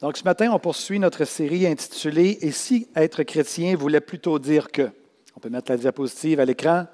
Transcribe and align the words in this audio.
Donc 0.00 0.16
ce 0.16 0.22
matin, 0.22 0.52
on 0.52 0.60
poursuit 0.60 1.00
notre 1.00 1.24
série 1.24 1.66
intitulée 1.66 2.38
Et 2.42 2.52
si 2.52 2.88
être 2.94 3.24
chrétien 3.24 3.74
voulait 3.74 4.00
plutôt 4.00 4.38
dire 4.38 4.70
que? 4.70 4.90
On 5.34 5.40
peut 5.40 5.50
mettre 5.50 5.72
la 5.72 5.76
diapositive 5.76 6.38
à 6.38 6.44
l'écran. 6.44 6.86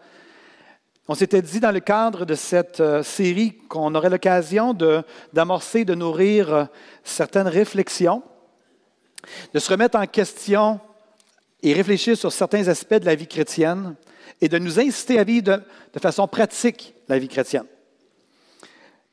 On 1.07 1.15
s'était 1.15 1.43
dit 1.43 1.61
dans 1.61 1.71
le 1.71 1.81
cadre 1.81 2.25
de 2.25 2.35
cette 2.35 2.81
euh, 2.81 3.03
série 3.03 3.59
qu'on 3.69 3.95
aurait 3.95 4.09
l'occasion 4.09 4.73
d'amorcer, 5.35 5.85
de, 5.85 5.95
nourrir 5.95 6.55
euh, 6.55 6.65
certaines 7.03 7.47
réflexions, 7.47 8.23
de 9.53 9.59
se 9.59 9.71
remettre 9.71 9.99
en 9.99 10.07
question 10.07 10.81
et 11.63 11.75
réfléchir 11.75 12.17
sur 12.17 12.33
certains 12.33 12.69
aspects 12.69 12.95
de 12.95 13.05
la 13.05 13.15
vie 13.15 13.27
chrétienne 13.27 13.97
et 14.41 14.49
de 14.49 14.59
nous 14.59 14.81
inciter 14.81 15.19
à 15.19 15.25
vivre 15.25 15.45
de, 15.45 15.63
de 15.93 16.01
façon 16.01 16.27
pratique 16.27 16.95
la 17.09 17.19
vie 17.19 17.29
chrétienne. 17.29 17.67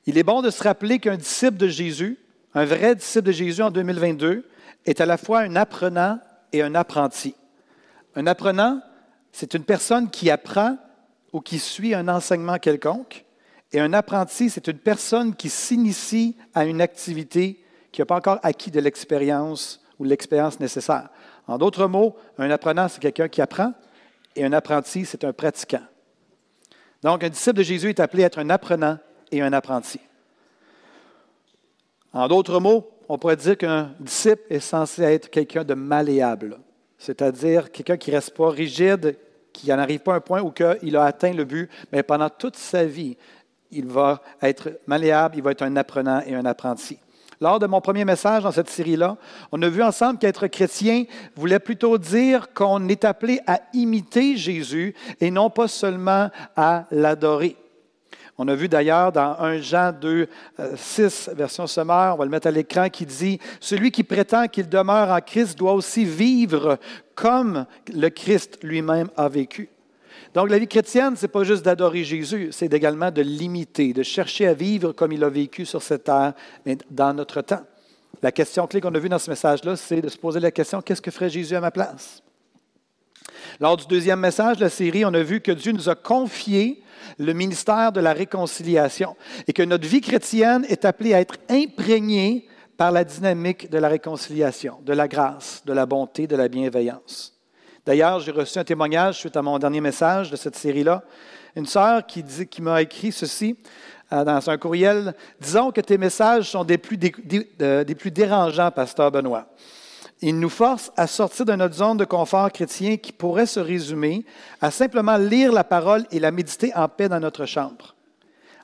Il 0.05 0.17
est 0.17 0.23
bon 0.23 0.41
de 0.41 0.49
se 0.49 0.63
rappeler 0.63 0.99
qu'un 0.99 1.17
disciple 1.17 1.57
de 1.57 1.67
Jésus, 1.67 2.17
un 2.53 2.65
vrai 2.65 2.95
disciple 2.95 3.27
de 3.27 3.31
Jésus 3.31 3.61
en 3.61 3.71
2022, 3.71 4.45
est 4.85 5.01
à 5.01 5.05
la 5.05 5.17
fois 5.17 5.39
un 5.41 5.55
apprenant 5.55 6.19
et 6.51 6.61
un 6.61 6.75
apprenti. 6.75 7.35
Un 8.15 8.27
apprenant, 8.27 8.81
c'est 9.31 9.53
une 9.53 9.63
personne 9.63 10.09
qui 10.09 10.29
apprend 10.29 10.77
ou 11.31 11.39
qui 11.39 11.59
suit 11.59 11.93
un 11.93 12.07
enseignement 12.07 12.57
quelconque. 12.57 13.25
Et 13.71 13.79
un 13.79 13.93
apprenti, 13.93 14.49
c'est 14.49 14.67
une 14.67 14.79
personne 14.79 15.35
qui 15.35 15.49
s'initie 15.49 16.35
à 16.53 16.65
une 16.65 16.81
activité 16.81 17.63
qui 17.91 18.01
n'a 18.01 18.05
pas 18.05 18.15
encore 18.15 18.39
acquis 18.43 18.71
de 18.71 18.79
l'expérience 18.79 19.81
ou 19.97 20.03
l'expérience 20.03 20.59
nécessaire. 20.59 21.09
En 21.47 21.57
d'autres 21.57 21.87
mots, 21.87 22.15
un 22.37 22.49
apprenant, 22.51 22.87
c'est 22.87 22.99
quelqu'un 22.99 23.29
qui 23.29 23.41
apprend 23.41 23.73
et 24.35 24.43
un 24.43 24.53
apprenti, 24.53 25.05
c'est 25.05 25.23
un 25.23 25.33
pratiquant. 25.33 25.81
Donc, 27.03 27.23
un 27.23 27.29
disciple 27.29 27.57
de 27.57 27.63
Jésus 27.63 27.89
est 27.89 27.99
appelé 27.99 28.23
à 28.23 28.27
être 28.27 28.39
un 28.39 28.49
apprenant 28.49 28.97
et 29.31 29.41
un 29.41 29.53
apprenti. 29.53 29.99
En 32.13 32.27
d'autres 32.27 32.59
mots, 32.59 32.89
on 33.07 33.17
pourrait 33.17 33.37
dire 33.37 33.57
qu'un 33.57 33.91
disciple 33.99 34.43
est 34.49 34.59
censé 34.59 35.01
être 35.03 35.29
quelqu'un 35.29 35.63
de 35.63 35.73
malléable, 35.73 36.59
c'est-à-dire 36.97 37.71
quelqu'un 37.71 37.97
qui 37.97 38.09
ne 38.09 38.15
reste 38.15 38.35
pas 38.35 38.49
rigide, 38.49 39.17
qui 39.53 39.69
n'en 39.69 39.79
arrive 39.79 39.99
pas 39.99 40.13
à 40.13 40.17
un 40.17 40.21
point 40.21 40.41
où 40.41 40.53
il 40.81 40.95
a 40.95 41.03
atteint 41.03 41.33
le 41.33 41.45
but, 41.45 41.69
mais 41.91 42.03
pendant 42.03 42.29
toute 42.29 42.57
sa 42.57 42.85
vie, 42.85 43.17
il 43.71 43.85
va 43.85 44.21
être 44.41 44.79
malléable, 44.87 45.35
il 45.37 45.43
va 45.43 45.51
être 45.51 45.63
un 45.63 45.75
apprenant 45.75 46.21
et 46.25 46.35
un 46.35 46.45
apprenti. 46.45 46.97
Lors 47.39 47.57
de 47.57 47.65
mon 47.65 47.81
premier 47.81 48.05
message 48.05 48.43
dans 48.43 48.51
cette 48.51 48.69
série-là, 48.69 49.17
on 49.51 49.61
a 49.63 49.67
vu 49.67 49.81
ensemble 49.81 50.19
qu'être 50.19 50.45
chrétien 50.47 51.05
voulait 51.35 51.59
plutôt 51.59 51.97
dire 51.97 52.53
qu'on 52.53 52.87
est 52.87 53.03
appelé 53.03 53.39
à 53.47 53.61
imiter 53.73 54.37
Jésus 54.37 54.93
et 55.19 55.31
non 55.31 55.49
pas 55.49 55.67
seulement 55.67 56.29
à 56.55 56.85
l'adorer. 56.91 57.55
On 58.43 58.47
a 58.47 58.55
vu 58.55 58.67
d'ailleurs 58.67 59.11
dans 59.11 59.39
1 59.39 59.59
Jean 59.59 59.91
2, 59.91 60.27
6, 60.75 61.29
euh, 61.29 61.33
version 61.35 61.67
sommaire, 61.67 62.13
on 62.15 62.17
va 62.17 62.25
le 62.25 62.31
mettre 62.31 62.47
à 62.47 62.51
l'écran, 62.51 62.89
qui 62.89 63.05
dit 63.05 63.37
Celui 63.59 63.91
qui 63.91 64.03
prétend 64.03 64.47
qu'il 64.47 64.67
demeure 64.67 65.11
en 65.11 65.21
Christ 65.21 65.55
doit 65.59 65.73
aussi 65.73 66.05
vivre 66.05 66.79
comme 67.13 67.67
le 67.93 68.09
Christ 68.09 68.57
lui-même 68.63 69.11
a 69.15 69.29
vécu. 69.29 69.69
Donc 70.33 70.49
la 70.49 70.57
vie 70.57 70.67
chrétienne, 70.67 71.15
ce 71.15 71.21
n'est 71.21 71.27
pas 71.27 71.43
juste 71.43 71.63
d'adorer 71.63 72.03
Jésus, 72.03 72.49
c'est 72.51 72.73
également 72.73 73.11
de 73.11 73.21
l'imiter, 73.21 73.93
de 73.93 74.01
chercher 74.01 74.47
à 74.47 74.55
vivre 74.55 74.91
comme 74.91 75.11
il 75.11 75.23
a 75.23 75.29
vécu 75.29 75.63
sur 75.63 75.83
cette 75.83 76.05
terre, 76.05 76.33
mais 76.65 76.79
dans 76.89 77.13
notre 77.13 77.43
temps. 77.43 77.61
La 78.23 78.31
question 78.31 78.65
clé 78.65 78.81
qu'on 78.81 78.95
a 78.95 78.97
vue 78.97 79.09
dans 79.09 79.19
ce 79.19 79.29
message-là, 79.29 79.75
c'est 79.75 80.01
de 80.01 80.09
se 80.09 80.17
poser 80.17 80.39
la 80.39 80.49
question 80.49 80.81
qu'est-ce 80.81 81.03
que 81.03 81.11
ferait 81.11 81.29
Jésus 81.29 81.55
à 81.55 81.61
ma 81.61 81.69
place? 81.69 82.23
Lors 83.59 83.77
du 83.77 83.85
deuxième 83.85 84.19
message 84.19 84.57
de 84.57 84.63
la 84.63 84.69
série, 84.71 85.05
on 85.05 85.13
a 85.13 85.21
vu 85.21 85.41
que 85.41 85.51
Dieu 85.51 85.73
nous 85.73 85.89
a 85.89 85.95
confié 85.95 86.81
le 87.17 87.33
ministère 87.33 87.91
de 87.91 87.99
la 87.99 88.13
réconciliation 88.13 89.15
et 89.47 89.53
que 89.53 89.63
notre 89.63 89.87
vie 89.87 90.01
chrétienne 90.01 90.65
est 90.69 90.85
appelée 90.85 91.13
à 91.13 91.21
être 91.21 91.35
imprégnée 91.49 92.47
par 92.77 92.91
la 92.91 93.03
dynamique 93.03 93.69
de 93.69 93.77
la 93.77 93.89
réconciliation, 93.89 94.79
de 94.83 94.93
la 94.93 95.07
grâce, 95.07 95.61
de 95.65 95.73
la 95.73 95.85
bonté, 95.85 96.25
de 96.25 96.35
la 96.35 96.47
bienveillance. 96.47 97.37
D'ailleurs, 97.85 98.19
j'ai 98.19 98.31
reçu 98.31 98.57
un 98.59 98.63
témoignage 98.63 99.19
suite 99.19 99.37
à 99.37 99.41
mon 99.41 99.57
dernier 99.59 99.81
message 99.81 100.31
de 100.31 100.35
cette 100.35 100.55
série-là. 100.55 101.03
Une 101.55 101.65
sœur 101.65 102.05
qui, 102.05 102.23
m'a 102.61 102.81
écrit 102.81 103.11
ceci 103.11 103.57
euh, 104.13 104.23
dans 104.23 104.49
un 104.49 104.57
courriel 104.57 105.13
Disons 105.39 105.71
que 105.71 105.81
tes 105.81 105.97
messages 105.97 106.49
sont 106.49 106.63
des 106.63 106.77
plus, 106.77 106.97
euh, 107.61 107.83
des 107.83 107.95
plus 107.95 108.11
dérangeants, 108.11 108.71
Pasteur 108.71 109.11
Benoît. 109.11 109.47
Il 110.21 110.39
nous 110.39 110.49
force 110.49 110.91
à 110.97 111.07
sortir 111.07 111.45
de 111.45 111.53
notre 111.53 111.75
zone 111.75 111.97
de 111.97 112.05
confort 112.05 112.51
chrétien 112.51 112.97
qui 112.97 113.11
pourrait 113.11 113.47
se 113.47 113.59
résumer 113.59 114.23
à 114.61 114.69
simplement 114.69 115.17
lire 115.17 115.51
la 115.51 115.63
parole 115.63 116.05
et 116.11 116.19
la 116.19 116.29
méditer 116.29 116.71
en 116.75 116.87
paix 116.87 117.09
dans 117.09 117.19
notre 117.19 117.47
chambre. 117.47 117.95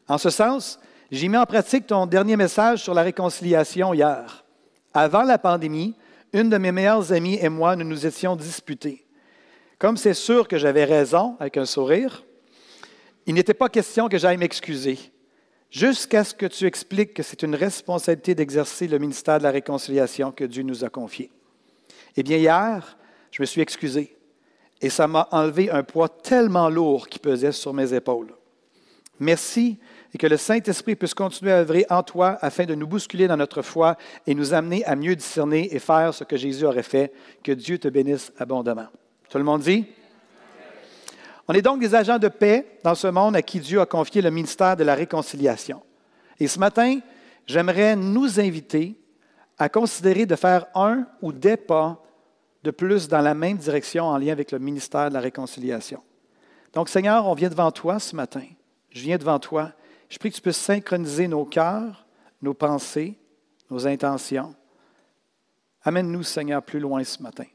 En 0.08 0.20
ce 0.20 0.30
sens, 0.30 0.80
j'ai 1.10 1.28
mis 1.28 1.38
en 1.38 1.46
pratique 1.46 1.88
ton 1.88 2.06
dernier 2.06 2.38
message 2.38 2.84
sur 2.84 2.94
la 2.94 3.02
réconciliation 3.02 3.94
hier. 3.94 4.46
Avant 4.94 5.24
la 5.24 5.40
pandémie, 5.40 5.96
une 6.32 6.50
de 6.50 6.58
mes 6.58 6.72
meilleures 6.72 7.12
amies 7.12 7.40
et 7.42 7.50
moi, 7.50 7.76
nous 7.76 7.86
nous 7.86 8.06
étions 8.06 8.36
disputés. 8.36 9.06
Comme 9.80 9.98
c'est 9.98 10.14
sûr 10.14 10.48
que 10.48 10.58
j'avais 10.58 10.86
raison, 10.86 11.38
avec 11.40 11.58
un 11.58 11.66
sourire, 11.66 12.24
il 13.26 13.34
n'était 13.34 13.54
pas 13.54 13.70
question 13.70 14.10
que 14.10 14.18
j'aille 14.18 14.38
m'excuser, 14.38 15.00
jusqu'à 15.72 16.24
ce 16.24 16.34
que 16.34 16.46
tu 16.46 16.66
expliques 16.66 17.14
que 17.14 17.24
c'est 17.24 17.44
une 17.44 17.56
responsabilité 17.56 18.36
d'exercer 18.36 18.88
le 18.88 19.00
ministère 19.00 19.40
de 19.40 19.44
la 19.44 19.52
réconciliation 19.52 20.32
que 20.32 20.44
Dieu 20.44 20.64
nous 20.64 20.84
a 20.84 20.90
confié. 20.90 21.32
Eh 22.18 22.24
bien, 22.24 22.38
hier, 22.38 22.98
je 23.30 23.42
me 23.42 23.46
suis 23.46 23.62
excusé 23.62 24.18
et 24.82 24.90
ça 24.90 25.08
m'a 25.08 25.28
enlevé 25.32 25.70
un 25.70 25.84
poids 25.84 26.10
tellement 26.10 26.68
lourd 26.68 27.08
qui 27.08 27.20
pesait 27.20 27.52
sur 27.52 27.74
mes 27.74 27.94
épaules. 27.94 28.34
Merci 29.20 29.78
et 30.14 30.18
que 30.18 30.26
le 30.28 30.38
Saint-Esprit 30.38 30.96
puisse 30.96 31.14
continuer 31.14 31.52
à 31.52 31.58
œuvrer 31.58 31.86
en 31.90 32.02
toi 32.02 32.38
afin 32.42 32.66
de 32.66 32.74
nous 32.74 32.88
bousculer 32.88 33.28
dans 33.28 33.38
notre 33.38 33.62
foi 33.62 33.98
et 34.26 34.34
nous 34.34 34.54
amener 34.54 34.84
à 34.86 34.96
mieux 34.96 35.16
discerner 35.16 35.74
et 35.74 35.80
faire 35.80 36.14
ce 36.14 36.24
que 36.24 36.38
Jésus 36.38 36.66
aurait 36.66 36.84
fait. 36.84 37.14
Que 37.44 37.52
Dieu 37.52 37.78
te 37.78 37.88
bénisse 37.88 38.32
abondamment. 38.40 38.88
Tout 39.30 39.38
le 39.38 39.44
monde 39.44 39.62
dit? 39.62 39.86
On 41.48 41.54
est 41.54 41.62
donc 41.62 41.80
des 41.80 41.94
agents 41.94 42.20
de 42.20 42.28
paix 42.28 42.80
dans 42.84 42.96
ce 42.96 43.08
monde 43.08 43.36
à 43.36 43.42
qui 43.42 43.60
Dieu 43.60 43.80
a 43.80 43.86
confié 43.86 44.22
le 44.22 44.32
ministère 44.32 44.76
de 44.76 44.84
la 44.84 44.96
réconciliation. 44.96 45.82
Et 46.40 46.48
ce 46.48 46.60
matin, 46.60 47.00
j'aimerais 47.46 47.96
nous 47.96 48.40
inviter 48.40 49.00
à 49.58 49.70
considérer 49.70 50.26
de 50.26 50.36
faire 50.36 50.66
un 50.76 51.06
ou 51.22 51.32
des 51.32 51.58
pas 51.58 52.04
de 52.68 52.72
plus 52.72 53.08
dans 53.08 53.22
la 53.22 53.34
même 53.34 53.56
direction 53.56 54.04
en 54.04 54.18
lien 54.18 54.34
avec 54.34 54.52
le 54.52 54.60
ministère 54.60 55.08
de 55.08 55.14
la 55.14 55.22
réconciliation. 55.22 56.04
Donc, 56.74 56.90
Seigneur, 56.90 57.26
on 57.26 57.34
vient 57.34 57.48
devant 57.48 57.72
toi 57.72 57.98
ce 57.98 58.14
matin. 58.14 58.44
Je 58.90 59.02
viens 59.04 59.18
devant 59.18 59.40
toi. 59.40 59.72
Je 60.10 60.18
prie 60.18 60.32
que 60.32 60.36
tu 60.36 60.42
puisses 60.42 60.58
synchroniser 60.58 61.30
nos 61.30 61.46
cœurs, 61.46 62.06
nos 62.42 62.54
pensées, 62.54 63.18
nos 63.72 63.88
intentions. 63.88 64.54
Amène-nous, 65.84 66.24
Seigneur, 66.24 66.62
plus 66.62 66.82
loin 66.82 67.02
ce 67.06 67.24
matin. 67.24 67.46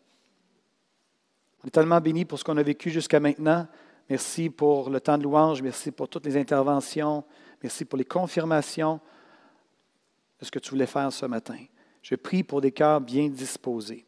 On 1.63 1.69
est 1.69 1.71
tellement 1.71 2.01
bénis 2.01 2.25
pour 2.25 2.39
ce 2.39 2.45
qu'on 2.45 2.57
a 2.57 2.63
vécu 2.63 2.89
jusqu'à 2.89 3.21
maintenant. 3.21 3.67
Merci 4.09 4.49
pour 4.49 4.89
le 4.89 4.99
temps 4.99 5.19
de 5.19 5.25
louange. 5.25 5.61
Merci 5.61 5.91
pour 5.91 6.09
toutes 6.09 6.25
les 6.25 6.39
interventions. 6.39 7.23
Merci 7.63 7.85
pour 7.85 7.99
les 7.99 8.07
confirmations 8.07 8.99
de 10.41 10.47
ce 10.47 10.51
que 10.51 10.59
tu 10.59 10.71
voulais 10.71 10.87
faire 10.87 11.13
ce 11.13 11.27
matin. 11.27 11.59
Je 12.01 12.15
prie 12.15 12.43
pour 12.43 12.63
des 12.63 12.73
cœurs 12.73 13.03
bien 13.03 13.29
disposés. 13.29 14.07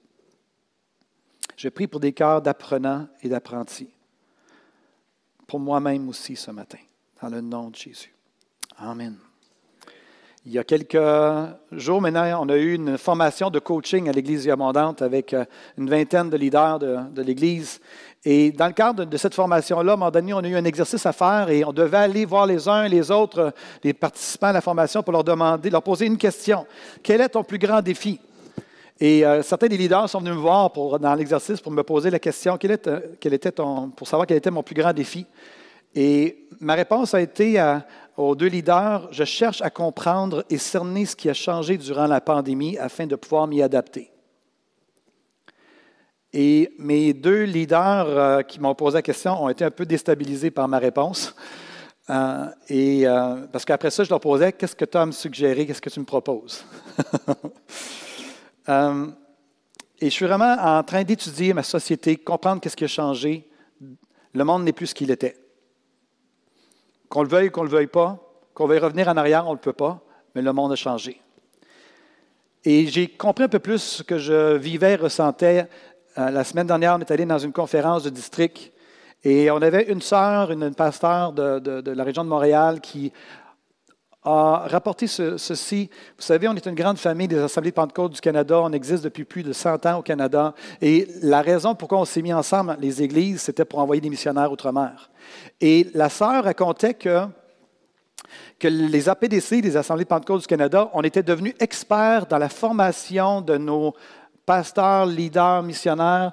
Je 1.57 1.69
prie 1.69 1.87
pour 1.87 2.01
des 2.01 2.13
cœurs 2.13 2.43
d'apprenants 2.43 3.07
et 3.23 3.29
d'apprentis. 3.29 3.91
Pour 5.47 5.61
moi-même 5.61 6.09
aussi 6.09 6.37
ce 6.37 6.51
matin, 6.51 6.79
dans 7.23 7.29
le 7.29 7.41
nom 7.41 7.71
de 7.71 7.77
Jésus. 7.77 8.15
Amen. 8.79 9.17
Il 10.47 10.53
y 10.53 10.59
a 10.59 10.65
quelques 10.65 10.99
jours 11.73 12.03
maintenant, 12.03 12.45
on 12.45 12.51
a 12.51 12.57
eu 12.57 12.75
une 12.75 12.99
formation 12.99 13.49
de 13.49 13.59
coaching 13.59 14.11
à 14.11 14.13
l'Église 14.13 14.47
Abondante 14.47 15.01
avec 15.01 15.33
euh, 15.33 15.47
une 15.79 15.89
vingtaine 15.89 16.29
de 16.29 16.37
leaders 16.37 16.79
de, 16.79 17.23
l'Église. 17.23 17.81
Et 18.27 18.53
dans 18.53 18.67
le 18.67 18.75
cadre 18.75 19.07
de 19.07 19.17
cette 19.17 19.35
formation-là, 19.35 19.93
à 19.93 19.95
un 19.95 19.97
moment 19.97 20.11
donné, 20.11 20.35
on 20.35 20.39
a 20.41 20.49
eu 20.49 20.55
un 20.55 20.65
exercice 20.67 21.07
à 21.07 21.15
faire 21.15 21.49
et 21.49 21.65
on 21.65 21.73
devait 21.73 21.97
aller 21.97 22.27
voir 22.27 22.45
les 22.45 22.69
uns 22.69 22.85
et 22.85 22.91
les 22.91 23.11
autres, 23.11 23.55
les 23.83 23.95
participants 23.95 24.49
à 24.49 24.53
la 24.53 24.61
formation, 24.61 25.03
pour 25.03 25.15
leur 25.15 25.25
demander, 25.25 25.71
leur 25.71 25.83
poser 25.83 26.05
une 26.05 26.19
question. 26.19 26.67
Quel 27.03 27.23
est 27.23 27.31
ton 27.31 27.43
plus 27.43 27.59
grand 27.59 27.81
défi? 27.81 28.21
Et 29.01 29.27
euh, 29.27 29.43
certains 29.43 29.67
des 29.67 29.77
leaders 29.77 30.09
sont 30.09 30.21
venus 30.21 30.35
me 30.35 30.41
voir 30.41 30.71
dans 30.99 31.15
l'exercice 31.15 31.61
pour 31.61 31.73
me 31.73 31.83
poser 31.83 32.11
la 32.11 32.19
question 32.19 32.57
quel 32.57 32.79
quel 33.21 33.35
était 33.35 33.53
pour 33.53 34.07
savoir 34.07 34.27
quel 34.27 34.37
était 34.37 34.51
mon 34.51 34.63
plus 34.63 34.75
grand 34.75 34.93
défi. 34.93 35.27
Et 35.95 36.47
ma 36.61 36.75
réponse 36.75 37.15
a 37.15 37.21
été 37.21 37.61
aux 38.17 38.35
deux 38.35 38.47
leaders 38.47 39.09
je 39.11 39.25
cherche 39.25 39.63
à 39.63 39.71
comprendre 39.71 40.45
et 40.51 40.59
cerner 40.59 41.07
ce 41.07 41.17
qui 41.17 41.29
a 41.29 41.35
changé 41.35 41.77
durant 41.77 42.07
la 42.07 42.21
pandémie 42.21 42.79
afin 42.79 43.07
de 43.07 43.17
pouvoir 43.17 43.47
m'y 43.47 43.63
adapter. 43.63 44.11
Et 46.37 46.75
mes 46.79 47.13
deux 47.13 47.45
leaders 47.45 48.09
euh, 48.09 48.43
qui 48.43 48.59
m'ont 48.59 48.75
posé 48.75 48.97
la 48.97 49.03
question 49.03 49.41
ont 49.41 49.49
été 49.49 49.65
un 49.65 49.71
peu 49.71 49.87
déstabilisés 49.87 50.51
par 50.51 50.67
ma 50.67 50.79
réponse. 50.81 51.33
Euh, 52.11 52.47
et, 52.69 53.07
euh, 53.07 53.47
parce 53.53 53.65
qu'après 53.65 53.91
ça, 53.91 54.03
je 54.03 54.11
leur 54.11 54.19
posais 54.19 54.53
Qu'est-ce 54.53 54.75
que 54.75 54.85
tu 54.85 54.99
as 54.99 55.03
à 55.03 55.07
me 55.07 55.13
suggérer? 55.13 55.65
Qu'est-ce 55.65 55.81
que 55.81 55.89
tu 55.89 56.01
me 56.01 56.05
proposes? 56.05 56.65
Et 58.69 60.11
je 60.11 60.11
suis 60.11 60.27
vraiment 60.27 60.57
en 60.59 60.83
train 60.83 61.05
d'étudier 61.05 61.53
ma 61.53 61.63
société, 61.63 62.17
comprendre 62.17 62.61
qu'est-ce 62.61 62.77
qui 62.77 62.85
a 62.85 62.89
changé. 62.89 63.49
Le 64.33 64.45
monde 64.45 64.65
n'est 64.65 64.73
plus 64.73 64.89
ce 64.89 64.95
qu'il 64.95 65.11
était. 65.11 65.37
Qu'on 67.09 67.23
le 67.23 67.29
veuille 67.29 67.49
ou 67.49 67.51
qu'on 67.51 67.63
ne 67.63 67.69
le 67.69 67.73
veuille 67.73 67.87
pas, 67.87 68.19
qu'on 68.55 68.67
veuille 68.67 68.81
revenir 68.81 69.09
en 69.09 69.17
arrière, 69.17 69.47
on 69.47 69.51
ne 69.51 69.55
le 69.55 69.61
peut 69.61 69.73
pas, 69.73 70.01
mais 70.35 70.43
le 70.43 70.53
monde 70.53 70.73
a 70.73 70.77
changé. 70.77 71.21
Et 72.65 72.87
j'ai 72.87 73.09
compris 73.09 73.45
un 73.45 73.49
peu 73.49 73.59
plus 73.59 73.79
ce 73.79 74.03
que 74.03 74.19
je 74.19 74.57
vivais, 74.57 74.97
ressentais. 74.97 75.69
Euh, 76.17 76.31
la 76.31 76.45
semaine 76.45 76.67
dernière, 76.67 76.95
on 76.97 77.01
est 77.01 77.11
allé 77.11 77.27
dans 77.27 77.39
une 77.39 77.53
conférence 77.53 78.03
de 78.03 78.11
district 78.11 78.73
et 79.23 79.51
on 79.51 79.61
avait 79.61 79.85
une 79.85 80.01
sœur, 80.01 80.51
une, 80.51 80.75
pasteur 80.75 81.33
de, 81.33 81.91
la 81.91 82.05
région 82.05 82.25
de 82.25 82.29
Montréal 82.29 82.81
qui 82.81 83.13
a 84.25 84.67
rapporté 84.69 85.07
ceci. 85.07 85.91
Vous 86.17 86.23
savez, 86.23 86.49
on 86.49 86.55
est 86.55 86.67
une 86.67 86.75
grande 86.75 86.97
famille 86.99 87.29
des 87.29 87.39
Assemblées 87.39 87.71
de 87.71 87.75
Pentecôte 87.75 88.13
du 88.13 88.21
Canada. 88.21 88.59
On 88.61 88.73
existe 88.73 89.05
depuis 89.05 89.25
plus 89.25 89.43
de 89.43 89.53
100 89.53 89.85
ans 89.87 89.99
au 89.99 90.03
Canada. 90.03 90.55
Et 90.81 91.07
la 91.23 91.43
raison 91.43 91.75
pourquoi 91.75 92.01
on 92.01 92.05
s'est 92.07 92.23
mis 92.23 92.33
ensemble, 92.33 92.77
les 92.81 93.03
églises, 93.03 93.43
c'était 93.43 93.67
pour 93.67 93.81
envoyer 93.81 94.01
des 94.01 94.09
missionnaires 94.09 94.51
outre-mer. 94.51 95.11
Et 95.61 95.91
la 95.95 96.09
sœur 96.09 96.45
racontait 96.45 96.95
que, 96.95 97.27
que 98.59 98.69
les 98.69 99.09
APDC, 99.09 99.63
les 99.63 99.77
Assemblées 99.77 100.05
de 100.05 100.09
Pentecôte 100.09 100.41
du 100.41 100.47
Canada, 100.47 100.89
on 100.95 101.03
était 101.03 101.23
devenus 101.23 101.55
experts 101.61 102.27
dans 102.27 102.39
la 102.39 102.49
formation 102.49 103.43
de 103.43 103.59
nos 103.59 103.93
pasteurs, 104.47 105.07
leaders, 105.07 105.63
missionnaires 105.63 106.33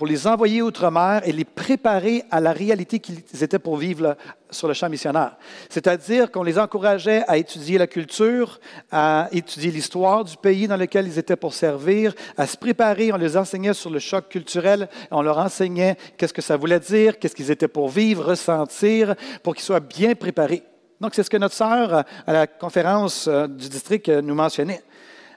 pour 0.00 0.06
les 0.06 0.26
envoyer 0.26 0.62
outre-mer 0.62 1.20
et 1.26 1.32
les 1.32 1.44
préparer 1.44 2.24
à 2.30 2.40
la 2.40 2.54
réalité 2.54 3.00
qu'ils 3.00 3.22
étaient 3.42 3.58
pour 3.58 3.76
vivre 3.76 4.16
sur 4.48 4.66
le 4.66 4.72
champ 4.72 4.88
missionnaire. 4.88 5.36
C'est-à-dire 5.68 6.30
qu'on 6.30 6.42
les 6.42 6.58
encourageait 6.58 7.22
à 7.28 7.36
étudier 7.36 7.76
la 7.76 7.86
culture, 7.86 8.60
à 8.90 9.28
étudier 9.30 9.70
l'histoire 9.70 10.24
du 10.24 10.38
pays 10.38 10.66
dans 10.66 10.78
lequel 10.78 11.06
ils 11.06 11.18
étaient 11.18 11.36
pour 11.36 11.52
servir, 11.52 12.14
à 12.38 12.46
se 12.46 12.56
préparer. 12.56 13.12
On 13.12 13.18
les 13.18 13.36
enseignait 13.36 13.74
sur 13.74 13.90
le 13.90 13.98
choc 13.98 14.30
culturel, 14.30 14.88
on 15.10 15.20
leur 15.20 15.36
enseignait 15.36 15.98
qu'est-ce 16.16 16.32
que 16.32 16.40
ça 16.40 16.56
voulait 16.56 16.80
dire, 16.80 17.18
qu'est-ce 17.18 17.36
qu'ils 17.36 17.50
étaient 17.50 17.68
pour 17.68 17.90
vivre, 17.90 18.24
ressentir, 18.24 19.14
pour 19.42 19.54
qu'ils 19.54 19.64
soient 19.64 19.80
bien 19.80 20.14
préparés. 20.14 20.62
Donc, 21.02 21.14
c'est 21.14 21.24
ce 21.24 21.28
que 21.28 21.36
notre 21.36 21.54
sœur 21.54 22.06
à 22.26 22.32
la 22.32 22.46
conférence 22.46 23.28
euh, 23.28 23.46
du 23.46 23.68
district 23.68 24.08
euh, 24.08 24.22
nous 24.22 24.34
mentionnait. 24.34 24.82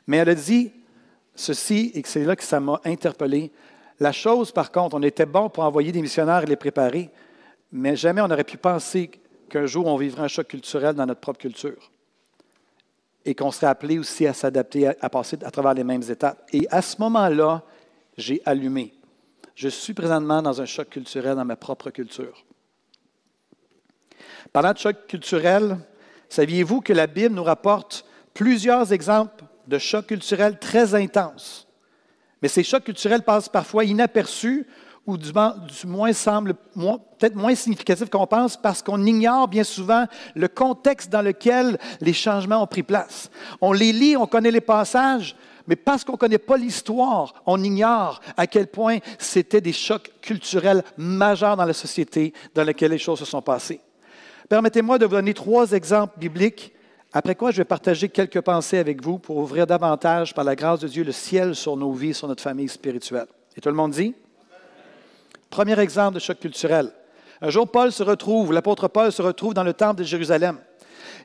Mais 0.08 0.20
elle 0.20 0.30
a 0.30 0.36
dit 0.36 0.72
ceci, 1.36 1.92
et 1.96 2.02
c'est 2.06 2.24
là 2.24 2.38
que 2.38 2.46
ça 2.46 2.62
m'a 2.62 2.80
interpellé. 2.86 3.52
La 4.00 4.12
chose, 4.12 4.52
par 4.52 4.72
contre, 4.72 4.96
on 4.96 5.04
était 5.04 5.26
bon 5.26 5.50
pour 5.50 5.64
envoyer 5.64 5.92
des 5.92 6.02
missionnaires 6.02 6.44
et 6.44 6.48
les 6.48 6.56
préparer, 6.56 7.10
mais 7.72 7.96
jamais 7.96 8.22
on 8.22 8.28
n'aurait 8.28 8.44
pu 8.44 8.58
penser 8.58 9.12
qu'un 9.50 9.66
jour 9.66 9.88
on 9.88 9.98
vivrait 9.98 10.24
un 10.24 10.28
choc 10.28 10.48
culturel 10.48 10.96
dans 10.96 11.06
notre 11.06 11.20
propre 11.22 11.40
culture 11.40 11.92
et 13.26 13.36
qu'on 13.36 13.52
serait 13.52 13.68
appelé 13.68 14.00
aussi 14.00 14.28
à 14.28 14.34
s'adapter, 14.34 14.88
à, 14.88 15.10
passer 15.10 15.38
à 15.44 15.52
travers 15.52 15.74
les 15.74 15.84
mêmes 15.84 16.04
étapes. 16.10 16.46
Et 16.52 16.68
à 16.70 16.82
ce 16.82 16.98
moment-là, 17.00 17.64
j'ai 18.18 18.42
allumé. 18.46 18.94
Je 19.56 19.70
suis 19.70 19.94
présentement 19.94 20.42
dans 20.42 20.62
un 20.62 20.66
choc 20.66 20.90
culturel 20.90 21.36
dans 21.36 21.46
ma 21.46 21.56
propre 21.56 21.90
culture. 21.90 22.46
Parlant 24.52 24.74
de 24.74 24.78
choc 24.78 25.08
culturel, 25.08 25.78
saviez-vous 26.28 26.82
que 26.82 26.94
la 26.94 27.08
Bible 27.08 27.36
nous 27.36 27.44
rapporte 27.44 28.06
plusieurs 28.34 28.92
exemples 28.92 29.46
de 29.68 29.78
chocs 29.78 30.08
culturels 30.08 30.60
très 30.60 30.96
intenses? 30.96 31.68
Mais 32.44 32.50
ces 32.50 32.64
chocs 32.64 32.84
culturels 32.84 33.22
passent 33.22 33.48
parfois 33.48 33.86
inaperçus 33.86 34.68
ou 35.08 35.18
du, 35.18 35.32
moins 35.86 36.12
semblent 36.12 36.56
peut-être 36.76 37.36
moins 37.36 37.56
significatifs 37.56 38.10
qu'on 38.10 38.28
pense 38.28 38.58
parce 38.58 38.82
qu'on 38.82 39.06
ignore 39.06 39.48
bien 39.48 39.64
souvent 39.64 40.08
le 40.36 40.50
contexte 40.50 41.10
dans 41.10 41.22
lequel 41.22 41.80
les 42.02 42.12
changements 42.12 42.62
ont 42.62 42.68
pris 42.68 42.84
place. 42.84 43.32
On 43.62 43.72
les 43.72 43.94
lit, 43.94 44.18
on 44.18 44.28
connaît 44.28 44.52
les 44.52 44.60
passages, 44.60 45.38
mais 45.68 45.78
parce 45.78 46.04
qu'on 46.04 46.14
ne 46.14 46.18
connaît 46.18 46.38
pas 46.38 46.58
l'histoire, 46.58 47.34
on 47.46 47.64
ignore 47.64 48.20
à 48.36 48.46
quel 48.46 48.68
point 48.68 48.98
c'était 49.18 49.62
des 49.62 49.72
chocs 49.72 50.12
culturels 50.22 50.84
majeurs 50.98 51.56
dans 51.56 51.66
la 51.66 51.72
société 51.72 52.34
dans 52.54 52.66
laquelle 52.66 52.92
les 52.92 52.98
choses 52.98 53.20
se 53.20 53.26
sont 53.26 53.42
passées. 53.42 53.80
Permettez-moi 54.50 54.98
de 54.98 55.06
vous 55.06 55.16
donner 55.16 55.34
trois 55.34 55.72
exemples 55.72 56.20
bibliques 56.20 56.74
après 57.14 57.36
quoi, 57.36 57.52
je 57.52 57.58
vais 57.58 57.66
partager 57.66 58.10
quelques 58.10 58.42
pensées 58.42 58.80
avec 58.80 59.04
vous 59.04 59.20
pour 59.20 59.38
ouvrir 59.38 59.68
davantage, 59.68 60.34
par 60.34 60.44
la 60.44 60.56
grâce 60.56 60.80
de 60.80 60.88
Dieu, 60.88 61.04
le 61.04 61.12
ciel 61.12 61.56
sur 61.56 61.78
nos 61.78 61.92
vies, 61.92 62.16
sur 62.16 62.28
notre 62.28 62.42
famille 62.42 62.68
spirituelle. 62.68 63.28
Et 63.56 63.62
tout 63.62 63.70
le 63.70 63.76
monde 63.76 63.92
dit? 63.92 64.16
Premier 65.52 65.80
exemple 65.80 66.16
de 66.16 66.20
choc 66.20 66.40
culturel. 66.40 66.92
Un 67.40 67.52
jour, 67.52 67.70
Paul 67.70 67.92
se 67.92 68.02
retrouve, 68.02 68.52
l'apôtre 68.52 68.88
Paul 68.88 69.12
se 69.12 69.22
retrouve 69.22 69.54
dans 69.54 69.64
le 69.64 69.74
temple 69.74 70.00
de 70.00 70.04
Jérusalem. 70.04 70.58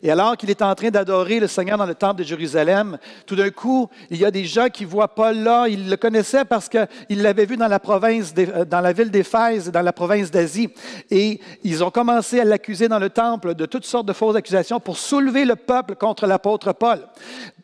Et 0.03 0.11
alors 0.11 0.37
qu'il 0.37 0.50
est 0.50 0.62
en 0.62 0.75
train 0.75 0.91
d'adorer 0.91 1.41
le 1.41 1.47
Seigneur 1.47 1.79
dans 1.79 1.87
le 1.87 1.95
temple 1.95 2.21
de 2.21 2.25
Jérusalem, 2.25 2.99
tout 3.27 3.37
d'un 3.37 3.50
coup, 3.50 3.89
il 4.11 4.19
y 4.19 4.25
a 4.25 4.31
des 4.31 4.45
gens 4.45 4.69
qui 4.69 4.85
voient 4.85 5.09
Paul 5.09 5.37
là. 5.39 5.67
Ils 5.69 5.89
le 5.89 5.97
connaissaient 5.97 6.45
parce 6.45 6.69
qu'ils 6.69 7.23
l'avaient 7.23 7.47
vu 7.47 7.56
dans 7.56 7.69
la 7.69 7.81
province, 7.81 8.33
euh, 8.39 8.65
dans 8.65 8.81
la 8.81 8.93
ville 8.93 9.11
d'Éphèse, 9.11 9.71
dans 9.71 9.83
la 9.83 9.93
province 9.93 10.31
d'Asie. 10.31 10.69
Et 11.11 11.41
ils 11.65 11.83
ont 11.83 11.91
commencé 11.91 12.41
à 12.41 12.45
l'accuser 12.45 12.89
dans 12.89 12.99
le 12.99 13.11
temple 13.11 13.55
de 13.55 13.67
toutes 13.67 13.87
sortes 13.87 14.06
de 14.06 14.12
fausses 14.12 14.37
accusations 14.37 14.81
pour 14.81 14.97
soulever 14.97 15.45
le 15.45 15.56
peuple 15.56 15.95
contre 15.95 16.27
l'apôtre 16.27 16.73
Paul. 16.73 17.01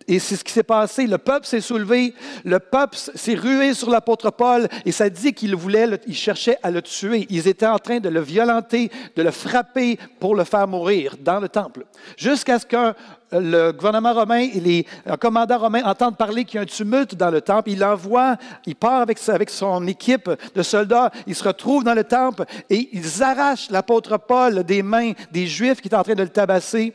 Et 0.06 0.18
c'est 0.18 0.36
ce 0.36 0.44
qui 0.44 0.52
s'est 0.52 0.62
passé. 0.62 1.06
Le 1.06 1.18
peuple 1.18 1.46
s'est 1.46 1.60
soulevé, 1.60 2.14
le 2.44 2.58
peuple 2.58 2.96
s'est 2.96 3.34
rué 3.34 3.74
sur 3.74 3.90
l'apôtre 3.90 4.30
Paul, 4.30 4.68
et 4.84 4.92
ça 4.92 5.08
dit 5.08 5.32
qu'ils 5.32 5.56
voulaient, 5.56 5.88
ils 6.06 6.16
cherchaient 6.16 6.58
à 6.62 6.70
le 6.70 6.82
tuer. 6.82 7.26
Ils 7.30 7.48
étaient 7.48 7.66
en 7.66 7.78
train 7.78 8.00
de 8.00 8.08
le 8.08 8.20
violenter, 8.20 8.90
de 9.16 9.22
le 9.22 9.30
frapper 9.30 9.98
pour 10.20 10.34
le 10.34 10.44
faire 10.44 10.68
mourir 10.68 11.16
dans 11.20 11.40
le 11.40 11.48
temple. 11.48 11.86
Jusqu'à 12.16 12.58
ce 12.58 12.66
que 12.66 12.94
le 13.32 13.72
gouvernement 13.72 14.12
romain 14.12 14.48
et 14.52 14.60
les 14.60 14.86
commandants 15.20 15.58
romains 15.58 15.82
entendent 15.84 16.16
parler 16.16 16.44
qu'il 16.44 16.56
y 16.56 16.58
a 16.58 16.62
un 16.62 16.66
tumulte 16.66 17.14
dans 17.14 17.30
le 17.30 17.40
temple. 17.40 17.70
Il 17.70 17.84
envoie, 17.84 18.36
il 18.66 18.76
part 18.76 19.00
avec, 19.00 19.18
son 19.50 19.86
équipe 19.86 20.30
de 20.54 20.62
soldats, 20.62 21.10
il 21.26 21.34
se 21.34 21.44
retrouve 21.44 21.84
dans 21.84 21.94
le 21.94 22.04
temple 22.04 22.44
et 22.70 22.88
ils 22.92 23.22
arrachent 23.22 23.70
l'apôtre 23.70 24.18
Paul 24.18 24.64
des 24.64 24.82
mains 24.82 25.12
des 25.32 25.46
Juifs 25.46 25.80
qui 25.80 25.88
étaient 25.88 25.96
en 25.96 26.02
train 26.02 26.14
de 26.14 26.22
le 26.22 26.28
tabasser 26.28 26.94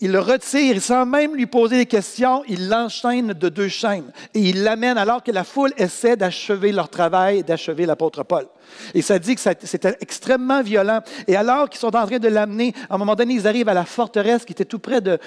il 0.00 0.12
le 0.12 0.20
retire, 0.20 0.80
sans 0.80 1.06
même 1.06 1.34
lui 1.34 1.46
poser 1.46 1.78
des 1.78 1.86
questions, 1.86 2.42
il 2.48 2.68
l'enchaîne 2.68 3.32
de 3.32 3.48
deux 3.48 3.68
chaînes 3.68 4.10
et 4.34 4.40
il 4.40 4.62
l'amène 4.62 4.98
alors 4.98 5.22
que 5.22 5.30
la 5.30 5.44
foule 5.44 5.72
essaie 5.76 6.16
d'achever 6.16 6.72
leur 6.72 6.88
travail, 6.88 7.44
d'achever 7.44 7.86
l'apôtre 7.86 8.24
Paul. 8.24 8.46
Et 8.94 9.02
ça 9.02 9.18
dit 9.18 9.34
que 9.34 9.40
c'était 9.40 9.96
extrêmement 10.00 10.62
violent. 10.62 11.00
Et 11.26 11.36
alors 11.36 11.68
qu'ils 11.68 11.80
sont 11.80 11.94
en 11.94 12.06
train 12.06 12.18
de 12.18 12.28
l'amener, 12.28 12.74
à 12.88 12.94
un 12.94 12.98
moment 12.98 13.14
donné, 13.14 13.34
ils 13.34 13.46
arrivent 13.46 13.68
à 13.68 13.74
la 13.74 13.84
forteresse 13.84 14.44
qui 14.44 14.52
était 14.52 14.64
tout 14.64 14.78
près 14.78 15.00
de, 15.00 15.18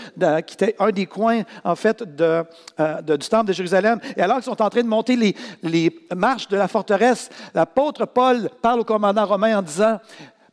qui 0.45 0.53
était 0.55 0.75
un 0.79 0.91
des 0.91 1.05
coins, 1.05 1.43
en 1.63 1.75
fait, 1.75 2.03
de, 2.03 2.43
euh, 2.79 3.01
du 3.01 3.29
temple 3.29 3.47
de 3.47 3.53
Jérusalem. 3.53 3.99
Et 4.15 4.21
alors 4.21 4.37
qu'ils 4.37 4.45
sont 4.45 4.61
en 4.61 4.69
train 4.69 4.83
de 4.83 4.87
monter 4.87 5.15
les, 5.15 5.35
les 5.63 6.07
marches 6.15 6.47
de 6.47 6.57
la 6.57 6.67
forteresse, 6.67 7.29
l'apôtre 7.53 8.05
Paul 8.05 8.49
parle 8.61 8.81
au 8.81 8.83
commandant 8.83 9.25
romain 9.25 9.59
en 9.59 9.61
disant, 9.61 9.99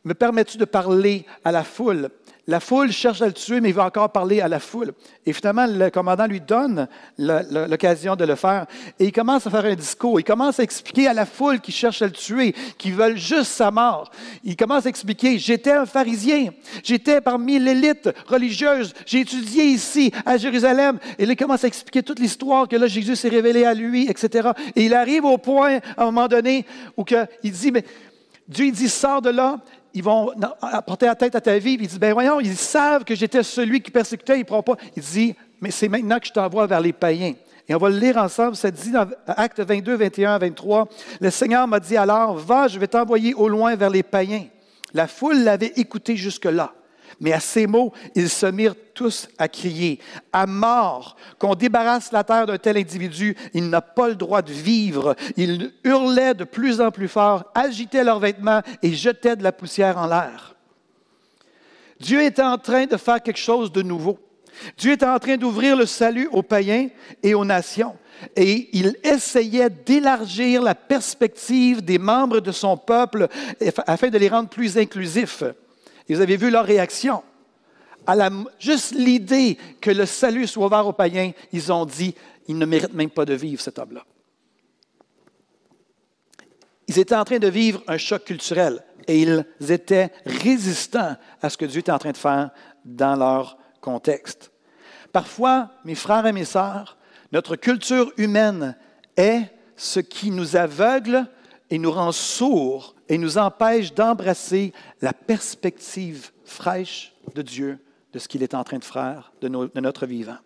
me 0.03 0.13
permets-tu 0.13 0.57
de 0.57 0.65
parler 0.65 1.25
à 1.43 1.51
la 1.51 1.63
foule? 1.63 2.09
La 2.49 2.61
foule 2.61 2.93
cherche 2.93 3.21
à 3.21 3.25
le 3.25 3.33
tuer, 3.33 3.59
mais 3.59 3.69
il 3.69 3.75
va 3.75 3.83
encore 3.83 4.09
parler 4.09 4.39
à 4.39 4.47
la 4.47 4.61
foule. 4.61 4.93
Et 5.25 5.33
finalement, 5.33 5.67
le 5.67 5.89
commandant 5.89 6.27
lui 6.27 6.39
donne 6.39 6.87
l'occasion 7.17 8.15
de 8.15 8.23
le 8.23 8.35
faire. 8.35 8.67
Et 8.99 9.05
il 9.05 9.11
commence 9.11 9.45
à 9.45 9.49
faire 9.49 9.65
un 9.65 9.75
discours. 9.75 10.17
Il 10.17 10.23
commence 10.23 10.57
à 10.57 10.63
expliquer 10.63 11.07
à 11.07 11.13
la 11.13 11.25
foule 11.25 11.59
qui 11.59 11.73
cherche 11.73 12.01
à 12.01 12.05
le 12.05 12.13
tuer, 12.13 12.55
qui 12.77 12.91
veulent 12.91 13.17
juste 13.17 13.51
sa 13.51 13.69
mort. 13.69 14.09
Il 14.45 14.55
commence 14.55 14.85
à 14.85 14.89
expliquer, 14.89 15.37
j'étais 15.37 15.73
un 15.73 15.85
pharisien. 15.85 16.51
J'étais 16.83 17.19
parmi 17.19 17.59
l'élite 17.59 18.09
religieuse. 18.27 18.93
J'ai 19.05 19.19
étudié 19.19 19.65
ici, 19.65 20.13
à 20.25 20.37
Jérusalem. 20.37 20.99
Et 21.19 21.25
il 21.25 21.35
commence 21.35 21.65
à 21.65 21.67
expliquer 21.67 22.01
toute 22.01 22.19
l'histoire 22.19 22.69
que 22.69 22.77
là, 22.77 22.87
Jésus 22.87 23.17
s'est 23.17 23.27
révélé 23.27 23.65
à 23.65 23.73
lui, 23.73 24.09
etc. 24.09 24.51
Et 24.73 24.85
il 24.85 24.93
arrive 24.93 25.25
au 25.25 25.37
point, 25.37 25.79
à 25.97 26.03
un 26.03 26.05
moment 26.05 26.29
donné, 26.29 26.65
où 26.95 27.03
il 27.43 27.51
dit, 27.51 27.71
mais 27.73 27.83
Dieu, 28.47 28.67
il 28.67 28.71
dit, 28.71 28.87
sors 28.87 29.21
de 29.21 29.31
là, 29.31 29.59
ils 29.97 30.03
vont 30.03 30.31
porter 30.85 31.07
la 31.07 31.15
tête 31.15 31.33
à 31.33 31.41
ta 31.41 31.57
vie. 31.57 31.75
Il 31.79 31.87
dit, 31.87 31.97
ben 31.97 32.13
voyons, 32.13 32.39
ils 32.39 32.55
savent 32.55 33.03
que 33.03 33.15
j'étais 33.15 33.41
celui 33.41 33.81
qui 33.81 33.89
persécutait, 33.89 34.35
ils 34.35 34.41
ne 34.41 34.43
pourront 34.43 34.61
pas. 34.61 34.75
Il 34.95 35.01
dit, 35.01 35.35
mais 35.59 35.71
c'est 35.71 35.87
maintenant 35.87 36.19
que 36.19 36.27
je 36.27 36.31
t'envoie 36.31 36.67
vers 36.67 36.81
les 36.81 36.93
païens. 36.93 37.33
Et 37.67 37.73
on 37.73 37.79
va 37.79 37.89
le 37.89 37.97
lire 37.97 38.17
ensemble. 38.17 38.55
Ça 38.55 38.69
dit 38.69 38.91
dans 38.91 39.07
Acte 39.25 39.59
22, 39.59 39.95
21, 39.95 40.37
23. 40.37 40.87
Le 41.19 41.31
Seigneur 41.31 41.67
m'a 41.67 41.79
dit 41.79 41.97
alors, 41.97 42.37
va, 42.37 42.67
je 42.67 42.77
vais 42.77 42.87
t'envoyer 42.87 43.33
au 43.33 43.49
loin 43.49 43.75
vers 43.75 43.89
les 43.89 44.03
païens. 44.03 44.45
La 44.93 45.07
foule 45.07 45.43
l'avait 45.43 45.73
écouté 45.75 46.15
jusque-là. 46.15 46.73
Mais 47.19 47.33
à 47.33 47.39
ces 47.39 47.65
mots, 47.65 47.93
ils 48.15 48.29
se 48.29 48.45
mirent 48.45 48.75
tous 48.93 49.27
à 49.37 49.47
crier, 49.47 49.99
à 50.31 50.45
mort, 50.45 51.15
qu'on 51.39 51.55
débarrasse 51.55 52.11
la 52.11 52.23
terre 52.23 52.45
d'un 52.45 52.57
tel 52.57 52.77
individu, 52.77 53.35
il 53.53 53.69
n'a 53.69 53.81
pas 53.81 54.07
le 54.07 54.15
droit 54.15 54.41
de 54.41 54.51
vivre. 54.51 55.15
Ils 55.35 55.71
hurlaient 55.83 56.33
de 56.33 56.43
plus 56.43 56.79
en 56.79 56.91
plus 56.91 57.07
fort, 57.07 57.45
agitaient 57.55 58.03
leurs 58.03 58.19
vêtements 58.19 58.61
et 58.83 58.93
jetaient 58.93 59.35
de 59.35 59.43
la 59.43 59.51
poussière 59.51 59.97
en 59.97 60.07
l'air. 60.07 60.55
Dieu 61.99 62.23
était 62.23 62.43
en 62.43 62.57
train 62.57 62.85
de 62.85 62.97
faire 62.97 63.21
quelque 63.21 63.39
chose 63.39 63.71
de 63.71 63.81
nouveau. 63.81 64.19
Dieu 64.77 64.93
était 64.93 65.05
en 65.05 65.19
train 65.19 65.37
d'ouvrir 65.37 65.75
le 65.75 65.85
salut 65.85 66.27
aux 66.31 66.43
païens 66.43 66.89
et 67.23 67.33
aux 67.33 67.45
nations. 67.45 67.95
et 68.35 68.69
il 68.73 68.95
essayait 69.03 69.69
d'élargir 69.69 70.63
la 70.63 70.73
perspective 70.73 71.83
des 71.83 71.99
membres 71.99 72.39
de 72.39 72.51
son 72.51 72.75
peuple 72.75 73.27
afin 73.85 74.09
de 74.09 74.17
les 74.17 74.27
rendre 74.27 74.49
plus 74.49 74.77
inclusifs. 74.77 75.43
Et 76.07 76.15
vous 76.15 76.21
avez 76.21 76.37
vu 76.37 76.49
leur 76.49 76.65
réaction. 76.65 77.23
À 78.05 78.15
la, 78.15 78.29
juste 78.59 78.91
l'idée 78.91 79.57
que 79.81 79.91
le 79.91 80.05
salut 80.05 80.47
soit 80.47 80.65
ouvert 80.65 80.87
aux 80.87 80.93
païens, 80.93 81.31
ils 81.51 81.71
ont 81.71 81.85
dit, 81.85 82.15
il 82.47 82.57
ne 82.57 82.65
mérite 82.65 82.93
même 82.93 83.09
pas 83.09 83.25
de 83.25 83.33
vivre 83.33 83.61
cet 83.61 83.79
homme-là. 83.79 84.05
Ils 86.87 86.99
étaient 86.99 87.15
en 87.15 87.25
train 87.25 87.39
de 87.39 87.49
vivre 87.49 87.83
un 87.87 87.97
choc 87.97 88.23
culturel 88.23 88.81
et 89.07 89.21
ils 89.21 89.45
étaient 89.69 90.11
résistants 90.25 91.17
à 91.41 91.49
ce 91.49 91.57
que 91.57 91.65
Dieu 91.65 91.79
était 91.79 91.91
en 91.91 91.99
train 91.99 92.11
de 92.11 92.17
faire 92.17 92.51
dans 92.85 93.15
leur 93.15 93.57
contexte. 93.81 94.51
Parfois, 95.11 95.71
mes 95.83 95.95
frères 95.95 96.25
et 96.25 96.33
mes 96.33 96.45
sœurs, 96.45 96.97
notre 97.33 97.57
culture 97.57 98.11
humaine 98.17 98.77
est 99.17 99.43
ce 99.75 99.99
qui 99.99 100.31
nous 100.31 100.55
aveugle 100.55 101.25
et 101.69 101.77
nous 101.77 101.91
rend 101.91 102.11
sourds 102.13 102.95
et 103.09 103.17
nous 103.17 103.37
empêche 103.37 103.93
d'embrasser 103.93 104.73
la 105.01 105.13
perspective 105.13 106.31
fraîche 106.45 107.13
de 107.35 107.41
Dieu, 107.41 107.79
de 108.13 108.19
ce 108.19 108.27
qu'il 108.27 108.43
est 108.43 108.53
en 108.53 108.63
train 108.63 108.79
de 108.79 108.83
faire 108.83 109.31
de, 109.41 109.47
de 109.47 109.79
notre 109.79 110.05
vivant. 110.05 110.37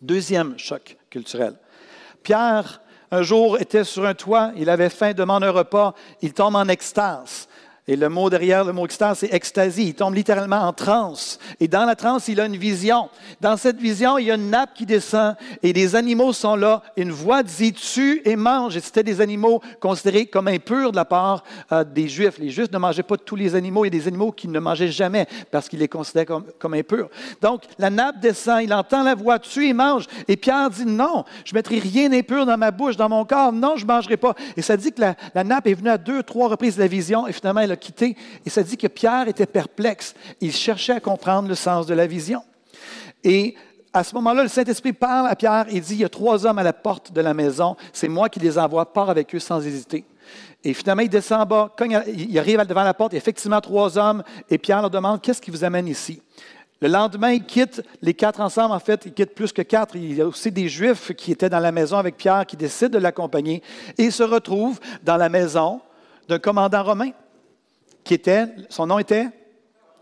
Deuxième 0.00 0.58
choc 0.58 0.96
culturel. 1.10 1.54
Pierre, 2.22 2.80
un 3.10 3.22
jour, 3.22 3.58
était 3.58 3.84
sur 3.84 4.04
un 4.04 4.14
toit, 4.14 4.52
il 4.56 4.68
avait 4.68 4.90
faim, 4.90 5.12
demande 5.12 5.44
un 5.44 5.50
repas, 5.50 5.94
il 6.20 6.32
tombe 6.32 6.56
en 6.56 6.68
extase. 6.68 7.47
Et 7.90 7.96
le 7.96 8.10
mot 8.10 8.28
derrière 8.28 8.64
le 8.64 8.74
mot 8.74 8.84
extase, 8.84 9.20
c'est 9.20 9.32
extasie. 9.32 9.88
Il 9.88 9.94
tombe 9.94 10.14
littéralement 10.14 10.60
en 10.60 10.74
transe. 10.74 11.38
Et 11.58 11.68
dans 11.68 11.86
la 11.86 11.96
transe, 11.96 12.28
il 12.28 12.38
a 12.38 12.44
une 12.44 12.58
vision. 12.58 13.08
Dans 13.40 13.56
cette 13.56 13.78
vision, 13.78 14.18
il 14.18 14.26
y 14.26 14.30
a 14.30 14.34
une 14.34 14.50
nappe 14.50 14.74
qui 14.74 14.84
descend 14.84 15.36
et 15.62 15.72
des 15.72 15.96
animaux 15.96 16.34
sont 16.34 16.54
là. 16.54 16.82
Une 16.98 17.10
voix 17.10 17.42
dit 17.42 17.72
tue 17.72 18.20
et 18.26 18.36
mange. 18.36 18.76
Et 18.76 18.80
c'était 18.80 19.02
des 19.02 19.22
animaux 19.22 19.62
considérés 19.80 20.26
comme 20.26 20.48
impurs 20.48 20.90
de 20.92 20.96
la 20.96 21.06
part 21.06 21.42
euh, 21.72 21.82
des 21.82 22.08
Juifs. 22.08 22.38
Les 22.38 22.50
Juifs 22.50 22.70
ne 22.70 22.76
mangeaient 22.76 23.02
pas 23.02 23.16
tous 23.16 23.36
les 23.36 23.54
animaux. 23.54 23.86
Il 23.86 23.94
y 23.94 23.96
a 23.96 23.98
des 23.98 24.06
animaux 24.06 24.32
qu'ils 24.32 24.52
ne 24.52 24.60
mangeaient 24.60 24.92
jamais 24.92 25.26
parce 25.50 25.66
qu'ils 25.66 25.78
les 25.78 25.88
considéraient 25.88 26.26
comme, 26.26 26.74
impurs. 26.74 27.08
Donc, 27.40 27.62
la 27.78 27.88
nappe 27.88 28.20
descend. 28.20 28.62
Il 28.62 28.74
entend 28.74 29.02
la 29.02 29.14
voix 29.14 29.38
tue 29.38 29.66
et 29.66 29.72
mange. 29.72 30.04
Et 30.28 30.36
Pierre 30.36 30.68
dit 30.68 30.84
non, 30.84 31.24
je 31.42 31.54
ne 31.54 31.58
mettrai 31.58 31.78
rien 31.78 32.10
d'impur 32.10 32.44
dans 32.44 32.58
ma 32.58 32.70
bouche, 32.70 32.98
dans 32.98 33.08
mon 33.08 33.24
corps. 33.24 33.50
Non, 33.50 33.76
je 33.76 33.84
ne 33.84 33.88
mangerai 33.88 34.18
pas. 34.18 34.34
Et 34.58 34.62
ça 34.62 34.76
dit 34.76 34.92
que 34.92 35.00
la, 35.00 35.44
nappe 35.44 35.68
est 35.68 35.74
venue 35.74 35.88
à 35.88 35.96
deux, 35.96 36.22
trois 36.22 36.48
reprises 36.48 36.76
de 36.76 36.82
la 36.82 36.86
vision 36.86 37.26
et 37.26 37.32
finalement, 37.32 37.62
quitté. 37.78 38.16
Et 38.44 38.50
ça 38.50 38.62
dit 38.62 38.76
que 38.76 38.86
Pierre 38.86 39.28
était 39.28 39.46
perplexe. 39.46 40.14
Il 40.40 40.52
cherchait 40.52 40.92
à 40.92 41.00
comprendre 41.00 41.48
le 41.48 41.54
sens 41.54 41.86
de 41.86 41.94
la 41.94 42.06
vision. 42.06 42.42
Et 43.24 43.54
à 43.92 44.04
ce 44.04 44.14
moment-là, 44.16 44.42
le 44.42 44.48
Saint-Esprit 44.48 44.92
parle 44.92 45.28
à 45.28 45.34
Pierre 45.34 45.66
et 45.70 45.80
dit, 45.80 45.94
il 45.94 46.00
y 46.00 46.04
a 46.04 46.08
trois 46.08 46.46
hommes 46.46 46.58
à 46.58 46.62
la 46.62 46.72
porte 46.72 47.12
de 47.12 47.20
la 47.20 47.34
maison, 47.34 47.76
c'est 47.92 48.08
moi 48.08 48.28
qui 48.28 48.38
les 48.38 48.58
envoie, 48.58 48.92
pars 48.92 49.10
avec 49.10 49.34
eux 49.34 49.40
sans 49.40 49.66
hésiter. 49.66 50.04
Et 50.62 50.74
finalement, 50.74 51.02
il 51.02 51.08
descend 51.08 51.40
en 51.40 51.46
bas, 51.46 51.74
il 52.06 52.38
arrive 52.38 52.60
devant 52.66 52.84
la 52.84 52.94
porte, 52.94 53.12
il 53.12 53.16
y 53.16 53.18
a 53.18 53.22
effectivement 53.22 53.60
trois 53.60 53.96
hommes, 53.96 54.22
et 54.50 54.58
Pierre 54.58 54.82
leur 54.82 54.90
demande, 54.90 55.22
qu'est-ce 55.22 55.40
qui 55.40 55.50
vous 55.50 55.64
amène 55.64 55.88
ici? 55.88 56.20
Le 56.80 56.88
lendemain, 56.88 57.32
il 57.32 57.44
quitte 57.44 57.82
les 58.02 58.14
quatre 58.14 58.40
ensemble. 58.40 58.72
En 58.72 58.78
fait, 58.78 59.02
il 59.04 59.12
quitte 59.12 59.34
plus 59.34 59.52
que 59.52 59.62
quatre. 59.62 59.96
Il 59.96 60.14
y 60.14 60.22
a 60.22 60.26
aussi 60.26 60.52
des 60.52 60.68
Juifs 60.68 61.12
qui 61.14 61.32
étaient 61.32 61.50
dans 61.50 61.58
la 61.58 61.72
maison 61.72 61.96
avec 61.96 62.16
Pierre 62.16 62.46
qui 62.46 62.56
décident 62.56 62.90
de 62.90 62.98
l'accompagner. 63.02 63.62
Et 63.96 64.04
il 64.04 64.12
se 64.12 64.22
retrouve 64.22 64.78
dans 65.02 65.16
la 65.16 65.28
maison 65.28 65.80
d'un 66.28 66.38
commandant 66.38 66.84
romain 66.84 67.10
qui 68.08 68.14
était, 68.14 68.46
son 68.70 68.86
nom 68.86 68.98
était 68.98 69.28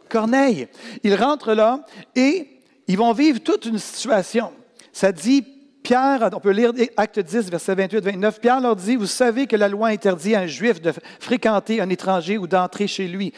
Corneille. 0.08 0.68
Ils 1.02 1.16
rentrent 1.16 1.54
là 1.54 1.84
et 2.14 2.60
ils 2.86 2.96
vont 2.96 3.12
vivre 3.12 3.40
toute 3.40 3.64
une 3.64 3.80
situation. 3.80 4.52
Ça 4.92 5.10
dit, 5.10 5.44
Pierre, 5.82 6.30
on 6.32 6.38
peut 6.38 6.52
lire 6.52 6.72
Acte 6.96 7.18
10, 7.18 7.50
verset 7.50 7.74
28-29, 7.74 8.38
Pierre 8.38 8.60
leur 8.60 8.76
dit, 8.76 8.94
vous 8.94 9.06
savez 9.06 9.48
que 9.48 9.56
la 9.56 9.66
loi 9.66 9.88
interdit 9.88 10.36
à 10.36 10.42
un 10.42 10.46
juif 10.46 10.80
de 10.80 10.92
fréquenter 11.18 11.80
un 11.80 11.90
étranger 11.90 12.38
ou 12.38 12.46
d'entrer 12.46 12.86
chez 12.86 13.08
lui. 13.08 13.32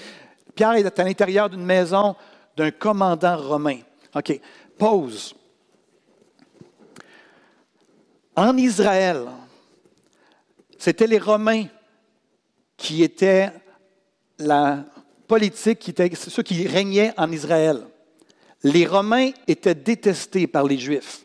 Pierre 0.55 0.75
est 0.75 1.01
à 1.01 1.05
l'intérieur 1.05 1.49
d'une 1.49 1.65
maison 1.65 2.15
d'un 2.55 2.71
commandant 2.71 3.39
romain. 3.39 3.79
OK, 4.15 4.39
pause. 4.77 5.35
En 8.37 8.55
Israël, 8.59 9.25
c'était 10.77 11.07
les 11.07 11.19
Romains 11.19 11.65
qui 12.77 13.03
étaient 13.03 13.51
la 14.39 14.85
politique 15.27 15.79
qui 15.79 15.91
était 15.91 16.09
qui 16.09 16.69
en 17.17 17.33
Israël. 17.33 17.83
Les 18.63 18.87
Romains 18.87 19.31
étaient 19.47 19.75
détestés 19.75 20.47
par 20.47 20.65
les 20.65 20.79
Juifs. 20.79 21.25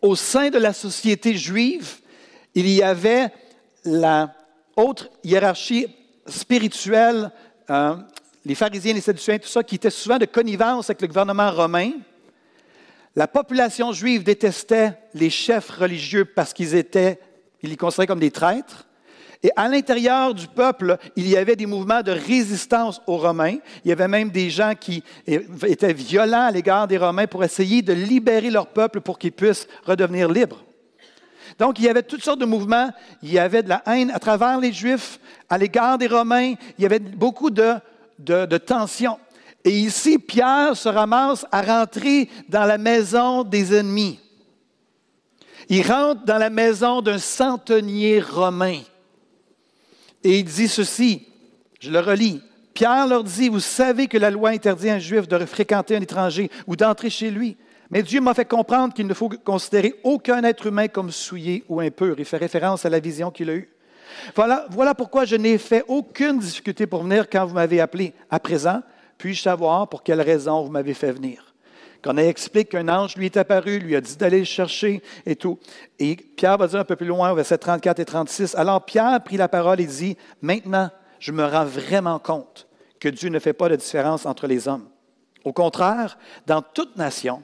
Au 0.00 0.16
sein 0.16 0.48
de 0.48 0.58
la 0.58 0.72
société 0.72 1.36
juive, 1.36 1.96
il 2.54 2.68
y 2.68 2.82
avait 2.82 3.28
la 3.84 4.34
haute 4.76 5.10
hiérarchie 5.22 5.88
spirituelle, 6.26 7.30
hein, 7.68 8.06
les 8.44 8.54
pharisiens, 8.54 8.94
les 8.94 9.00
sadducéens, 9.00 9.38
tout 9.38 9.48
ça, 9.48 9.62
qui 9.62 9.74
était 9.74 9.90
souvent 9.90 10.16
de 10.16 10.24
connivence 10.24 10.88
avec 10.88 11.02
le 11.02 11.08
gouvernement 11.08 11.50
romain. 11.50 11.92
La 13.14 13.28
population 13.28 13.92
juive 13.92 14.22
détestait 14.22 14.98
les 15.12 15.28
chefs 15.28 15.68
religieux 15.68 16.24
parce 16.24 16.54
qu'ils 16.54 16.74
étaient, 16.74 17.18
ils 17.62 17.70
les 17.70 17.76
considéraient 17.76 18.06
comme 18.06 18.20
des 18.20 18.30
traîtres. 18.30 18.86
Et 19.42 19.50
à 19.56 19.68
l'intérieur 19.68 20.34
du 20.34 20.46
peuple, 20.46 20.98
il 21.16 21.26
y 21.26 21.36
avait 21.36 21.56
des 21.56 21.64
mouvements 21.64 22.02
de 22.02 22.12
résistance 22.12 23.00
aux 23.06 23.16
Romains. 23.16 23.56
Il 23.84 23.88
y 23.88 23.92
avait 23.92 24.08
même 24.08 24.30
des 24.30 24.50
gens 24.50 24.74
qui 24.78 25.02
étaient 25.26 25.94
violents 25.94 26.46
à 26.46 26.50
l'égard 26.50 26.86
des 26.86 26.98
Romains 26.98 27.26
pour 27.26 27.42
essayer 27.42 27.80
de 27.80 27.94
libérer 27.94 28.50
leur 28.50 28.66
peuple 28.66 29.00
pour 29.00 29.18
qu'ils 29.18 29.32
puissent 29.32 29.66
redevenir 29.84 30.28
libres. 30.28 30.62
Donc, 31.58 31.78
il 31.78 31.86
y 31.86 31.88
avait 31.88 32.02
toutes 32.02 32.22
sortes 32.22 32.40
de 32.40 32.46
mouvements. 32.46 32.90
Il 33.22 33.32
y 33.32 33.38
avait 33.38 33.62
de 33.62 33.70
la 33.70 33.82
haine 33.86 34.10
à 34.10 34.18
travers 34.18 34.60
les 34.60 34.72
Juifs, 34.72 35.18
à 35.48 35.56
l'égard 35.56 35.96
des 35.96 36.06
Romains. 36.06 36.54
Il 36.78 36.82
y 36.82 36.86
avait 36.86 36.98
beaucoup 36.98 37.50
de, 37.50 37.74
de 38.18 38.58
tensions. 38.58 39.18
Et 39.64 39.70
ici, 39.70 40.18
Pierre 40.18 40.76
se 40.76 40.88
ramasse 40.88 41.46
à 41.50 41.62
rentrer 41.62 42.28
dans 42.48 42.64
la 42.64 42.78
maison 42.78 43.42
des 43.42 43.74
ennemis. 43.74 44.20
Il 45.68 45.86
rentre 45.86 46.24
dans 46.24 46.38
la 46.38 46.50
maison 46.50 47.00
d'un 47.00 47.18
centenier 47.18 48.20
romain. 48.20 48.80
Et 50.22 50.38
il 50.38 50.44
dit 50.44 50.68
ceci, 50.68 51.26
je 51.80 51.90
le 51.90 52.00
relis. 52.00 52.42
Pierre 52.74 53.06
leur 53.06 53.24
dit, 53.24 53.48
vous 53.48 53.60
savez 53.60 54.06
que 54.06 54.18
la 54.18 54.30
loi 54.30 54.50
interdit 54.50 54.90
à 54.90 54.94
un 54.94 54.98
juif 54.98 55.26
de 55.28 55.44
fréquenter 55.44 55.96
un 55.96 56.00
étranger 56.00 56.50
ou 56.66 56.76
d'entrer 56.76 57.10
chez 57.10 57.30
lui. 57.30 57.56
Mais 57.90 58.02
Dieu 58.02 58.20
m'a 58.20 58.34
fait 58.34 58.44
comprendre 58.44 58.94
qu'il 58.94 59.06
ne 59.06 59.14
faut 59.14 59.28
considérer 59.28 59.94
aucun 60.04 60.44
être 60.44 60.66
humain 60.66 60.86
comme 60.86 61.10
souillé 61.10 61.64
ou 61.68 61.80
impur. 61.80 62.14
Il 62.18 62.24
fait 62.24 62.36
référence 62.36 62.86
à 62.86 62.90
la 62.90 63.00
vision 63.00 63.30
qu'il 63.30 63.50
a 63.50 63.54
eue. 63.54 63.68
Voilà, 64.36 64.66
voilà 64.70 64.94
pourquoi 64.94 65.24
je 65.24 65.36
n'ai 65.36 65.58
fait 65.58 65.84
aucune 65.88 66.38
difficulté 66.38 66.86
pour 66.86 67.02
venir 67.02 67.28
quand 67.28 67.44
vous 67.46 67.54
m'avez 67.54 67.80
appelé. 67.80 68.14
À 68.30 68.38
présent, 68.38 68.82
puis-je 69.18 69.42
savoir 69.42 69.88
pour 69.88 70.02
quelle 70.02 70.20
raison 70.20 70.62
vous 70.62 70.70
m'avez 70.70 70.94
fait 70.94 71.12
venir? 71.12 71.49
Qu'on 72.02 72.16
explique 72.16 72.70
qu'un 72.70 72.88
ange 72.88 73.16
lui 73.16 73.26
est 73.26 73.36
apparu, 73.36 73.78
lui 73.78 73.94
a 73.94 74.00
dit 74.00 74.16
d'aller 74.16 74.38
le 74.38 74.44
chercher 74.44 75.02
et 75.26 75.36
tout. 75.36 75.58
Et 75.98 76.16
Pierre 76.16 76.56
va 76.56 76.66
dire 76.66 76.80
un 76.80 76.84
peu 76.84 76.96
plus 76.96 77.06
loin, 77.06 77.30
au 77.30 77.34
verset 77.34 77.58
34 77.58 77.98
et 77.98 78.04
36, 78.04 78.54
alors 78.54 78.84
Pierre 78.84 79.22
prit 79.22 79.36
la 79.36 79.48
parole 79.48 79.80
et 79.80 79.86
dit, 79.86 80.16
maintenant, 80.40 80.90
je 81.18 81.32
me 81.32 81.44
rends 81.44 81.66
vraiment 81.66 82.18
compte 82.18 82.66
que 82.98 83.08
Dieu 83.08 83.28
ne 83.28 83.38
fait 83.38 83.52
pas 83.52 83.68
de 83.68 83.76
différence 83.76 84.24
entre 84.24 84.46
les 84.46 84.66
hommes. 84.66 84.88
Au 85.44 85.52
contraire, 85.52 86.18
dans 86.46 86.62
toute 86.62 86.96
nation, 86.96 87.42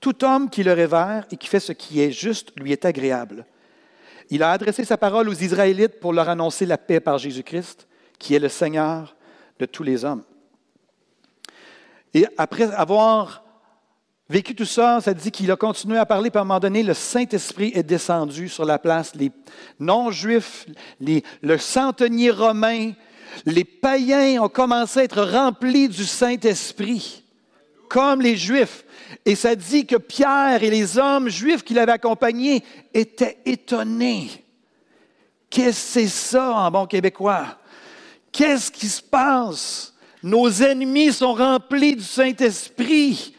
tout 0.00 0.24
homme 0.24 0.50
qui 0.50 0.62
le 0.62 0.72
révère 0.72 1.26
et 1.30 1.36
qui 1.36 1.48
fait 1.48 1.60
ce 1.60 1.72
qui 1.72 2.00
est 2.00 2.10
juste 2.10 2.52
lui 2.56 2.72
est 2.72 2.84
agréable. 2.84 3.46
Il 4.30 4.42
a 4.42 4.50
adressé 4.50 4.84
sa 4.84 4.96
parole 4.96 5.28
aux 5.28 5.34
Israélites 5.34 6.00
pour 6.00 6.12
leur 6.12 6.28
annoncer 6.28 6.66
la 6.66 6.78
paix 6.78 7.00
par 7.00 7.18
Jésus-Christ, 7.18 7.86
qui 8.18 8.34
est 8.34 8.40
le 8.40 8.48
Seigneur 8.48 9.16
de 9.58 9.66
tous 9.66 9.82
les 9.82 10.04
hommes. 10.04 10.24
Et 12.14 12.26
après 12.36 12.72
avoir 12.72 13.44
vécu 14.32 14.54
tout 14.54 14.64
ça, 14.64 15.00
ça 15.02 15.12
dit 15.12 15.30
qu'il 15.30 15.50
a 15.50 15.56
continué 15.56 15.98
à 15.98 16.06
parler, 16.06 16.30
puis 16.30 16.38
à 16.38 16.40
un 16.40 16.44
moment 16.44 16.58
donné, 16.58 16.82
le 16.82 16.94
Saint-Esprit 16.94 17.70
est 17.74 17.82
descendu 17.82 18.48
sur 18.48 18.64
la 18.64 18.78
place. 18.78 19.14
Les 19.14 19.30
non-juifs, 19.78 20.66
le 21.00 21.58
centenier 21.58 22.30
romain, 22.30 22.92
les 23.44 23.64
païens 23.64 24.42
ont 24.42 24.48
commencé 24.48 25.00
à 25.00 25.04
être 25.04 25.22
remplis 25.22 25.88
du 25.88 26.06
Saint-Esprit, 26.06 27.22
comme 27.88 28.22
les 28.22 28.36
Juifs. 28.36 28.84
Et 29.26 29.34
ça 29.34 29.54
dit 29.54 29.84
que 29.84 29.96
Pierre 29.96 30.62
et 30.62 30.70
les 30.70 30.96
hommes 30.96 31.28
juifs 31.28 31.62
qui 31.62 31.74
l'avaient 31.74 31.92
accompagné 31.92 32.64
étaient 32.94 33.36
étonnés. 33.44 34.30
Qu'est-ce 35.50 35.98
que 35.98 36.00
c'est 36.00 36.08
ça 36.08 36.52
en 36.54 36.70
bon 36.70 36.86
québécois? 36.86 37.58
Qu'est-ce 38.32 38.70
qui 38.70 38.88
se 38.88 39.02
passe? 39.02 39.92
Nos 40.22 40.50
ennemis 40.62 41.12
sont 41.12 41.34
remplis 41.34 41.96
du 41.96 42.02
Saint-Esprit. 42.02 43.34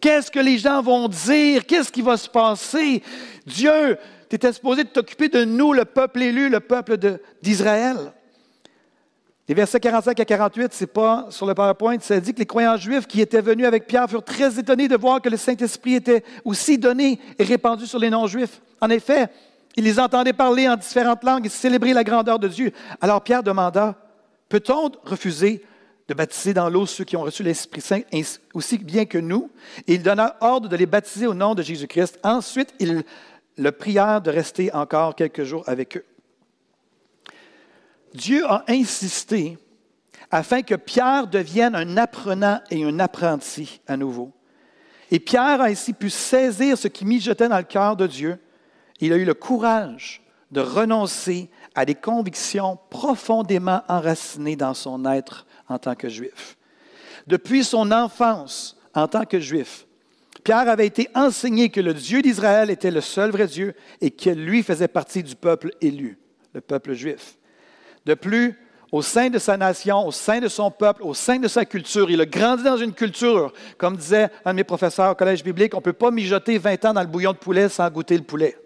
Qu'est-ce 0.00 0.30
que 0.30 0.38
les 0.38 0.58
gens 0.58 0.80
vont 0.82 1.08
dire? 1.08 1.66
Qu'est-ce 1.66 1.90
qui 1.90 2.02
va 2.02 2.16
se 2.16 2.28
passer? 2.28 3.02
Dieu, 3.46 3.98
tu 4.28 4.36
étais 4.36 4.52
supposé 4.52 4.84
t'occuper 4.84 5.28
de 5.28 5.44
nous, 5.44 5.72
le 5.72 5.84
peuple 5.84 6.22
élu, 6.22 6.48
le 6.48 6.60
peuple 6.60 6.98
d'Israël. 7.42 8.12
Les 9.48 9.54
versets 9.54 9.80
45 9.80 10.20
à 10.20 10.24
48, 10.26 10.74
ce 10.74 10.84
n'est 10.84 10.88
pas 10.88 11.26
sur 11.30 11.46
le 11.46 11.54
PowerPoint, 11.54 11.96
ça 12.00 12.20
dit 12.20 12.34
que 12.34 12.38
les 12.38 12.46
croyants 12.46 12.76
juifs 12.76 13.06
qui 13.06 13.22
étaient 13.22 13.40
venus 13.40 13.66
avec 13.66 13.86
Pierre 13.86 14.06
furent 14.06 14.22
très 14.22 14.58
étonnés 14.58 14.88
de 14.88 14.96
voir 14.96 15.22
que 15.22 15.30
le 15.30 15.38
Saint-Esprit 15.38 15.94
était 15.94 16.22
aussi 16.44 16.76
donné 16.76 17.18
et 17.38 17.44
répandu 17.44 17.86
sur 17.86 17.98
les 17.98 18.10
non-juifs. 18.10 18.60
En 18.78 18.90
effet, 18.90 19.28
ils 19.74 19.84
les 19.84 19.98
entendaient 19.98 20.34
parler 20.34 20.68
en 20.68 20.76
différentes 20.76 21.24
langues 21.24 21.46
et 21.46 21.48
célébrer 21.48 21.94
la 21.94 22.04
grandeur 22.04 22.38
de 22.38 22.46
Dieu. 22.46 22.72
Alors 23.00 23.22
Pierre 23.22 23.42
demanda, 23.42 23.94
peut-on 24.50 24.92
refuser 25.04 25.62
de 26.08 26.14
baptiser 26.14 26.54
dans 26.54 26.70
l'eau 26.70 26.86
ceux 26.86 27.04
qui 27.04 27.16
ont 27.16 27.22
reçu 27.22 27.42
l'Esprit 27.42 27.82
Saint 27.82 28.00
aussi 28.54 28.78
bien 28.78 29.04
que 29.04 29.18
nous? 29.18 29.50
Et 29.86 29.94
il 29.94 30.02
donna 30.02 30.36
ordre 30.40 30.68
de 30.68 30.76
les 30.76 30.86
baptiser 30.86 31.26
au 31.26 31.34
nom 31.34 31.54
de 31.54 31.62
Jésus-Christ. 31.62 32.18
Ensuite, 32.22 32.74
il 32.78 33.04
le 33.56 33.72
prièrent 33.72 34.22
de 34.22 34.30
rester 34.30 34.72
encore 34.72 35.14
quelques 35.14 35.44
jours 35.44 35.64
avec 35.66 35.98
eux. 35.98 36.04
Dieu 38.14 38.44
a 38.46 38.64
insisté 38.68 39.58
afin 40.30 40.62
que 40.62 40.74
Pierre 40.74 41.26
devienne 41.26 41.74
un 41.74 41.96
apprenant 41.96 42.60
et 42.70 42.84
un 42.84 42.98
apprenti 43.00 43.80
à 43.86 43.96
nouveau. 43.96 44.32
Et 45.10 45.20
Pierre 45.20 45.60
a 45.60 45.64
ainsi 45.64 45.92
pu 45.92 46.10
saisir 46.10 46.76
ce 46.76 46.88
qui 46.88 47.04
mijotait 47.04 47.48
dans 47.48 47.58
le 47.58 47.64
cœur 47.64 47.96
de 47.96 48.06
Dieu. 48.06 48.38
Il 49.00 49.12
a 49.12 49.16
eu 49.16 49.24
le 49.24 49.34
courage 49.34 50.22
de 50.50 50.60
renoncer 50.60 51.50
à 51.74 51.84
des 51.84 51.94
convictions 51.94 52.78
profondément 52.90 53.82
enracinées 53.88 54.56
dans 54.56 54.74
son 54.74 55.04
être 55.04 55.46
en 55.68 55.78
tant 55.78 55.94
que 55.94 56.08
juif. 56.08 56.56
Depuis 57.26 57.64
son 57.64 57.90
enfance 57.92 58.76
en 58.94 59.06
tant 59.06 59.24
que 59.24 59.38
juif, 59.38 59.86
Pierre 60.44 60.68
avait 60.68 60.86
été 60.86 61.08
enseigné 61.14 61.68
que 61.68 61.80
le 61.80 61.94
Dieu 61.94 62.22
d'Israël 62.22 62.70
était 62.70 62.90
le 62.90 63.00
seul 63.00 63.30
vrai 63.30 63.46
Dieu 63.46 63.74
et 64.00 64.10
que 64.10 64.30
lui 64.30 64.62
faisait 64.62 64.88
partie 64.88 65.22
du 65.22 65.36
peuple 65.36 65.72
élu, 65.80 66.18
le 66.54 66.60
peuple 66.60 66.94
juif. 66.94 67.36
De 68.06 68.14
plus, 68.14 68.58
au 68.90 69.02
sein 69.02 69.28
de 69.28 69.38
sa 69.38 69.56
nation, 69.56 70.06
au 70.06 70.12
sein 70.12 70.40
de 70.40 70.48
son 70.48 70.70
peuple, 70.70 71.02
au 71.02 71.12
sein 71.12 71.38
de 71.38 71.48
sa 71.48 71.64
culture. 71.64 72.10
Il 72.10 72.20
a 72.20 72.26
grandi 72.26 72.62
dans 72.62 72.76
une 72.76 72.94
culture, 72.94 73.52
comme 73.76 73.96
disait 73.96 74.30
un 74.44 74.52
de 74.52 74.56
mes 74.56 74.64
professeurs 74.64 75.12
au 75.12 75.14
collège 75.14 75.44
biblique, 75.44 75.74
on 75.74 75.78
ne 75.78 75.82
peut 75.82 75.92
pas 75.92 76.10
mijoter 76.10 76.56
20 76.56 76.84
ans 76.86 76.94
dans 76.94 77.02
le 77.02 77.06
bouillon 77.06 77.32
de 77.32 77.38
poulet 77.38 77.68
sans 77.68 77.90
goûter 77.90 78.16
le 78.16 78.24
poulet. 78.24 78.56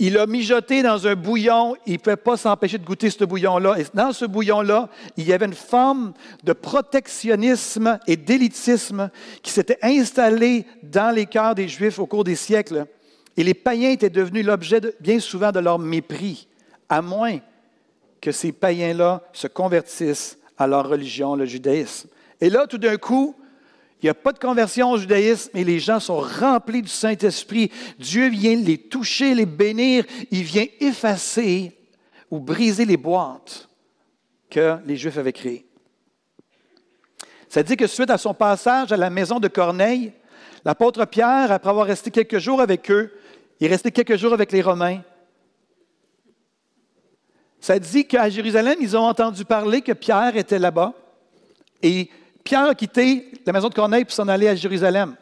Il 0.00 0.16
a 0.16 0.26
mijoté 0.26 0.82
dans 0.82 1.08
un 1.08 1.16
bouillon, 1.16 1.74
il 1.84 1.94
ne 1.94 1.98
pouvait 1.98 2.16
pas 2.16 2.36
s'empêcher 2.36 2.78
de 2.78 2.84
goûter 2.84 3.10
ce 3.10 3.24
bouillon-là. 3.24 3.80
Et 3.80 3.86
dans 3.92 4.12
ce 4.12 4.24
bouillon-là, 4.24 4.88
il 5.16 5.26
y 5.26 5.32
avait 5.32 5.46
une 5.46 5.54
forme 5.54 6.12
de 6.44 6.52
protectionnisme 6.52 7.98
et 8.06 8.16
d'élitisme 8.16 9.10
qui 9.42 9.50
s'était 9.50 9.78
installée 9.82 10.66
dans 10.84 11.12
les 11.12 11.26
cœurs 11.26 11.56
des 11.56 11.66
Juifs 11.66 11.98
au 11.98 12.06
cours 12.06 12.22
des 12.22 12.36
siècles. 12.36 12.86
Et 13.36 13.42
les 13.42 13.54
païens 13.54 13.90
étaient 13.90 14.10
devenus 14.10 14.46
l'objet 14.46 14.80
bien 15.00 15.18
souvent 15.18 15.50
de 15.50 15.58
leur 15.58 15.80
mépris, 15.80 16.46
à 16.88 17.02
moins 17.02 17.38
que 18.20 18.30
ces 18.30 18.52
païens-là 18.52 19.22
se 19.32 19.48
convertissent 19.48 20.38
à 20.56 20.66
leur 20.66 20.88
religion, 20.88 21.34
le 21.34 21.44
judaïsme. 21.44 22.08
Et 22.40 22.50
là, 22.50 22.66
tout 22.66 22.78
d'un 22.78 22.96
coup, 22.96 23.34
il 24.00 24.06
n'y 24.06 24.10
a 24.10 24.14
pas 24.14 24.32
de 24.32 24.38
conversion 24.38 24.92
au 24.92 24.98
judaïsme 24.98 25.50
et 25.56 25.64
les 25.64 25.80
gens 25.80 25.98
sont 25.98 26.20
remplis 26.20 26.82
du 26.82 26.88
Saint-Esprit. 26.88 27.72
Dieu 27.98 28.28
vient 28.28 28.54
les 28.54 28.78
toucher, 28.78 29.34
les 29.34 29.46
bénir. 29.46 30.04
Il 30.30 30.44
vient 30.44 30.66
effacer 30.78 31.72
ou 32.30 32.38
briser 32.38 32.84
les 32.84 32.96
boîtes 32.96 33.68
que 34.50 34.76
les 34.86 34.96
Juifs 34.96 35.18
avaient 35.18 35.32
créées. 35.32 35.66
Ça 37.48 37.62
dit 37.62 37.76
que 37.76 37.86
suite 37.86 38.10
à 38.10 38.18
son 38.18 38.34
passage 38.34 38.92
à 38.92 38.96
la 38.96 39.10
maison 39.10 39.40
de 39.40 39.48
Corneille, 39.48 40.12
l'apôtre 40.64 41.04
Pierre, 41.06 41.50
après 41.50 41.70
avoir 41.70 41.86
resté 41.86 42.10
quelques 42.10 42.38
jours 42.38 42.60
avec 42.60 42.90
eux, 42.90 43.12
il 43.58 43.66
est 43.66 43.70
resté 43.70 43.90
quelques 43.90 44.16
jours 44.16 44.32
avec 44.32 44.52
les 44.52 44.62
Romains, 44.62 45.00
ça 47.60 47.78
dit 47.78 48.06
qu'à 48.06 48.28
Jérusalem, 48.30 48.76
ils 48.80 48.96
ont 48.96 49.02
entendu 49.02 49.44
parler 49.44 49.82
que 49.82 49.92
Pierre 49.92 50.36
était 50.36 50.58
là-bas. 50.58 50.92
Et 51.82 52.08
Pierre 52.48 52.64
a 52.64 52.74
quitté 52.74 53.30
la 53.44 53.52
maison 53.52 53.68
de 53.68 53.74
Corneille 53.74 54.06
pour 54.06 54.14
s'en 54.14 54.26
aller 54.26 54.48
à 54.48 54.54
Jérusalem. 54.54 55.16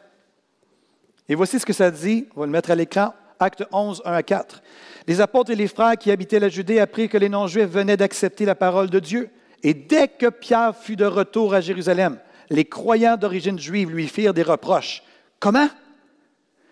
Et 1.28 1.35
voici 1.35 1.59
ce 1.59 1.66
que 1.66 1.73
ça 1.73 1.90
dit. 1.90 2.28
On 2.37 2.40
va 2.40 2.47
le 2.47 2.52
mettre 2.52 2.71
à 2.71 2.76
l'écran. 2.76 3.14
Acte 3.40 3.64
11, 3.73 4.02
1 4.04 4.12
à 4.12 4.23
4. 4.23 4.62
Les 5.09 5.21
apôtres 5.21 5.51
et 5.51 5.57
les 5.57 5.66
frères 5.66 5.96
qui 5.96 6.12
habitaient 6.12 6.38
la 6.38 6.48
Judée 6.48 6.79
apprirent 6.79 7.09
que 7.09 7.18
les 7.18 7.29
non-juifs 7.29 7.68
venaient 7.68 7.96
d'accepter 7.96 8.44
la 8.44 8.55
parole 8.55 8.90
de 8.90 9.01
Dieu. 9.01 9.29
Et 9.64 9.74
dès 9.74 10.07
que 10.07 10.29
Pierre 10.29 10.77
fut 10.77 10.94
de 10.94 11.05
retour 11.05 11.53
à 11.53 11.61
Jérusalem, 11.61 12.20
les 12.48 12.64
croyants 12.64 13.16
d'origine 13.16 13.59
juive 13.59 13.90
lui 13.90 14.07
firent 14.07 14.33
des 14.33 14.44
reproches. 14.44 15.03
Comment? 15.40 15.68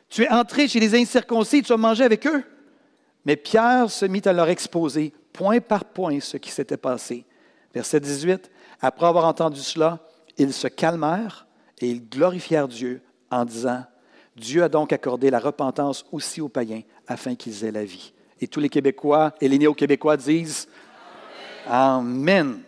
Tu 0.08 0.22
es 0.22 0.30
entré 0.30 0.68
chez 0.68 0.78
les 0.78 0.94
incirconcis 0.94 1.64
tu 1.64 1.72
as 1.72 1.76
mangé 1.76 2.04
avec 2.04 2.28
eux? 2.28 2.44
Mais 3.24 3.34
Pierre 3.34 3.90
se 3.90 4.06
mit 4.06 4.22
à 4.24 4.32
leur 4.32 4.48
exposer 4.48 5.12
point 5.32 5.58
par 5.58 5.84
point 5.84 6.20
ce 6.20 6.36
qui 6.36 6.52
s'était 6.52 6.76
passé. 6.76 7.24
Verset 7.74 7.98
18. 7.98 8.52
Après 8.80 9.06
avoir 9.06 9.24
entendu 9.24 9.58
cela, 9.58 9.98
ils 10.38 10.52
se 10.52 10.68
calmèrent 10.68 11.46
et 11.80 11.88
ils 11.88 12.08
glorifièrent 12.08 12.68
Dieu 12.68 13.02
en 13.30 13.44
disant, 13.44 13.84
Dieu 14.36 14.62
a 14.62 14.68
donc 14.68 14.92
accordé 14.92 15.30
la 15.30 15.38
repentance 15.38 16.04
aussi 16.12 16.40
aux 16.40 16.48
païens 16.48 16.82
afin 17.06 17.34
qu'ils 17.34 17.64
aient 17.64 17.72
la 17.72 17.84
vie. 17.84 18.12
Et 18.40 18.48
tous 18.48 18.60
les 18.60 18.68
Québécois 18.68 19.34
et 19.40 19.48
les 19.48 19.58
néo-Québécois 19.58 20.16
disent 20.16 20.68
Amen. 21.66 22.60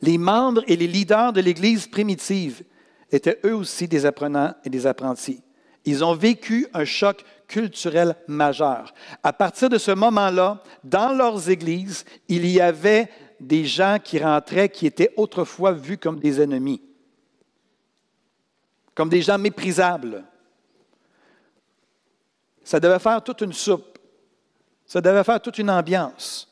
Les 0.00 0.18
membres 0.18 0.64
et 0.66 0.76
les 0.76 0.88
leaders 0.88 1.32
de 1.32 1.40
l'Église 1.40 1.86
primitive 1.86 2.64
étaient 3.10 3.38
eux 3.44 3.54
aussi 3.54 3.86
des 3.86 4.04
apprenants 4.06 4.54
et 4.64 4.70
des 4.70 4.86
apprentis. 4.86 5.42
Ils 5.84 6.04
ont 6.04 6.14
vécu 6.14 6.66
un 6.74 6.84
choc 6.84 7.24
culturel 7.46 8.16
majeur. 8.26 8.94
À 9.22 9.32
partir 9.32 9.68
de 9.68 9.78
ce 9.78 9.90
moment-là, 9.90 10.62
dans 10.84 11.12
leurs 11.12 11.50
églises, 11.50 12.04
il 12.28 12.46
y 12.46 12.60
avait 12.60 13.08
des 13.42 13.64
gens 13.64 13.98
qui 14.02 14.18
rentraient 14.18 14.68
qui 14.68 14.86
étaient 14.86 15.12
autrefois 15.16 15.72
vus 15.72 15.98
comme 15.98 16.20
des 16.20 16.40
ennemis, 16.40 16.80
comme 18.94 19.08
des 19.08 19.22
gens 19.22 19.38
méprisables. 19.38 20.24
Ça 22.64 22.78
devait 22.78 22.98
faire 22.98 23.22
toute 23.22 23.40
une 23.40 23.52
soupe, 23.52 23.98
ça 24.86 25.00
devait 25.00 25.24
faire 25.24 25.40
toute 25.40 25.58
une 25.58 25.70
ambiance. 25.70 26.48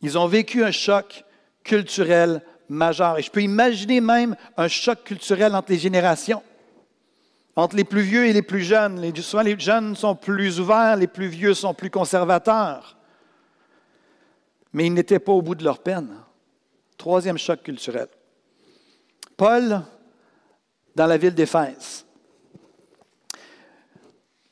Ils 0.00 0.16
ont 0.16 0.26
vécu 0.26 0.64
un 0.64 0.70
choc 0.70 1.24
culturel 1.64 2.42
majeur. 2.68 3.18
Et 3.18 3.22
je 3.22 3.30
peux 3.30 3.42
imaginer 3.42 4.00
même 4.00 4.36
un 4.56 4.68
choc 4.68 5.04
culturel 5.04 5.54
entre 5.54 5.70
les 5.70 5.78
générations. 5.78 6.42
Entre 7.54 7.76
les 7.76 7.84
plus 7.84 8.02
vieux 8.02 8.26
et 8.26 8.32
les 8.32 8.42
plus 8.42 8.62
jeunes, 8.62 9.14
souvent 9.16 9.42
les 9.42 9.58
jeunes 9.58 9.94
sont 9.94 10.14
plus 10.14 10.58
ouverts, 10.58 10.96
les 10.96 11.06
plus 11.06 11.26
vieux 11.26 11.54
sont 11.54 11.74
plus 11.74 11.90
conservateurs. 11.90 12.96
Mais 14.72 14.86
ils 14.86 14.94
n'étaient 14.94 15.18
pas 15.18 15.32
au 15.32 15.42
bout 15.42 15.54
de 15.54 15.64
leur 15.64 15.78
peine. 15.78 16.08
Troisième 16.96 17.38
choc 17.38 17.62
culturel. 17.62 18.08
Paul, 19.36 19.82
dans 20.94 21.06
la 21.06 21.16
ville 21.16 21.34
d'Éphèse. 21.34 22.04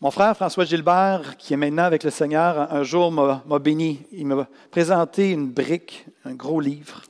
Mon 0.01 0.11
frère 0.11 0.35
François 0.35 0.65
Gilbert, 0.65 1.37
qui 1.37 1.53
est 1.53 1.59
maintenant 1.59 1.85
avec 1.85 2.05
le 2.05 2.11
Seigneur, 2.11 2.73
un 2.73 2.83
jour 2.83 3.13
m'a 3.13 3.59
béni. 3.59 4.01
Il 4.13 4.27
m'a 4.27 4.49
présenté 4.71 5.31
une 5.31 5.51
brique, 5.51 6.07
un 6.25 6.33
gros 6.33 6.61
livre. 6.61 7.03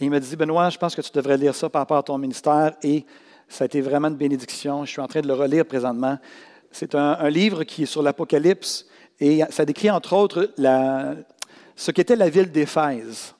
Il 0.00 0.10
m'a 0.10 0.18
dit, 0.18 0.34
Benoît, 0.34 0.70
je 0.70 0.78
pense 0.78 0.96
que 0.96 1.02
tu 1.02 1.10
devrais 1.12 1.36
lire 1.36 1.54
ça 1.54 1.68
par 1.68 1.82
rapport 1.82 1.98
à 1.98 2.02
ton 2.02 2.18
ministère. 2.18 2.74
Et 2.82 3.04
ça 3.48 3.64
a 3.64 3.66
été 3.66 3.80
vraiment 3.80 4.08
une 4.08 4.16
bénédiction. 4.16 4.84
Je 4.84 4.90
suis 4.90 5.00
en 5.00 5.06
train 5.06 5.20
de 5.20 5.28
le 5.28 5.34
relire 5.34 5.66
présentement. 5.66 6.18
C'est 6.72 6.94
un, 6.94 7.28
livre 7.28 7.64
qui 7.64 7.82
est 7.82 7.86
sur 7.86 8.02
l'Apocalypse 8.02 8.86
et 9.18 9.42
ça 9.50 9.64
décrit 9.64 9.90
entre 9.90 10.14
autres 10.14 10.50
ce 11.80 11.90
qu'était 11.92 12.14
la 12.14 12.28
ville 12.28 12.52
d'Éphèse. 12.52 13.34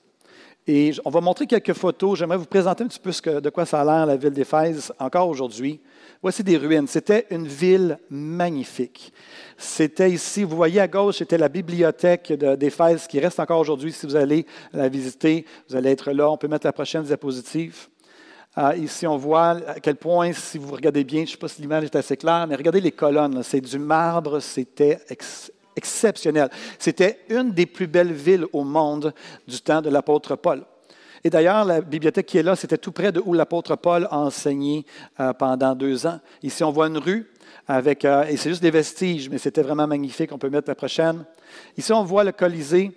Et 0.67 0.93
on 1.05 1.11
va 1.11 1.21
montrer 1.21 1.47
quelques 1.47 1.75
photos. 1.75 2.19
J'aimerais 2.19 2.39
vous 2.39 2.47
présenter 2.47 2.83
un 2.83 2.87
petit 2.87 2.99
peu 2.99 3.13
de 3.39 3.51
quoi 3.51 3.67
ça 3.67 3.83
a 3.83 3.85
l'air, 3.85 4.07
la 4.07 4.17
ville 4.17 4.31
d'Éphèse, 4.31 4.95
encore 4.99 5.29
aujourd'hui. 5.29 5.79
Voici 6.23 6.43
des 6.43 6.57
ruines. 6.57 6.87
C'était 6.87 7.27
une 7.31 7.47
ville 7.47 7.99
magnifique. 8.09 9.13
C'était 9.59 10.11
ici, 10.11 10.43
vous 10.43 10.57
voyez 10.57 10.81
à 10.81 10.89
gauche, 10.89 11.19
c'était 11.19 11.37
la 11.37 11.51
bibliothèque 11.51 12.33
d'Éphèse 12.33 13.07
qui 13.07 13.21
reste 13.21 13.39
encore 13.41 13.61
aujourd'hui. 13.61 13.93
Si 13.93 14.07
vous 14.07 14.17
allez 14.17 14.47
la 14.73 14.89
visiter, 14.89 15.45
vous 15.69 15.77
allez 15.77 15.91
être 15.91 16.11
là. 16.11 16.31
On 16.31 16.39
peut 16.39 16.49
mettre 16.49 16.67
la 16.67 16.73
prochaine 16.73 17.03
diapositive. 17.03 17.89
Ah, 18.57 18.75
ici, 18.75 19.07
on 19.07 19.19
voit 19.19 19.59
à 19.67 19.81
quel 19.81 19.97
point, 19.97 20.33
si 20.33 20.57
vous 20.57 20.75
regardez 20.75 21.05
bien, 21.05 21.21
je 21.21 21.25
ne 21.25 21.33
sais 21.33 21.37
pas 21.37 21.49
si 21.49 21.61
l'image 21.61 21.85
est 21.85 21.97
assez 21.97 22.17
claire, 22.17 22.47
mais 22.47 22.57
regardez 22.57 22.81
les 22.81 22.93
colonnes. 22.93 23.43
C'est 23.43 23.61
du 23.61 23.79
marbre, 23.79 24.41
c'était 24.41 24.99
exceptionnel. 25.77 26.51
C'était 26.79 27.21
une 27.29 27.53
des 27.53 27.67
plus 27.67 27.87
belles 27.87 28.13
villes 28.13 28.47
au 28.53 28.65
monde 28.65 29.13
du 29.47 29.61
temps 29.61 29.83
de 29.83 29.91
l'apôtre 29.91 30.37
Paul. 30.37 30.65
Et 31.23 31.31
d'ailleurs, 31.31 31.65
la 31.65 31.81
bibliothèque 31.81 32.27
qui 32.27 32.39
est 32.39 32.43
là, 32.43 32.57
c'était 32.57 32.79
tout 32.79 32.93
près 32.93 33.13
de 33.13 33.21
où 33.25 33.35
l'apôtre 33.35 33.77
Paul 33.77 34.09
a 34.11 34.19
enseigné 34.19 34.87
euh, 35.19 35.33
pendant 35.35 35.75
deux 35.75 36.07
ans. 36.07 36.19
Ici, 36.43 36.65
on 36.65 36.71
voit 36.71 36.87
une 36.87 36.99
rue 36.99 37.31
avec, 37.69 38.05
euh, 38.05 38.25
et 38.25 38.37
c'est 38.37 38.49
juste 38.49 38.63
des 38.63 38.71
vestiges, 38.71 39.29
mais 39.29 39.39
c'était 39.39 39.63
vraiment 39.63 39.87
magnifique. 39.87 40.33
On 40.33 40.39
peut 40.39 40.49
mettre 40.49 40.69
la 40.69 40.75
prochaine. 40.75 41.25
Ici, 41.77 41.93
on 41.93 42.05
voit 42.05 42.25
le 42.25 42.33
Colisée 42.33 42.91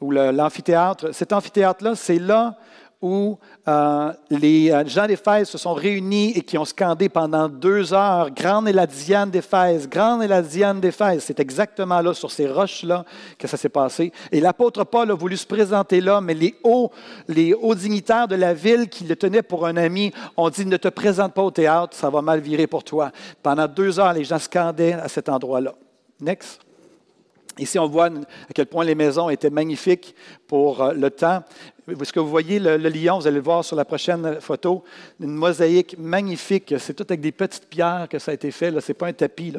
ou 0.00 0.10
l'amphithéâtre. 0.10 1.14
Cet 1.14 1.32
amphithéâtre-là, 1.32 1.94
c'est 1.94 2.18
là 2.18 2.58
où 3.02 3.38
euh, 3.66 4.12
les 4.28 4.70
euh, 4.70 4.84
gens 4.86 5.06
d'Éphèse 5.06 5.48
se 5.48 5.56
sont 5.56 5.72
réunis 5.72 6.32
et 6.36 6.42
qui 6.42 6.58
ont 6.58 6.64
scandé 6.64 7.08
pendant 7.08 7.48
deux 7.48 7.94
heures 7.94 8.30
Grande 8.30 8.68
est 8.68 8.72
la 8.72 8.86
Diane 8.86 9.30
d'Éphèse, 9.30 9.88
grande 9.88 10.22
est 10.22 10.28
la 10.28 10.42
Diane 10.42 10.80
d'Éphèse. 10.80 11.24
C'est 11.24 11.40
exactement 11.40 12.00
là, 12.00 12.12
sur 12.12 12.30
ces 12.30 12.46
roches-là, 12.46 13.04
que 13.38 13.48
ça 13.48 13.56
s'est 13.56 13.70
passé. 13.70 14.12
Et 14.32 14.40
l'apôtre 14.40 14.84
Paul 14.84 15.10
a 15.10 15.14
voulu 15.14 15.36
se 15.36 15.46
présenter 15.46 16.00
là, 16.00 16.20
mais 16.20 16.34
les 16.34 16.54
hauts, 16.62 16.90
les 17.28 17.54
hauts 17.54 17.74
dignitaires 17.74 18.28
de 18.28 18.36
la 18.36 18.52
ville 18.52 18.88
qui 18.88 19.04
le 19.04 19.16
tenaient 19.16 19.42
pour 19.42 19.66
un 19.66 19.76
ami 19.76 20.12
ont 20.36 20.50
dit 20.50 20.66
Ne 20.66 20.76
te 20.76 20.88
présente 20.88 21.32
pas 21.32 21.42
au 21.42 21.50
théâtre, 21.50 21.96
ça 21.96 22.10
va 22.10 22.20
mal 22.20 22.40
virer 22.40 22.66
pour 22.66 22.84
toi. 22.84 23.12
Pendant 23.42 23.66
deux 23.66 23.98
heures, 23.98 24.12
les 24.12 24.24
gens 24.24 24.38
scandaient 24.38 24.92
à 24.92 25.08
cet 25.08 25.28
endroit-là. 25.28 25.74
Next. 26.20 26.69
Ici, 27.60 27.78
on 27.78 27.86
voit 27.86 28.06
à 28.06 28.52
quel 28.54 28.66
point 28.66 28.84
les 28.84 28.94
maisons 28.94 29.28
étaient 29.28 29.50
magnifiques 29.50 30.14
pour 30.46 30.82
euh, 30.82 30.92
le 30.94 31.10
temps. 31.10 31.44
Ce 31.86 32.10
que 32.10 32.18
vous 32.18 32.30
voyez, 32.30 32.58
le, 32.58 32.76
lion, 32.76 33.18
vous 33.18 33.26
allez 33.26 33.36
le 33.36 33.42
voir 33.42 33.64
sur 33.64 33.76
la 33.76 33.84
prochaine 33.84 34.40
photo, 34.40 34.82
une 35.20 35.32
mosaïque 35.32 35.96
magnifique. 35.98 36.74
C'est 36.78 36.94
tout 36.94 37.04
avec 37.08 37.20
des 37.20 37.32
petites 37.32 37.66
pierres 37.66 38.06
que 38.08 38.18
ça 38.18 38.30
a 38.30 38.34
été 38.34 38.50
fait. 38.50 38.70
Ce 38.80 38.90
n'est 38.90 38.94
pas 38.94 39.08
un 39.08 39.12
tapis. 39.12 39.52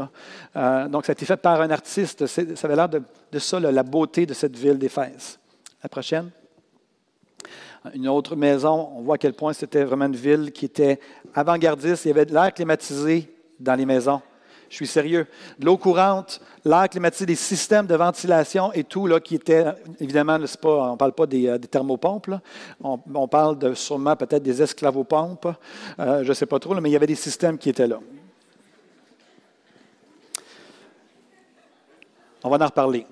Euh, 0.55 0.87
donc, 0.87 1.05
ça 1.05 1.11
a 1.11 1.13
été 1.13 1.25
fait 1.25 1.37
par 1.37 1.61
un 1.61 1.69
artiste. 1.69 2.25
Ça 2.25 2.41
avait 2.63 2.75
l'air 2.75 2.89
de, 2.89 3.03
ça, 3.39 3.59
la 3.59 3.83
beauté 3.83 4.25
de 4.25 4.33
cette 4.33 4.57
ville 4.57 4.79
d'Éphèse. 4.79 5.37
La 5.83 5.89
prochaine. 5.89 6.31
Une 7.93 8.07
autre 8.07 8.35
maison, 8.35 8.93
on 8.95 9.01
voit 9.01 9.15
à 9.15 9.17
quel 9.19 9.33
point 9.33 9.53
c'était 9.53 9.83
vraiment 9.83 10.05
une 10.05 10.15
ville 10.15 10.51
qui 10.51 10.65
était 10.65 10.99
avant-gardiste. 11.35 12.05
Il 12.05 12.09
y 12.09 12.11
avait 12.11 12.25
de 12.25 12.33
l'air 12.33 12.51
climatisé 12.51 13.31
dans 13.59 13.75
les 13.75 13.85
maisons. 13.85 14.21
Je 14.71 14.77
suis 14.77 14.87
sérieux. 14.87 15.27
De 15.59 15.65
l'eau 15.65 15.75
courante, 15.75 16.39
l'air 16.63 16.87
climatisé, 16.87 17.25
des 17.25 17.35
systèmes 17.35 17.85
de 17.87 17.95
ventilation 17.95 18.71
et 18.71 18.85
tout, 18.85 19.05
là, 19.05 19.19
qui 19.19 19.35
étaient, 19.35 19.65
évidemment, 19.99 20.37
on 20.63 20.91
ne 20.93 20.95
parle 20.95 21.11
pas 21.11 21.25
des, 21.25 21.47
euh, 21.47 21.57
thermopompes, 21.57 22.31
On, 22.81 23.27
parle 23.27 23.59
de, 23.59 23.73
sûrement 23.73 24.15
peut-être 24.15 24.41
des 24.41 24.61
esclavopompes, 24.61 25.49
euh, 25.99 26.23
je 26.23 26.29
ne 26.29 26.33
sais 26.33 26.45
pas 26.45 26.57
trop, 26.57 26.73
mais 26.79 26.89
il 26.89 26.93
y 26.93 26.95
avait 26.95 27.05
des 27.05 27.15
systèmes 27.15 27.57
qui 27.57 27.67
étaient 27.67 27.85
là. 27.85 27.99
On 32.41 32.49
va 32.49 32.63
en 32.63 32.65
reparler. 32.65 33.05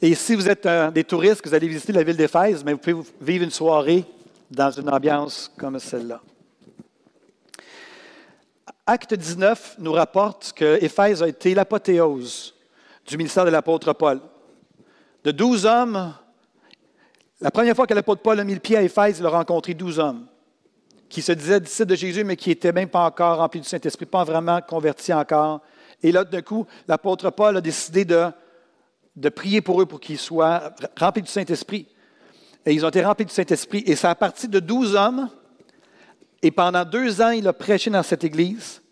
Et 0.00 0.16
si 0.16 0.34
vous 0.34 0.48
êtes 0.48 0.66
euh, 0.66 0.90
des 0.90 1.04
touristes, 1.04 1.46
vous 1.46 1.54
allez 1.54 1.68
visiter 1.68 1.92
la 1.92 2.02
ville 2.02 2.16
d'Éphèse, 2.16 2.64
mais 2.64 2.72
vous 2.72 2.78
pouvez 2.78 3.04
vivre 3.20 3.44
une 3.44 3.52
soirée 3.52 4.04
dans 4.50 4.72
une 4.72 4.90
ambiance 4.90 5.52
comme 5.56 5.78
celle-là. 5.78 6.20
Acte 8.86 9.14
19 9.14 9.76
nous 9.78 9.92
rapporte 9.92 10.52
que 10.56 10.82
Éphèse 10.82 11.22
a 11.22 11.28
été 11.28 11.54
l'apothéose 11.54 12.52
du 13.06 13.16
ministère 13.16 13.44
de 13.44 13.50
l'apôtre 13.50 13.92
Paul. 13.92 14.20
De 15.22 15.30
douze 15.30 15.66
hommes, 15.66 16.12
la 17.40 17.52
première 17.52 17.76
fois 17.76 17.86
que 17.86 17.94
l'apôtre 17.94 18.22
Paul 18.22 18.40
a 18.40 18.44
mis 18.44 18.54
le 18.54 18.60
pied 18.60 18.76
à 18.76 18.82
Éphèse, 18.82 19.20
il 19.20 19.26
a 19.26 19.28
rencontré 19.28 19.74
douze 19.74 20.00
hommes 20.00 20.26
qui 21.08 21.22
se 21.22 21.30
disaient 21.30 21.60
disciples 21.60 21.90
de 21.90 21.94
Jésus, 21.94 22.24
mais 22.24 22.34
qui 22.34 22.48
n'étaient 22.48 22.72
même 22.72 22.88
pas 22.88 23.04
encore 23.04 23.36
remplis 23.36 23.60
du 23.60 23.68
Saint-Esprit, 23.68 24.06
pas 24.06 24.24
vraiment 24.24 24.60
convertis 24.62 25.12
encore. 25.12 25.60
Et 26.02 26.10
là, 26.10 26.24
d'un 26.24 26.42
coup, 26.42 26.66
l'apôtre 26.88 27.30
Paul 27.30 27.56
a 27.58 27.60
décidé 27.60 28.04
de, 28.04 28.26
de 29.14 29.28
prier 29.28 29.60
pour 29.60 29.80
eux 29.80 29.86
pour 29.86 30.00
qu'ils 30.00 30.18
soient 30.18 30.74
remplis 30.98 31.22
du 31.22 31.30
Saint-Esprit. 31.30 31.86
Et 32.66 32.72
ils 32.72 32.84
ont 32.84 32.88
été 32.88 33.04
remplis 33.04 33.26
du 33.26 33.32
Saint-Esprit. 33.32 33.84
Et 33.86 33.94
c'est 33.94 34.08
à 34.08 34.14
partir 34.16 34.48
de 34.48 34.58
douze 34.58 34.96
hommes 34.96 35.28
et 36.42 36.50
pendant 36.50 36.84
deux 36.84 37.20
ans, 37.20 37.30
il 37.30 37.46
a 37.46 37.52
prêché 37.52 37.90
dans 37.90 38.02
cette 38.02 38.24
église. 38.24 38.82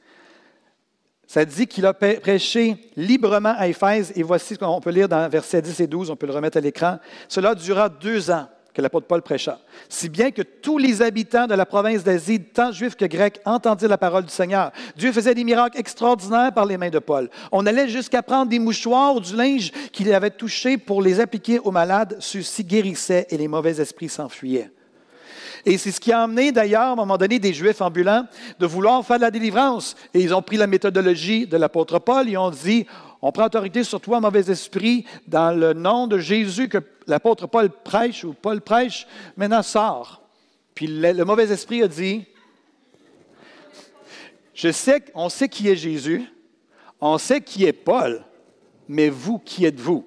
Ça 1.27 1.45
dit 1.45 1.67
qu'il 1.67 1.87
a 1.87 1.93
prêché 1.93 2.77
librement 2.97 3.55
à 3.57 3.69
Éphèse, 3.69 4.13
et 4.17 4.23
voici 4.23 4.55
ce 4.55 4.59
qu'on 4.59 4.81
peut 4.81 4.91
lire 4.91 5.09
dans 5.09 5.29
versets 5.29 5.63
10 5.63 5.81
et 5.81 5.87
12, 5.87 6.11
on 6.11 6.17
peut 6.17 6.27
le 6.27 6.33
remettre 6.33 6.57
à 6.57 6.61
l'écran. 6.61 6.99
Cela 7.29 7.55
dura 7.55 7.89
deux 7.89 8.31
ans 8.31 8.49
que 8.75 8.83
l'apôtre 8.83 9.07
Paul 9.07 9.23
prêcha, 9.23 9.61
si 9.89 10.09
bien 10.09 10.31
que 10.31 10.43
tous 10.43 10.79
les 10.79 11.03
habitants 11.03 11.47
de 11.47 11.55
la 11.55 11.67
province 11.67 12.05
d'Asie, 12.05 12.41
tant 12.41 12.73
juifs 12.73 12.97
que 12.97 13.05
grecs, 13.05 13.41
entendirent 13.45 13.89
la 13.89 13.99
parole 13.99 14.25
du 14.25 14.33
Seigneur. 14.33 14.73
Dieu 14.97 15.13
faisait 15.13 15.35
des 15.35 15.45
miracles 15.45 15.79
extraordinaires 15.79 16.53
par 16.53 16.67
les 16.67 16.77
mains 16.77 16.91
de 16.91 16.99
Paul. 16.99 17.31
On 17.53 17.67
allait 17.67 17.89
jusqu'à 17.89 18.23
prendre 18.23 18.49
des 18.51 18.59
mouchoirs 18.59 19.17
ou 19.17 19.21
du 19.21 19.35
linge 19.35 19.73
qu'il 19.93 20.13
avait 20.13 20.31
touché 20.31 20.79
pour 20.79 21.03
les 21.03 21.21
appliquer 21.21 21.59
aux 21.59 21.73
malades, 21.73 22.17
ceux-ci 22.21 22.65
guérissaient 22.65 23.27
et 23.31 23.37
les 23.37 23.49
mauvais 23.49 23.81
esprits 23.81 24.09
s'enfuyaient. 24.09 24.71
Et 25.67 25.79
c'est 25.79 25.93
ce 25.93 26.01
qui 26.01 26.13
a 26.13 26.23
amené 26.23 26.53
d'ailleurs, 26.53 26.83
à 26.83 26.93
un 26.93 26.97
moment 26.97 27.19
donné, 27.19 27.39
des 27.39 27.53
Juifs 27.53 27.81
ambulants 27.81 28.27
de 28.59 28.67
vouloir 28.67 29.05
faire 29.05 29.17
de 29.17 29.23
la 29.23 29.31
délivrance. 29.31 29.97
Et 30.15 30.21
ils 30.21 30.35
ont 30.35 30.43
pris 30.43 30.57
la 30.57 30.67
méthodologie 30.67 31.47
de 31.47 31.57
l'apôtre 31.57 31.99
Paul. 31.99 32.29
Ils 32.29 32.39
ont 32.39 32.51
dit, 32.51 32.87
on 33.23 33.33
prend 33.33 33.47
autorité 33.47 33.85
sur 33.85 34.01
toi, 34.01 34.21
mauvais 34.21 34.51
esprit, 34.51 35.05
dans 35.27 35.51
le 35.51 35.73
nom 35.73 36.07
de 36.07 36.19
Jésus 36.19 36.69
que 36.69 36.79
l'apôtre 37.07 37.47
Paul 37.47 37.71
prêche 37.71 38.25
ou 38.25 38.33
Paul 38.33 38.61
prêche, 38.61 39.07
maintenant 39.37 39.63
sort. 39.63 40.23
Puis 40.75 40.87
le, 40.87 41.25
mauvais 41.25 41.51
esprit 41.51 41.83
a 41.83 41.89
dit, 41.89 42.25
je 44.55 44.73
sais, 44.73 45.05
on 45.15 45.29
sait 45.29 45.49
qui 45.49 45.69
est 45.69 45.77
Jésus, 45.77 46.25
on 47.01 47.19
sait 47.19 47.41
qui 47.41 47.65
est 47.65 47.73
Paul, 47.73 48.25
mais 48.89 49.11
vous, 49.11 49.39
qui 49.39 49.67
êtes-vous? 49.67 50.07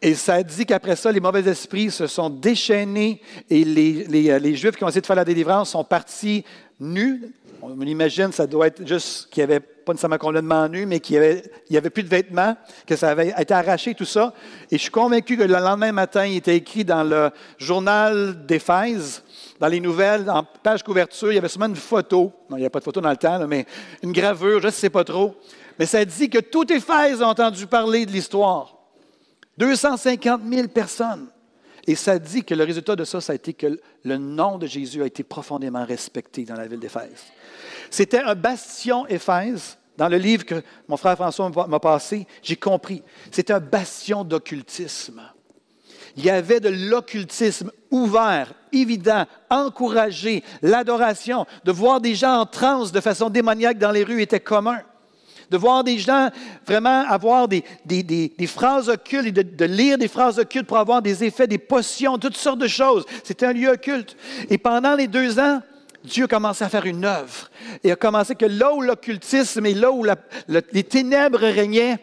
Et 0.00 0.14
ça 0.14 0.42
dit 0.42 0.64
qu'après 0.64 0.94
ça, 0.94 1.10
les 1.10 1.20
mauvais 1.20 1.40
esprits 1.40 1.90
se 1.90 2.06
sont 2.06 2.30
déchaînés 2.30 3.20
et 3.50 3.64
les, 3.64 4.30
euh, 4.30 4.38
les, 4.38 4.54
Juifs 4.54 4.76
qui 4.76 4.84
ont 4.84 4.88
essayé 4.88 5.00
de 5.00 5.06
faire 5.06 5.16
la 5.16 5.24
délivrance 5.24 5.70
sont 5.70 5.82
partis 5.82 6.44
nus. 6.78 7.32
On 7.60 7.80
imagine, 7.80 8.30
ça 8.30 8.46
doit 8.46 8.68
être 8.68 8.86
juste 8.86 9.28
qu'il 9.30 9.40
n'y 9.40 9.52
avait 9.52 9.58
pas 9.58 9.92
nécessairement 9.92 10.18
complètement 10.18 10.68
nus, 10.68 10.86
mais 10.86 11.00
qu'il 11.00 11.18
n'y 11.18 11.24
avait, 11.24 11.42
avait 11.74 11.90
plus 11.90 12.04
de 12.04 12.08
vêtements, 12.08 12.56
que 12.86 12.94
ça 12.94 13.10
avait 13.10 13.34
été 13.36 13.52
arraché, 13.52 13.94
tout 13.94 14.04
ça. 14.04 14.32
Et 14.70 14.76
je 14.76 14.82
suis 14.82 14.90
convaincu 14.92 15.36
que 15.36 15.42
le 15.42 15.54
lendemain 15.54 15.90
matin, 15.90 16.24
il 16.24 16.36
était 16.36 16.56
écrit 16.56 16.84
dans 16.84 17.02
le 17.02 17.30
journal 17.58 18.46
d'Éphèse, 18.46 19.24
dans 19.58 19.66
les 19.66 19.80
nouvelles, 19.80 20.30
en 20.30 20.44
page 20.44 20.84
couverture, 20.84 21.32
il 21.32 21.34
y 21.34 21.38
avait 21.38 21.48
seulement 21.48 21.66
une 21.66 21.74
photo. 21.74 22.32
Non, 22.48 22.56
il 22.56 22.60
n'y 22.60 22.66
a 22.66 22.70
pas 22.70 22.78
de 22.78 22.84
photo 22.84 23.00
dans 23.00 23.10
le 23.10 23.16
temps, 23.16 23.44
mais 23.48 23.66
une 24.04 24.12
gravure, 24.12 24.60
je 24.60 24.66
ne 24.66 24.72
sais 24.72 24.90
pas 24.90 25.02
trop. 25.02 25.34
Mais 25.76 25.86
ça 25.86 26.04
dit 26.04 26.30
que 26.30 26.38
tout 26.38 26.72
Éphèse 26.72 27.20
a 27.20 27.26
entendu 27.26 27.66
parler 27.66 28.06
de 28.06 28.12
l'histoire. 28.12 28.77
250 29.58 30.40
000 30.50 30.68
personnes. 30.68 31.28
Et 31.86 31.94
ça 31.94 32.18
dit 32.18 32.44
que 32.44 32.54
le 32.54 32.64
résultat 32.64 32.96
de 32.96 33.04
ça, 33.04 33.20
ça 33.20 33.32
a 33.32 33.36
été 33.36 33.54
que 33.54 33.80
le 34.04 34.16
nom 34.18 34.58
de 34.58 34.66
Jésus 34.66 35.02
a 35.02 35.06
été 35.06 35.22
profondément 35.22 35.84
respecté 35.84 36.44
dans 36.44 36.54
la 36.54 36.66
ville 36.66 36.78
d'Éphèse. 36.78 37.24
C'était 37.90 38.20
un 38.20 38.34
bastion 38.34 39.06
Éphèse. 39.06 39.76
Dans 39.96 40.08
le 40.08 40.18
livre 40.18 40.44
que 40.44 40.62
mon 40.86 40.96
frère 40.96 41.16
François 41.16 41.50
m'a 41.66 41.80
passé, 41.80 42.26
j'ai 42.40 42.54
compris. 42.54 43.02
C'est 43.32 43.50
un 43.50 43.58
bastion 43.58 44.22
d'occultisme. 44.22 45.20
Il 46.16 46.24
y 46.24 46.30
avait 46.30 46.60
de 46.60 46.68
l'occultisme 46.68 47.72
ouvert, 47.90 48.52
évident, 48.70 49.26
encouragé, 49.50 50.44
l'adoration, 50.62 51.46
de 51.64 51.72
voir 51.72 52.00
des 52.00 52.14
gens 52.14 52.40
en 52.40 52.46
transe 52.46 52.92
de 52.92 53.00
façon 53.00 53.28
démoniaque 53.28 53.78
dans 53.78 53.90
les 53.90 54.04
rues 54.04 54.22
était 54.22 54.40
commun 54.40 54.78
de 55.50 55.56
voir 55.56 55.84
des 55.84 55.98
gens 55.98 56.30
vraiment 56.66 57.04
avoir 57.08 57.48
des, 57.48 57.64
phrases 58.46 58.88
occultes 58.88 59.26
et 59.26 59.44
de, 59.44 59.64
lire 59.64 59.98
des 59.98 60.08
phrases 60.08 60.38
occultes 60.38 60.66
pour 60.66 60.78
avoir 60.78 61.02
des 61.02 61.24
effets, 61.24 61.46
des 61.46 61.58
potions, 61.58 62.18
toutes 62.18 62.36
sortes 62.36 62.58
de 62.58 62.68
choses. 62.68 63.04
C'était 63.24 63.46
un 63.46 63.52
lieu 63.52 63.70
occulte. 63.70 64.16
Et 64.50 64.58
pendant 64.58 64.94
les 64.94 65.06
deux 65.06 65.38
ans, 65.38 65.60
Dieu 66.04 66.24
a 66.24 66.28
commencé 66.28 66.64
à 66.64 66.68
faire 66.68 66.86
une 66.86 67.04
œuvre. 67.04 67.50
Et 67.82 67.90
a 67.90 67.96
commencé 67.96 68.34
que 68.34 68.46
là 68.46 68.72
où 68.72 68.80
l'occultisme 68.80 69.66
et 69.66 69.74
là 69.74 69.90
où 69.90 70.04
les 70.72 70.84
ténèbres 70.84 71.40
régnaient, 71.40 71.98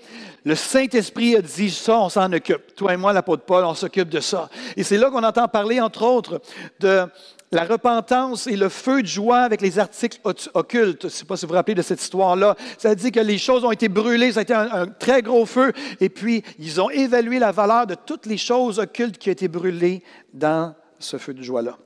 le 0.46 0.54
Saint-Esprit 0.54 1.36
a 1.36 1.42
dit 1.42 1.72
ça, 1.72 1.98
on 1.98 2.10
s'en 2.10 2.32
occupe. 2.32 2.76
Toi 2.76 2.94
et 2.94 2.98
moi, 2.98 3.12
l'apôtre 3.14 3.44
Paul, 3.44 3.66
on 3.66 3.74
s'occupe 3.74 4.10
de 4.10 4.20
ça. 4.20 4.48
Et 4.78 4.84
c'est 4.84 4.98
là 4.98 5.10
qu'on 5.10 5.24
entend 5.24 5.48
parler, 5.48 5.82
entre 5.82 6.04
autres, 6.04 6.40
de 6.80 7.08
la 7.56 7.64
repentance 7.64 8.48
et 8.48 8.58
le 8.58 8.68
feu 8.68 9.02
de 9.02 9.08
joie 9.08 9.40
avec 9.40 9.62
les 9.62 9.80
articles 9.80 10.20
occultes. 10.54 11.04
Je 11.04 11.08
ne 11.08 11.12
sais 11.12 11.24
pas 11.24 11.38
si 11.38 11.46
vous 11.46 11.50
vous 11.50 11.56
rappelez 11.56 11.74
de 11.74 11.82
cette 11.82 12.02
histoire-là. 12.02 12.56
Ça 12.78 12.94
dit 12.94 13.14
que 13.14 13.22
les 13.22 13.38
choses 13.38 13.64
ont 13.64 13.72
été 13.72 13.88
brûlées, 13.88 14.34
ça 14.34 14.42
a 14.42 14.44
été 14.44 14.54
un, 14.54 14.88
très 14.88 15.22
gros 15.22 15.46
feu, 15.46 15.72
et 16.02 16.10
puis 16.10 16.44
ils 16.60 16.82
ont 16.82 16.90
évalué 16.90 17.40
la 17.40 17.54
valeur 17.54 17.88
de 17.88 17.96
toutes 17.96 18.26
les 18.26 18.38
choses 18.38 18.78
occultes 18.78 19.18
qui 19.18 19.30
ont 19.30 19.32
été 19.32 19.48
brûlées 19.48 20.04
dans 20.34 20.76
ce 21.00 21.18
feu 21.18 21.34
de 21.34 21.42
joie-là. 21.42 21.78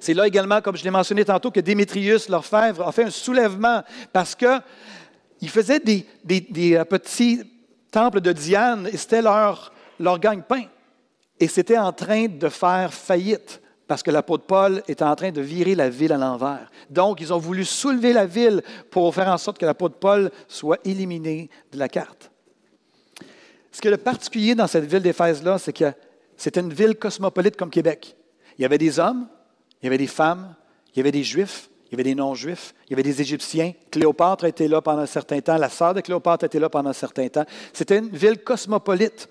C'est 0.00 0.14
là 0.14 0.26
également, 0.26 0.60
comme 0.60 0.76
je 0.76 0.82
l'ai 0.82 0.90
mentionné 0.90 1.24
tantôt, 1.24 1.52
que 1.52 1.60
Démétrius, 1.60 2.28
l'orfèvre, 2.28 2.88
a 2.88 2.90
fait 2.90 3.04
un 3.04 3.10
soulèvement 3.10 3.84
parce 4.12 4.34
qu'il 4.34 5.48
faisait 5.48 5.78
des, 5.78 6.04
euh, 6.74 6.84
petits 6.84 7.42
temples 7.92 8.20
de 8.20 8.32
Diane 8.32 8.88
et 8.92 8.96
c'était 8.96 9.22
leur, 9.22 9.72
leur 10.00 10.18
gagne-pain. 10.18 10.64
Et 11.38 11.46
c'était 11.46 11.78
en 11.78 11.92
train 11.92 12.26
de 12.26 12.48
faire 12.48 12.92
faillite 12.92 13.60
parce 13.86 14.02
que 14.02 14.10
l'apôtre 14.10 14.44
Paul 14.44 14.82
était 14.88 15.04
en 15.04 15.14
train 15.14 15.30
de 15.30 15.40
virer 15.40 15.74
la 15.74 15.88
ville 15.88 16.12
à 16.12 16.16
l'envers. 16.16 16.70
Donc, 16.90 17.20
ils 17.20 17.32
ont 17.32 17.38
voulu 17.38 17.64
soulever 17.64 18.12
la 18.12 18.26
ville 18.26 18.62
pour 18.90 19.14
faire 19.14 19.28
en 19.28 19.38
sorte 19.38 19.58
que 19.58 19.66
l'apôtre 19.66 19.96
Paul 19.96 20.30
soit 20.48 20.78
éliminé 20.84 21.50
de 21.72 21.78
la 21.78 21.88
carte. 21.88 22.30
Ce 23.70 23.80
qui 23.80 23.88
est 23.88 23.92
le 23.92 23.96
particulier 23.98 24.54
dans 24.54 24.66
cette 24.66 24.84
ville 24.84 25.02
d'Éphèse-là, 25.02 25.58
c'est 25.58 25.72
que 25.72 25.92
c'était 26.36 26.60
une 26.60 26.72
ville 26.72 26.96
cosmopolite 26.96 27.56
comme 27.56 27.70
Québec. 27.70 28.16
Il 28.58 28.62
y 28.62 28.64
avait 28.64 28.78
des 28.78 28.98
hommes, 28.98 29.28
il 29.82 29.86
y 29.86 29.88
avait 29.88 29.98
des 29.98 30.06
femmes, 30.06 30.54
il 30.94 30.98
y 30.98 31.00
avait 31.00 31.12
des 31.12 31.22
juifs, 31.22 31.68
il 31.86 31.92
y 31.92 31.94
avait 31.94 32.02
des 32.02 32.14
non-juifs, 32.14 32.74
il 32.86 32.90
y 32.90 32.94
avait 32.94 33.02
des 33.02 33.20
Égyptiens. 33.20 33.72
Cléopâtre 33.90 34.46
était 34.46 34.66
là 34.66 34.80
pendant 34.80 35.02
un 35.02 35.06
certain 35.06 35.40
temps, 35.40 35.56
la 35.56 35.68
sœur 35.68 35.94
de 35.94 36.00
Cléopâtre 36.00 36.44
était 36.44 36.58
là 36.58 36.68
pendant 36.68 36.90
un 36.90 36.94
certain 36.94 37.28
temps. 37.28 37.44
C'était 37.72 37.98
une 37.98 38.08
ville 38.08 38.38
cosmopolite. 38.38 39.28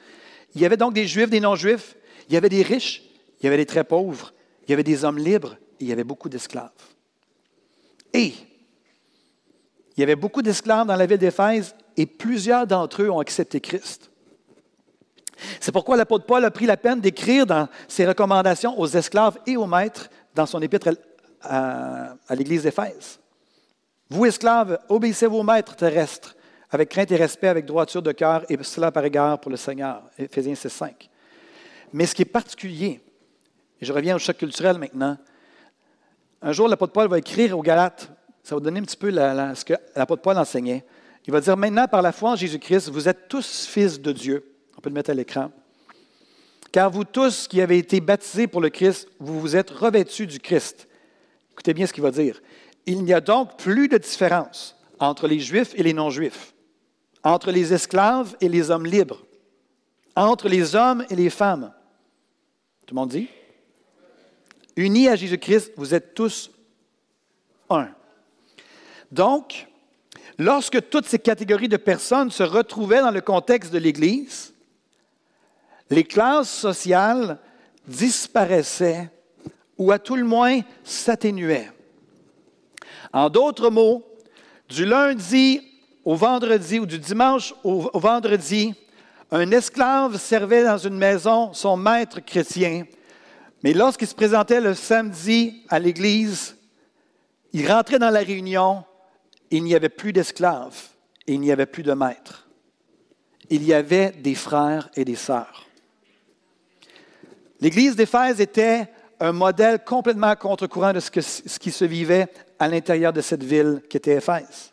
Il 0.53 0.61
y 0.61 0.65
avait 0.65 0.77
donc 0.77 0.93
des 0.93 1.07
juifs, 1.07 1.29
des 1.29 1.41
non-juifs, 1.41 1.95
il 2.29 2.33
y 2.33 2.37
avait 2.37 2.49
des 2.49 2.61
riches, 2.61 3.03
il 3.41 3.45
y 3.45 3.47
avait 3.47 3.57
des 3.57 3.65
très 3.65 3.83
pauvres, 3.83 4.33
il 4.67 4.71
y 4.71 4.73
avait 4.73 4.83
des 4.83 5.03
hommes 5.03 5.17
libres 5.17 5.57
et 5.79 5.83
il 5.83 5.87
y 5.87 5.91
avait 5.91 6.03
beaucoup 6.03 6.29
d'esclaves. 6.29 6.71
Et 8.13 8.33
il 9.95 9.99
y 9.99 10.03
avait 10.03 10.15
beaucoup 10.15 10.41
d'esclaves 10.41 10.87
dans 10.87 10.95
la 10.95 11.05
ville 11.05 11.17
d'Éphèse 11.17 11.75
et 11.97 12.05
plusieurs 12.05 12.67
d'entre 12.67 13.03
eux 13.03 13.09
ont 13.09 13.19
accepté 13.19 13.59
Christ. 13.61 14.09
C'est 15.59 15.71
pourquoi 15.71 15.97
l'apôtre 15.97 16.25
Paul 16.25 16.43
a 16.45 16.51
pris 16.51 16.65
la 16.65 16.77
peine 16.77 17.01
d'écrire 17.01 17.45
dans 17.45 17.67
ses 17.87 18.05
recommandations 18.05 18.79
aux 18.79 18.87
esclaves 18.87 19.37
et 19.45 19.57
aux 19.57 19.67
maîtres 19.67 20.09
dans 20.33 20.45
son 20.45 20.61
épître 20.61 20.89
à, 21.41 22.15
l'église 22.31 22.63
d'Éphèse. 22.63 23.19
Vous, 24.09 24.25
esclaves, 24.25 24.79
obéissez 24.89 25.27
vos 25.27 25.43
maîtres 25.43 25.75
terrestres 25.75 26.35
avec 26.71 26.89
crainte 26.89 27.11
et 27.11 27.15
respect, 27.15 27.47
avec 27.47 27.65
droiture 27.65 28.01
de 28.01 28.11
cœur, 28.11 28.43
et 28.49 28.57
cela 28.63 28.91
par 28.91 29.05
égard 29.05 29.39
pour 29.39 29.51
le 29.51 29.57
Seigneur. 29.57 30.03
Éphésiens 30.17 30.53
6.5. 30.53 31.09
Mais 31.93 32.05
ce 32.05 32.15
qui 32.15 32.23
est 32.23 32.25
particulier, 32.25 33.01
et 33.81 33.85
je 33.85 33.93
reviens 33.93 34.15
au 34.15 34.19
choc 34.19 34.37
culturel 34.37 34.77
maintenant, 34.77 35.17
un 36.41 36.51
jour 36.51 36.67
l'apôtre 36.67 36.93
Paul 36.93 37.07
va 37.07 37.17
écrire 37.17 37.57
aux 37.57 37.63
Galates, 37.63 38.09
ça 38.43 38.55
va 38.55 38.61
donner 38.61 38.79
un 38.79 38.83
petit 38.83 38.97
peu 38.97 39.11
ce 39.11 39.65
que 39.65 39.73
l'apôtre 39.95 40.21
Paul 40.21 40.37
enseignait. 40.37 40.85
Il 41.25 41.33
va 41.33 41.41
dire, 41.41 41.57
maintenant 41.57 41.87
par 41.87 42.03
la 42.03 42.11
foi 42.11 42.31
en 42.31 42.35
Jésus-Christ, 42.35 42.89
vous 42.89 43.09
êtes 43.09 43.27
tous 43.27 43.65
fils 43.65 43.99
de 43.99 44.11
Dieu. 44.11 44.53
On 44.77 44.81
peut 44.81 44.89
le 44.89 44.93
mettre 44.93 45.09
à 45.09 45.15
l'écran. 45.15 45.51
Car 46.71 46.91
vous 46.91 47.03
tous 47.03 47.47
qui 47.47 47.61
avez 47.61 47.79
été 47.79 47.99
baptisés 48.01 48.45
pour 48.45 48.61
le 48.61 48.69
Christ, 48.69 49.07
vous 49.19 49.39
vous 49.39 49.55
êtes 49.55 49.71
revêtus 49.71 50.27
du 50.27 50.39
Christ. 50.39 50.87
Écoutez 51.53 51.73
bien 51.73 51.87
ce 51.87 51.93
qu'il 51.93 52.03
va 52.03 52.11
dire. 52.11 52.41
Il 52.85 53.03
n'y 53.03 53.13
a 53.13 53.21
donc 53.21 53.57
plus 53.57 53.87
de 53.87 53.97
différence 53.97 54.77
entre 54.99 55.27
les 55.27 55.39
Juifs 55.39 55.73
et 55.75 55.81
les 55.81 55.93
non-Juifs, 55.93 56.53
entre 57.23 57.49
les 57.49 57.73
esclaves 57.73 58.35
et 58.39 58.49
les 58.49 58.69
hommes 58.69 58.85
libres, 58.85 59.25
entre 60.15 60.47
les 60.47 60.75
hommes 60.75 61.03
et 61.09 61.15
les 61.15 61.31
femmes. 61.31 61.73
Tout 62.85 62.93
le 62.93 62.99
monde 62.99 63.09
dit? 63.09 63.29
Unis 64.75 65.07
à 65.07 65.15
Jésus-Christ, 65.15 65.73
vous 65.77 65.93
êtes 65.93 66.13
tous 66.13 66.51
un. 67.69 67.89
Donc, 69.11 69.67
lorsque 70.37 70.89
toutes 70.89 71.05
ces 71.05 71.19
catégories 71.19 71.69
de 71.69 71.77
personnes 71.77 72.31
se 72.31 72.43
retrouvaient 72.43 73.01
dans 73.01 73.11
le 73.11 73.21
contexte 73.21 73.71
de 73.71 73.77
l'Église, 73.77 74.53
les 75.89 76.03
classes 76.03 76.49
sociales 76.49 77.37
disparaissaient 77.87 79.09
ou 79.77 79.91
à 79.91 79.99
tout 79.99 80.15
le 80.15 80.23
moins 80.23 80.61
s'atténuaient. 80.83 81.71
En 83.13 83.29
d'autres 83.29 83.69
mots, 83.69 84.03
du 84.67 84.85
lundi 84.85 85.61
au 86.03 86.15
vendredi 86.15 86.79
ou 86.79 86.85
du 86.85 86.99
dimanche 86.99 87.53
au, 87.63 87.89
vendredi, 87.97 88.73
un 89.31 89.49
esclave 89.51 90.17
servait 90.17 90.63
dans 90.63 90.77
une 90.77 90.97
maison 90.97 91.53
son 91.53 91.77
maître 91.77 92.19
chrétien, 92.19 92.83
mais 93.65 93.73
lorsqu'il 93.73 94.07
se 94.07 94.13
présentait 94.13 94.61
le 94.61 94.75
samedi 94.75 95.63
à 95.69 95.79
l'église, 95.79 96.55
il 97.51 97.67
rentrait 97.67 97.97
dans 97.97 98.11
la 98.11 98.19
réunion, 98.19 98.83
il 99.49 99.63
n'y 99.63 99.73
avait 99.73 99.89
plus 99.89 100.13
d'esclaves 100.13 100.89
il 101.25 101.39
n'y 101.39 101.51
avait 101.51 101.65
plus 101.65 101.81
de 101.81 101.93
maître. 101.93 102.47
Il 103.49 103.63
y 103.63 103.73
avait 103.73 104.11
des 104.11 104.35
frères 104.35 104.91
et 104.95 105.03
des 105.03 105.15
sœurs. 105.15 105.65
L'église 107.59 107.95
d'Éphèse 107.95 108.39
était 108.39 108.87
un 109.19 109.31
modèle 109.31 109.83
complètement 109.83 110.35
contre-courant 110.35 110.93
de 110.93 110.99
ce, 110.99 111.09
qui 111.09 111.71
se 111.71 111.85
vivait 111.85 112.27
à 112.59 112.67
l'intérieur 112.67 113.13
de 113.13 113.21
cette 113.21 113.43
ville 113.43 113.81
qui 113.89 113.97
était 113.97 114.17
Éphèse. 114.17 114.71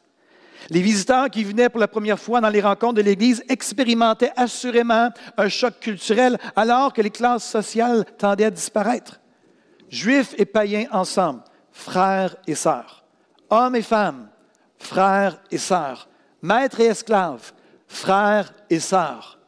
Les 0.70 0.81
visiteurs 0.81 1.31
qui 1.31 1.44
venaient 1.44 1.68
pour 1.68 1.81
la 1.81 1.88
première 1.88 2.18
fois 2.18 2.40
dans 2.40 2.48
les 2.48 2.61
rencontres 2.61 2.94
de 2.94 3.03
l'Église 3.03 3.42
expérimentaient 3.48 4.33
assurément 4.37 5.11
un 5.37 5.48
choc 5.48 5.81
culturel 5.81 6.38
alors 6.57 6.92
que 6.92 7.03
les 7.03 7.11
classes 7.11 7.48
sociales 7.48 8.05
tendaient 8.18 8.46
à 8.46 8.51
disparaître. 8.51 9.20
Juifs 9.88 10.35
et 10.38 10.46
païens 10.46 10.87
ensemble, 10.92 11.42
frères 11.70 12.37
et 12.46 12.55
sœurs. 12.55 13.05
Hommes 13.51 13.77
et 13.77 13.83
femmes, 13.83 14.29
frères 14.79 15.40
et 15.51 15.59
sœurs. 15.59 16.09
Maîtres 16.40 16.81
et 16.81 16.87
esclaves, 16.87 17.53
frères 17.87 18.53
et 18.70 18.81
sœurs. 18.81 19.38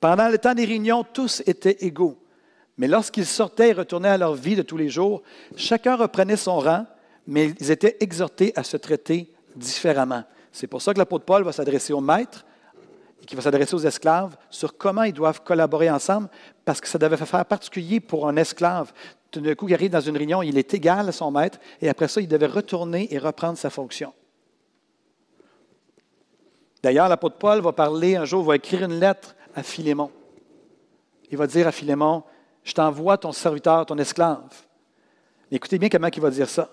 Pendant 0.00 0.28
le 0.28 0.38
temps 0.38 0.54
des 0.54 0.64
réunions, 0.64 1.02
tous 1.02 1.42
étaient 1.46 1.78
égaux. 1.80 2.18
Mais 2.76 2.88
lorsqu'ils 2.88 3.26
sortaient 3.26 3.70
et 3.70 3.72
retournaient 3.72 4.08
à 4.08 4.18
leur 4.18 4.34
vie 4.34 4.56
de 4.56 4.62
tous 4.62 4.76
les 4.76 4.88
jours, 4.88 5.22
chacun 5.56 5.96
reprenait 5.96 6.36
son 6.36 6.58
rang, 6.58 6.86
mais 7.26 7.54
ils 7.60 7.70
étaient 7.70 7.96
exhortés 8.00 8.52
à 8.56 8.64
se 8.64 8.76
traiter 8.76 9.32
différemment. 9.56 10.24
C'est 10.52 10.66
pour 10.66 10.82
ça 10.82 10.92
que 10.92 10.98
l'apôtre 10.98 11.24
Paul 11.24 11.42
va 11.42 11.52
s'adresser 11.52 11.92
aux 11.92 12.00
maîtres 12.00 12.44
et 13.22 13.26
qui 13.26 13.34
va 13.34 13.42
s'adresser 13.42 13.74
aux 13.74 13.80
esclaves 13.80 14.36
sur 14.50 14.76
comment 14.76 15.02
ils 15.02 15.12
doivent 15.12 15.42
collaborer 15.42 15.90
ensemble, 15.90 16.28
parce 16.64 16.80
que 16.80 16.88
ça 16.88 16.98
devait 16.98 17.16
faire 17.16 17.44
particulier 17.44 18.00
pour 18.00 18.28
un 18.28 18.36
esclave. 18.36 18.92
Tout 19.30 19.40
d'un 19.40 19.54
coup, 19.54 19.68
il 19.68 19.74
arrive 19.74 19.90
dans 19.90 20.00
une 20.00 20.16
réunion, 20.16 20.42
il 20.42 20.58
est 20.58 20.74
égal 20.74 21.08
à 21.08 21.12
son 21.12 21.30
maître, 21.30 21.58
et 21.80 21.88
après 21.88 22.08
ça, 22.08 22.20
il 22.20 22.28
devait 22.28 22.46
retourner 22.46 23.12
et 23.12 23.18
reprendre 23.18 23.58
sa 23.58 23.70
fonction. 23.70 24.12
D'ailleurs, 26.82 27.08
l'apôtre 27.08 27.36
Paul 27.38 27.60
va 27.60 27.72
parler 27.72 28.14
un 28.14 28.26
jour, 28.26 28.44
va 28.44 28.56
écrire 28.56 28.84
une 28.84 29.00
lettre 29.00 29.34
à 29.54 29.62
Philémon. 29.62 30.10
Il 31.30 31.38
va 31.38 31.46
dire 31.46 31.66
à 31.66 31.72
Philémon, 31.72 32.22
je 32.62 32.74
t'envoie 32.74 33.16
ton 33.16 33.32
serviteur, 33.32 33.86
ton 33.86 33.96
esclave. 33.96 34.42
écoutez 35.50 35.78
bien 35.78 35.88
comment 35.88 36.08
il 36.14 36.20
va 36.20 36.30
dire 36.30 36.48
ça. 36.48 36.68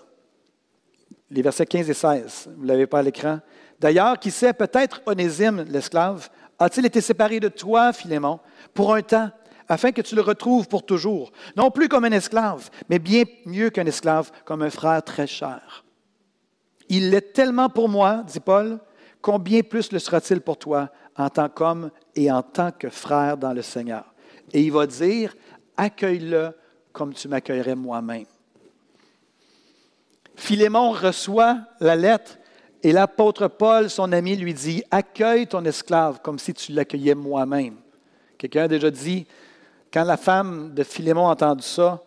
Les 1.34 1.40
versets 1.40 1.64
15 1.64 1.88
et 1.88 1.94
16, 1.94 2.50
vous 2.56 2.62
ne 2.62 2.68
l'avez 2.68 2.86
pas 2.86 2.98
à 2.98 3.02
l'écran. 3.02 3.40
D'ailleurs, 3.80 4.18
qui 4.18 4.30
sait, 4.30 4.52
peut-être 4.52 5.00
Onésime, 5.06 5.64
l'esclave, 5.68 6.28
a-t-il 6.58 6.84
été 6.84 7.00
séparé 7.00 7.40
de 7.40 7.48
toi, 7.48 7.92
Philémon, 7.94 8.38
pour 8.74 8.94
un 8.94 9.00
temps, 9.00 9.30
afin 9.66 9.92
que 9.92 10.02
tu 10.02 10.14
le 10.14 10.20
retrouves 10.20 10.68
pour 10.68 10.84
toujours, 10.84 11.32
non 11.56 11.70
plus 11.70 11.88
comme 11.88 12.04
un 12.04 12.12
esclave, 12.12 12.68
mais 12.90 12.98
bien 12.98 13.24
mieux 13.46 13.70
qu'un 13.70 13.86
esclave, 13.86 14.30
comme 14.44 14.60
un 14.60 14.68
frère 14.68 15.02
très 15.02 15.26
cher. 15.26 15.84
Il 16.90 17.10
l'est 17.10 17.32
tellement 17.32 17.70
pour 17.70 17.88
moi, 17.88 18.22
dit 18.26 18.40
Paul, 18.40 18.78
combien 19.22 19.62
plus 19.62 19.90
le 19.90 19.98
sera-t-il 19.98 20.42
pour 20.42 20.58
toi 20.58 20.90
en 21.16 21.30
tant 21.30 21.48
qu'homme 21.48 21.90
et 22.14 22.30
en 22.30 22.42
tant 22.42 22.70
que 22.72 22.90
frère 22.90 23.38
dans 23.38 23.54
le 23.54 23.62
Seigneur. 23.62 24.04
Et 24.52 24.60
il 24.60 24.72
va 24.72 24.86
dire, 24.86 25.34
accueille-le 25.78 26.50
comme 26.92 27.14
tu 27.14 27.28
m'accueillerais 27.28 27.74
moi-même. 27.74 28.26
Philémon 30.36 30.90
reçoit 30.90 31.58
la 31.80 31.96
lettre 31.96 32.38
et 32.82 32.92
l'apôtre 32.92 33.46
Paul, 33.48 33.88
son 33.88 34.12
ami, 34.12 34.36
lui 34.36 34.54
dit, 34.54 34.82
accueille 34.90 35.46
ton 35.46 35.64
esclave 35.64 36.20
comme 36.20 36.38
si 36.38 36.52
tu 36.52 36.72
l'accueillais 36.72 37.14
moi-même. 37.14 37.76
Quelqu'un 38.38 38.64
a 38.64 38.68
déjà 38.68 38.90
dit, 38.90 39.26
quand 39.92 40.04
la 40.04 40.16
femme 40.16 40.74
de 40.74 40.82
Philémon 40.82 41.28
a 41.28 41.32
entendu 41.32 41.62
ça, 41.62 42.02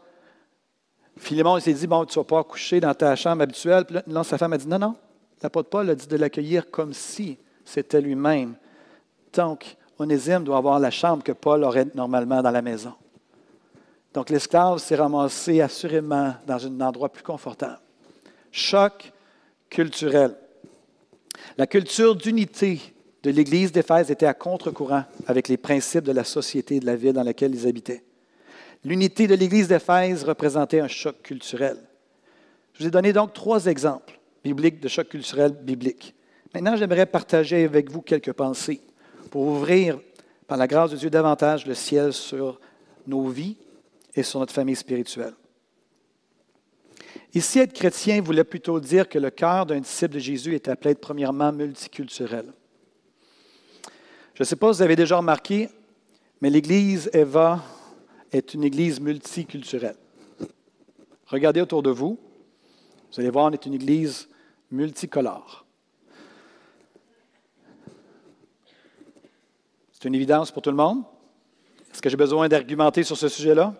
Philémon 1.18 1.60
s'est 1.60 1.74
dit, 1.74 1.88
bon, 1.88 2.04
tu 2.04 2.20
ne 2.20 2.24
vas 2.24 2.28
pas 2.28 2.44
coucher 2.44 2.82
dans 2.82 2.94
ta 2.94 3.16
chambre 3.16 3.44
habituelle. 3.44 3.86
Puis 3.86 4.02
sa 4.24 4.38
femme 4.38 4.52
a 4.54 4.58
dit, 4.58 4.68
non, 4.68 4.80
non. 4.80 4.96
L'apôtre 5.42 5.70
Paul 5.70 5.90
a 5.90 5.96
dit 5.96 6.08
de 6.08 6.18
l'accueillir 6.18 6.70
comme 6.70 6.94
si 6.94 7.38
c'était 7.64 8.02
lui-même. 8.02 8.56
Donc, 9.34 9.78
Onésime 9.98 10.44
doit 10.44 10.58
avoir 10.58 10.80
la 10.80 10.92
chambre 10.92 11.24
que 11.24 11.32
Paul 11.32 11.64
aurait 11.64 11.88
normalement 11.96 12.42
dans 12.42 12.52
la 12.52 12.62
maison. 12.62 12.94
Donc, 14.14 14.30
l'esclave 14.30 14.80
s'est 14.80 14.96
ramassé 14.96 15.62
assurément 15.62 16.34
dans 16.46 16.66
un 16.66 16.82
endroit 16.82 17.10
plus 17.10 17.24
confortable. 17.24 17.80
Choc 18.56 19.12
culturel. 19.70 20.34
La 21.58 21.68
culture 21.68 22.16
d'unité 22.16 22.80
de 23.22 23.30
l'Église 23.30 23.74
d'Éphèse 23.74 24.10
était 24.10 24.26
à 24.26 24.34
contre-courant 24.34 25.04
avec 25.28 25.50
les 25.50 25.58
principes 25.58 26.06
de 26.06 26.14
la 26.14 26.24
société 26.24 26.78
et 26.78 26.80
de 26.80 26.86
la 26.86 26.96
ville 26.96 27.12
dans 27.12 27.24
laquelle 27.24 27.54
ils 27.54 27.68
habitaient. 27.68 28.06
L'unité 28.86 29.28
de 29.28 29.36
l'Église 29.36 29.68
d'Éphèse 29.68 30.24
représentait 30.24 30.80
un 30.80 30.88
choc 30.88 31.22
culturel. 31.22 31.76
Je 32.72 32.80
vous 32.80 32.88
ai 32.88 32.92
donné 32.92 33.12
donc 33.12 33.34
trois 33.34 33.66
exemples 33.66 34.18
bibliques 34.42 34.80
de 34.80 34.88
choc 34.88 35.10
culturel 35.10 35.52
biblique. 35.52 36.16
Maintenant, 36.54 36.78
j'aimerais 36.78 37.08
partager 37.08 37.66
avec 37.66 37.92
vous 37.92 38.02
quelques 38.02 38.32
pensées 38.32 38.80
pour 39.32 39.42
ouvrir, 39.48 40.00
par 40.48 40.58
la 40.58 40.68
grâce 40.68 40.92
de 40.92 40.96
Dieu, 40.96 41.10
davantage 41.10 41.68
le 41.68 41.74
ciel 41.74 42.14
sur 42.14 42.62
nos 43.06 43.28
vies 43.28 43.58
et 44.16 44.24
sur 44.24 44.40
notre 44.40 44.54
famille 44.54 44.78
spirituelle. 44.78 45.34
Ici, 47.36 47.60
être 47.60 47.74
chrétien 47.74 48.22
voulait 48.22 48.46
plutôt 48.46 48.80
dire 48.80 49.10
que 49.10 49.20
le 49.20 49.30
cœur 49.30 49.66
d'un 49.66 49.82
disciple 49.82 50.14
de 50.14 50.20
Jésus 50.20 50.56
est 50.56 50.70
appelé 50.70 50.96
premièrement 50.96 51.52
multiculturel. 51.52 52.54
Je 54.34 54.42
ne 54.42 54.46
sais 54.46 54.56
pas 54.56 54.72
si 54.72 54.78
vous 54.78 54.82
avez 54.82 54.96
déjà 54.96 55.18
remarqué, 55.18 55.70
mais 56.40 56.50
l'Église 56.50 57.10
Eva 57.12 57.62
est 58.32 58.54
une 58.54 58.64
Église 58.64 59.02
multiculturelle. 59.02 59.98
Regardez 61.26 61.60
autour 61.60 61.84
de 61.84 61.90
vous, 61.90 62.18
vous 63.12 63.20
allez 63.20 63.30
voir, 63.30 63.48
on 63.48 63.52
est 63.52 63.66
une 63.66 63.74
Église 63.74 64.30
multicolore. 64.72 65.66
C'est 69.92 70.06
une 70.06 70.16
évidence 70.16 70.52
pour 70.52 70.62
tout 70.62 70.70
le 70.70 70.78
monde? 70.78 71.04
Est-ce 71.92 72.02
que 72.02 72.10
j'ai 72.10 72.16
besoin 72.16 72.48
d'argumenter 72.48 73.04
sur 73.04 73.18
ce 73.18 73.28
sujet-là? 73.28 73.74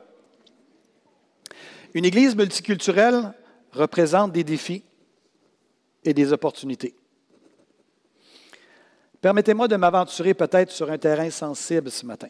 Une 1.94 2.04
Église 2.04 2.36
multiculturelle 2.36 3.32
représente 3.76 4.32
des 4.32 4.44
défis 4.44 4.84
et 6.04 6.14
des 6.14 6.32
opportunités. 6.32 6.96
Permettez-moi 9.22 9.68
de 9.68 9.76
m'aventurer 9.76 10.34
peut-être 10.34 10.72
sur 10.72 10.92
un 10.92 10.98
terrain 10.98 11.30
sensible 11.30 11.90
ce 11.90 12.06
matin. 12.06 12.28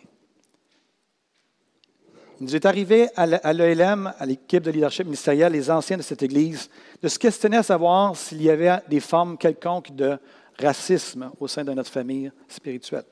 Il 2.39 2.45
nous 2.45 2.55
est 2.55 2.65
arrivé 2.65 3.07
à 3.15 3.53
l'ELM, 3.53 4.13
à 4.17 4.25
l'équipe 4.25 4.63
de 4.63 4.71
leadership 4.71 5.05
ministériel, 5.05 5.53
les 5.53 5.71
anciens 5.71 5.97
de 5.97 6.01
cette 6.01 6.23
Église, 6.23 6.69
de 7.01 7.07
se 7.07 7.17
questionner 7.17 7.57
à 7.57 7.63
savoir 7.63 8.15
s'il 8.15 8.41
y 8.41 8.49
avait 8.49 8.79
des 8.89 8.99
formes 8.99 9.37
quelconques 9.37 9.95
de 9.95 10.17
racisme 10.59 11.31
au 11.39 11.47
sein 11.47 11.63
de 11.63 11.71
notre 11.71 11.91
famille 11.91 12.31
spirituelle. 12.47 13.05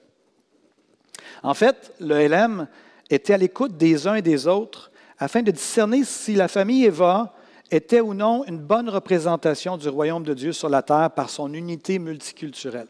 En 1.41 1.54
fait, 1.54 1.93
l'ELM 2.00 2.67
était 3.10 3.34
à 3.34 3.38
l'écoute 3.38 3.78
des 3.78 4.08
uns 4.08 4.15
et 4.15 4.22
des 4.22 4.48
autres 4.48 4.91
afin 5.17 5.41
de 5.41 5.52
discerner 5.52 6.04
si 6.04 6.36
la 6.36 6.48
famille 6.48 6.86
Eva 6.86 7.34
était 7.76 8.02
ou 8.02 8.14
non 8.14 8.44
une 8.46 8.60
bonne 8.60 8.90
représentation 8.90 9.78
du 9.78 9.90
royaume 9.90 10.24
de 10.24 10.34
Dieu 10.34 10.54
sur 10.54 10.70
la 10.70 10.82
terre 10.82 11.12
par 11.12 11.30
son 11.30 11.54
unité 11.54 12.00
multiculturelle. 12.00 12.88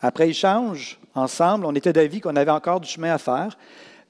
Après 0.00 0.28
échange, 0.28 0.98
ensemble, 1.14 1.66
on 1.66 1.74
était 1.74 1.92
d'avis 1.92 2.20
qu'on 2.20 2.36
avait 2.36 2.50
encore 2.50 2.80
du 2.80 2.88
chemin 2.88 3.12
à 3.12 3.18
faire, 3.18 3.56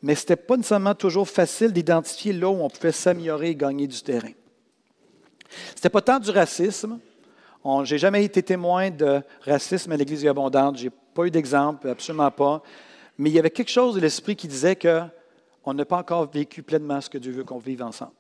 mais 0.02 0.14
ce 0.14 0.22
n'était 0.22 0.36
pas 0.36 0.56
nécessairement 0.56 0.94
toujours 0.94 1.28
facile 1.28 1.72
d'identifier 1.72 2.32
là 2.32 2.48
où 2.48 2.62
on 2.62 2.70
pouvait 2.70 2.92
s'améliorer 2.92 3.50
et 3.50 3.56
gagner 3.56 3.86
du 3.86 4.00
terrain. 4.00 4.32
Ce 5.50 5.74
n'était 5.74 5.90
pas 5.90 6.00
tant 6.00 6.20
du 6.20 6.30
racisme. 6.30 6.98
Je 7.64 7.92
n'ai 7.92 7.98
jamais 7.98 8.24
été 8.24 8.42
témoin 8.42 8.90
de 8.90 9.20
racisme 9.42 9.92
à 9.92 9.96
l'Église 9.96 10.26
abondante. 10.26 10.78
Je 10.78 10.84
n'ai 10.84 10.90
pas 11.12 11.24
eu 11.24 11.30
d'exemple, 11.30 11.88
absolument 11.88 12.30
pas. 12.30 12.62
Mais 13.18 13.28
il 13.28 13.34
y 13.34 13.38
avait 13.38 13.50
quelque 13.50 13.70
chose 13.70 13.96
de 13.96 14.00
l'esprit 14.00 14.36
qui 14.36 14.48
disait 14.48 14.76
qu'on 14.76 15.74
n'a 15.74 15.84
pas 15.84 15.98
encore 15.98 16.30
vécu 16.30 16.62
pleinement 16.62 17.00
ce 17.00 17.10
que 17.10 17.18
Dieu 17.18 17.32
veut 17.32 17.44
qu'on 17.44 17.58
vive 17.58 17.82
ensemble. 17.82 18.12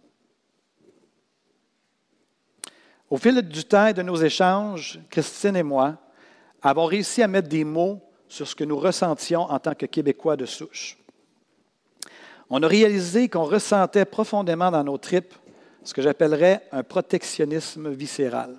Au 3.10 3.16
fil 3.16 3.42
du 3.42 3.64
temps 3.64 3.88
et 3.88 3.94
de 3.94 4.02
nos 4.02 4.16
échanges, 4.16 5.00
Christine 5.10 5.56
et 5.56 5.64
moi 5.64 5.98
avons 6.62 6.86
réussi 6.86 7.22
à 7.22 7.28
mettre 7.28 7.48
des 7.48 7.64
mots 7.64 8.00
sur 8.28 8.46
ce 8.46 8.54
que 8.54 8.62
nous 8.62 8.78
ressentions 8.78 9.42
en 9.42 9.58
tant 9.58 9.74
que 9.74 9.86
Québécois 9.86 10.36
de 10.36 10.46
souche. 10.46 10.96
On 12.48 12.62
a 12.62 12.68
réalisé 12.68 13.28
qu'on 13.28 13.44
ressentait 13.44 14.04
profondément 14.04 14.70
dans 14.70 14.84
nos 14.84 14.98
tripes 14.98 15.34
ce 15.82 15.92
que 15.92 16.02
j'appellerais 16.02 16.68
un 16.70 16.84
protectionnisme 16.84 17.90
viscéral. 17.90 18.56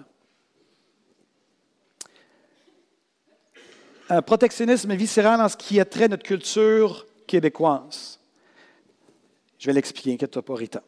Un 4.09 4.21
protectionnisme 4.21 4.93
viscéral 4.95 5.39
en 5.39 5.47
ce 5.47 5.55
qui 5.55 5.79
a 5.79 5.85
trait 5.85 6.09
notre 6.09 6.23
culture 6.23 7.05
québécoise. 7.25 8.19
Je 9.57 9.67
vais 9.67 9.73
l'expliquer, 9.73 10.13
inquiète-toi 10.13 10.41
pas, 10.41 10.55
Rita. 10.55 10.83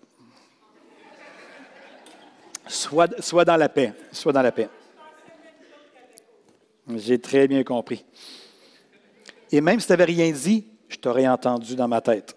Sois, 2.68 3.08
sois 3.20 3.46
dans 3.46 3.58
la 3.58 3.70
paix, 3.70 3.94
sois 4.12 4.32
dans 4.32 4.42
la 4.42 4.52
paix. 4.52 4.70
J'ai 6.96 7.20
très 7.20 7.48
bien 7.48 7.64
compris. 7.64 8.04
Et 9.52 9.62
même 9.62 9.80
si 9.80 9.86
tu 9.86 9.92
n'avais 9.94 10.06
rien 10.06 10.32
dit, 10.32 10.68
je 10.90 10.98
t'aurais 10.98 11.28
entendu 11.28 11.76
dans 11.76 11.88
ma 11.88 12.02
tête. 12.02 12.36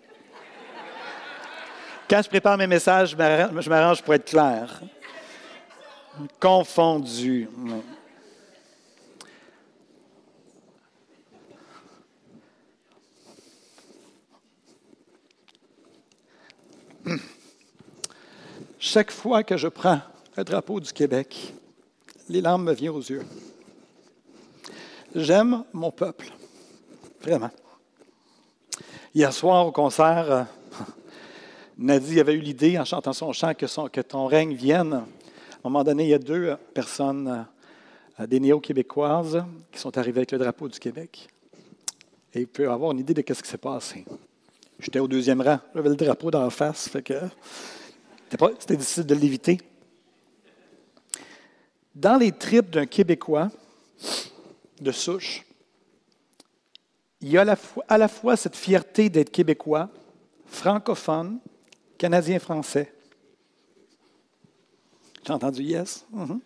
Quand 2.09 2.23
je 2.23 2.29
prépare 2.29 2.57
mes 2.57 2.67
messages, 2.67 3.11
je 3.11 3.69
m'arrange 3.69 4.03
pour 4.03 4.15
être 4.15 4.27
clair. 4.27 4.81
Confondu. 6.39 7.49
Chaque 18.79 19.11
fois 19.11 19.43
que 19.43 19.57
je 19.57 19.69
prends 19.69 20.01
le 20.37 20.45
drapeau 20.45 20.81
du 20.81 20.93
Québec, 20.93 21.55
les 22.29 22.43
larmes 22.43 22.65
me 22.65 22.75
viennent 22.75 22.91
aux 22.91 23.01
yeux. 23.01 23.25
J'aime 25.15 25.65
mon 25.73 25.91
peuple, 25.91 26.31
vraiment. 27.23 27.51
Hier 29.15 29.33
soir 29.33 29.67
au 29.67 29.73
concert, 29.73 30.31
euh, 30.31 30.43
Nadie 31.79 32.21
avait 32.21 32.35
eu 32.35 32.41
l'idée, 32.41 32.79
en 32.79 32.85
chantant 32.85 33.15
son 33.15 33.33
chant, 33.33 33.55
que, 33.55 34.01
ton 34.03 34.27
règne 34.27 34.53
vienne. 34.53 34.93
À 34.93 34.97
un 34.97 35.71
moment 35.71 35.85
donné, 35.85 36.05
il 36.05 36.11
y 36.11 36.15
a 36.15 36.19
deux 36.19 36.55
personnes, 36.75 37.47
euh, 38.21 38.27
des 38.27 38.41
néo-québécoises, 38.41 39.43
qui 39.73 39.79
sont 39.79 39.97
arrivées 39.97 40.19
avec 40.19 40.33
le 40.33 40.39
drapeau 40.39 40.69
du 40.69 40.79
Québec. 40.79 41.29
Et 42.35 42.41
il 42.41 42.47
peut 42.47 42.71
avoir 42.71 42.93
une 42.93 42.99
idée 42.99 43.15
de 43.15 43.25
ce 43.27 43.43
qui 43.43 43.49
s'est 43.49 43.57
passé. 43.57 44.05
J'étais 44.79 44.99
au 44.99 45.09
deuxième 45.09 45.41
rang, 45.41 45.61
j'avais 45.75 45.89
le 45.89 45.97
drapeau 45.97 46.31
dans 46.31 46.43
la 46.43 46.51
face, 46.51 46.91
fait 46.91 47.01
que 47.01 47.15
c'était 48.59 48.77
difficile 48.77 49.07
de 49.07 49.15
l'éviter. 49.15 49.59
Dans 51.97 52.19
les 52.19 52.31
tripes 52.31 52.69
d'un 52.69 52.85
Québécois 52.85 53.51
de 54.83 54.93
souche, 54.93 55.47
il 57.23 57.31
y 57.31 57.39
a 57.39 57.57
à 57.89 57.97
la 57.97 58.09
fois, 58.09 58.37
cette 58.37 58.55
fierté 58.55 59.09
d'être 59.09 59.31
Québécois, 59.31 59.89
francophone, 60.45 61.39
Canadien-français. 61.97 62.93
J'ai 65.27 65.33
entendu 65.33 65.63
yes? 65.63 66.05
Mm-hmm. 66.15 66.41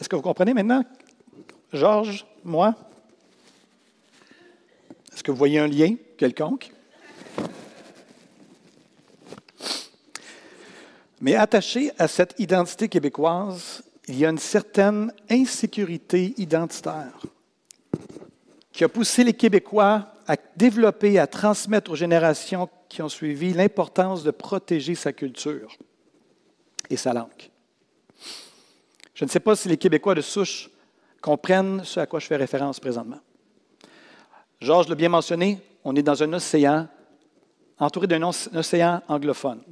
Est-ce 0.00 0.08
que 0.08 0.16
vous 0.16 0.22
comprenez 0.22 0.52
maintenant? 0.52 0.82
Georges, 1.72 2.26
moi? 2.42 2.74
Est-ce 5.12 5.22
que 5.22 5.30
vous 5.30 5.36
voyez 5.36 5.60
un 5.60 5.68
lien 5.68 5.94
quelconque? 6.18 6.72
Mais 11.20 11.34
attaché 11.36 11.92
à 11.98 12.08
cette 12.08 12.34
identité 12.38 12.88
québécoise, 12.88 13.82
il 14.08 14.18
y 14.18 14.24
a 14.24 14.30
une 14.30 14.38
certaine 14.38 15.12
insécurité 15.30 16.34
identitaire 16.38 17.20
qui 18.72 18.84
a 18.84 18.88
poussé 18.88 19.22
les 19.24 19.34
Québécois 19.34 20.14
à 20.26 20.36
développer, 20.56 21.18
à 21.18 21.26
transmettre 21.26 21.90
aux 21.90 21.96
générations 21.96 22.68
qui 22.88 23.02
ont 23.02 23.08
suivi 23.08 23.52
l'importance 23.52 24.22
de 24.22 24.30
protéger 24.30 24.94
sa 24.94 25.12
culture 25.12 25.76
et 26.88 26.96
sa 26.96 27.12
langue. 27.12 27.50
Je 29.12 29.24
ne 29.24 29.30
sais 29.30 29.40
pas 29.40 29.54
si 29.54 29.68
les 29.68 29.76
Québécois 29.76 30.14
de 30.14 30.22
souche 30.22 30.70
comprennent 31.20 31.84
ce 31.84 32.00
à 32.00 32.06
quoi 32.06 32.20
je 32.20 32.26
fais 32.26 32.36
référence 32.36 32.80
présentement. 32.80 33.20
Georges 34.60 34.88
l'a 34.88 34.94
bien 34.94 35.10
mentionné, 35.10 35.60
on 35.84 35.94
est 35.94 36.02
dans 36.02 36.22
un 36.22 36.32
océan, 36.32 36.88
entouré 37.78 38.06
d'un 38.06 38.22
océan 38.22 39.02
anglophone 39.08 39.62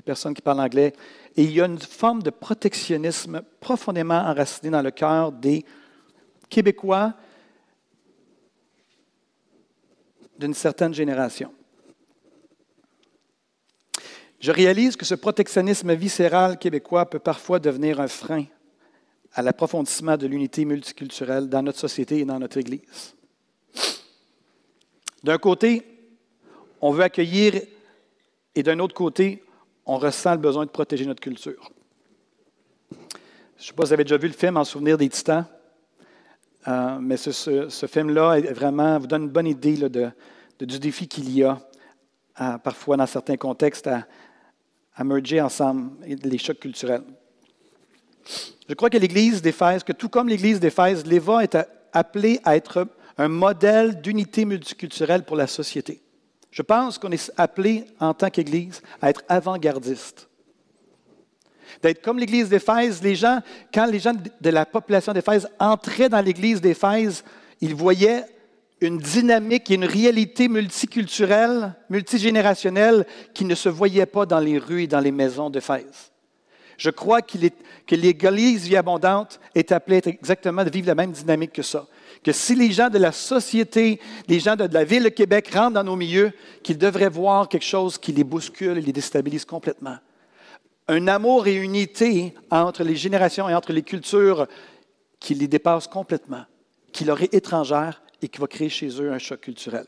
de 0.00 0.04
personnes 0.04 0.34
qui 0.34 0.42
parlent 0.42 0.60
anglais. 0.60 0.94
Et 1.36 1.44
il 1.44 1.52
y 1.52 1.60
a 1.60 1.66
une 1.66 1.78
forme 1.78 2.22
de 2.22 2.30
protectionnisme 2.30 3.42
profondément 3.60 4.18
enraciné 4.18 4.70
dans 4.70 4.82
le 4.82 4.90
cœur 4.90 5.30
des 5.30 5.64
Québécois 6.48 7.14
d'une 10.38 10.54
certaine 10.54 10.94
génération. 10.94 11.52
Je 14.40 14.50
réalise 14.50 14.96
que 14.96 15.04
ce 15.04 15.14
protectionnisme 15.14 15.92
viscéral 15.92 16.58
québécois 16.58 17.08
peut 17.08 17.18
parfois 17.18 17.58
devenir 17.58 18.00
un 18.00 18.08
frein 18.08 18.46
à 19.34 19.42
l'approfondissement 19.42 20.16
de 20.16 20.26
l'unité 20.26 20.64
multiculturelle 20.64 21.48
dans 21.48 21.62
notre 21.62 21.78
société 21.78 22.20
et 22.20 22.24
dans 22.24 22.38
notre 22.38 22.56
Église. 22.56 23.14
D'un 25.22 25.36
côté, 25.36 25.86
on 26.80 26.90
veut 26.90 27.04
accueillir 27.04 27.60
et 28.54 28.62
d'un 28.62 28.78
autre 28.78 28.94
côté, 28.94 29.44
on 29.86 29.98
ressent 29.98 30.32
le 30.32 30.38
besoin 30.38 30.66
de 30.66 30.70
protéger 30.70 31.06
notre 31.06 31.20
culture. 31.20 31.70
Je 32.90 32.96
ne 32.96 33.66
sais 33.66 33.72
pas 33.72 33.82
si 33.84 33.88
vous 33.88 33.92
avez 33.92 34.04
déjà 34.04 34.16
vu 34.16 34.28
le 34.28 34.34
film 34.34 34.56
En 34.56 34.64
souvenir 34.64 34.96
des 34.96 35.08
titans, 35.08 35.44
euh, 36.68 36.98
mais 37.00 37.16
ce, 37.16 37.86
film-là 37.86 38.40
vraiment 38.52 38.98
vous 38.98 39.06
donne 39.06 39.24
une 39.24 39.28
bonne 39.28 39.46
idée 39.46 39.76
de, 39.76 40.10
du 40.60 40.78
défi 40.78 41.08
qu'il 41.08 41.30
y 41.30 41.44
a 41.44 41.58
parfois 42.58 42.96
dans 42.96 43.06
certains 43.06 43.36
contextes 43.36 43.86
à, 43.86 44.06
à 44.94 45.04
merger 45.04 45.40
ensemble 45.40 45.90
les 46.06 46.38
chocs 46.38 46.58
culturels. 46.58 47.02
Je 48.68 48.74
crois 48.74 48.90
que 48.90 48.98
l'Église 48.98 49.42
d'Éphèse, 49.42 49.82
que 49.82 49.92
tout 49.92 50.08
comme 50.08 50.28
l'Église 50.28 50.60
d'Éphèse, 50.60 51.04
l'Éva 51.06 51.42
est 51.42 51.56
appelée 51.92 52.40
à 52.44 52.56
être 52.56 52.86
un 53.18 53.28
modèle 53.28 54.00
d'unité 54.00 54.44
multiculturelle 54.44 55.24
pour 55.24 55.36
la 55.36 55.46
société. 55.46 56.02
Je 56.50 56.62
pense 56.62 56.98
qu'on 56.98 57.12
est 57.12 57.32
appelé 57.36 57.84
en 58.00 58.12
tant 58.12 58.30
qu'Église 58.30 58.82
à 59.00 59.10
être 59.10 59.22
avant-gardiste. 59.28 60.28
D'être 61.82 62.02
comme 62.02 62.18
l'Église 62.18 62.48
d'Éphèse, 62.48 63.02
les 63.02 63.14
gens, 63.14 63.40
quand 63.72 63.86
les 63.86 64.00
gens 64.00 64.12
de 64.12 64.50
la 64.50 64.66
population 64.66 65.12
d'Éphèse 65.12 65.48
entraient 65.58 66.08
dans 66.08 66.20
l'Église 66.20 66.60
d'Éphèse, 66.60 67.24
ils 67.60 67.74
voyaient 67.74 68.24
une 68.80 68.98
dynamique 68.98 69.70
et 69.70 69.74
une 69.74 69.84
réalité 69.84 70.48
multiculturelle, 70.48 71.74
multigénérationnelle 71.88 73.06
qui 73.34 73.44
ne 73.44 73.54
se 73.54 73.68
voyait 73.68 74.06
pas 74.06 74.26
dans 74.26 74.40
les 74.40 74.58
rues 74.58 74.84
et 74.84 74.88
dans 74.88 75.00
les 75.00 75.12
maisons 75.12 75.50
d'Éphèse. 75.50 76.10
Je 76.76 76.90
crois 76.90 77.20
que 77.22 77.36
l'Église 77.94 78.66
vie 78.66 78.76
abondante 78.76 79.38
est 79.54 79.70
appelée 79.70 80.00
exactement 80.06 80.64
de 80.64 80.70
vivre 80.70 80.88
la 80.88 80.94
même 80.94 81.12
dynamique 81.12 81.52
que 81.52 81.62
ça 81.62 81.86
que 82.22 82.32
si 82.32 82.54
les 82.54 82.70
gens 82.70 82.90
de 82.90 82.98
la 82.98 83.12
société, 83.12 84.00
les 84.28 84.40
gens 84.40 84.56
de 84.56 84.64
la 84.64 84.84
ville 84.84 85.04
de 85.04 85.08
Québec 85.08 85.50
rentrent 85.54 85.74
dans 85.74 85.84
nos 85.84 85.96
milieux, 85.96 86.32
qu'ils 86.62 86.78
devraient 86.78 87.08
voir 87.08 87.48
quelque 87.48 87.64
chose 87.64 87.96
qui 87.96 88.12
les 88.12 88.24
bouscule 88.24 88.78
et 88.78 88.82
les 88.82 88.92
déstabilise 88.92 89.44
complètement. 89.44 89.96
Un 90.88 91.08
amour 91.08 91.46
et 91.46 91.54
une 91.54 91.64
unité 91.64 92.34
entre 92.50 92.82
les 92.82 92.96
générations 92.96 93.48
et 93.48 93.54
entre 93.54 93.72
les 93.72 93.82
cultures 93.82 94.46
qui 95.18 95.34
les 95.34 95.48
dépassent 95.48 95.86
complètement, 95.86 96.44
qui 96.92 97.04
leur 97.04 97.22
est 97.22 97.32
étrangère 97.32 98.02
et 98.20 98.28
qui 98.28 98.40
va 98.40 98.46
créer 98.46 98.68
chez 98.68 98.88
eux 99.00 99.12
un 99.12 99.18
choc 99.18 99.40
culturel. 99.40 99.86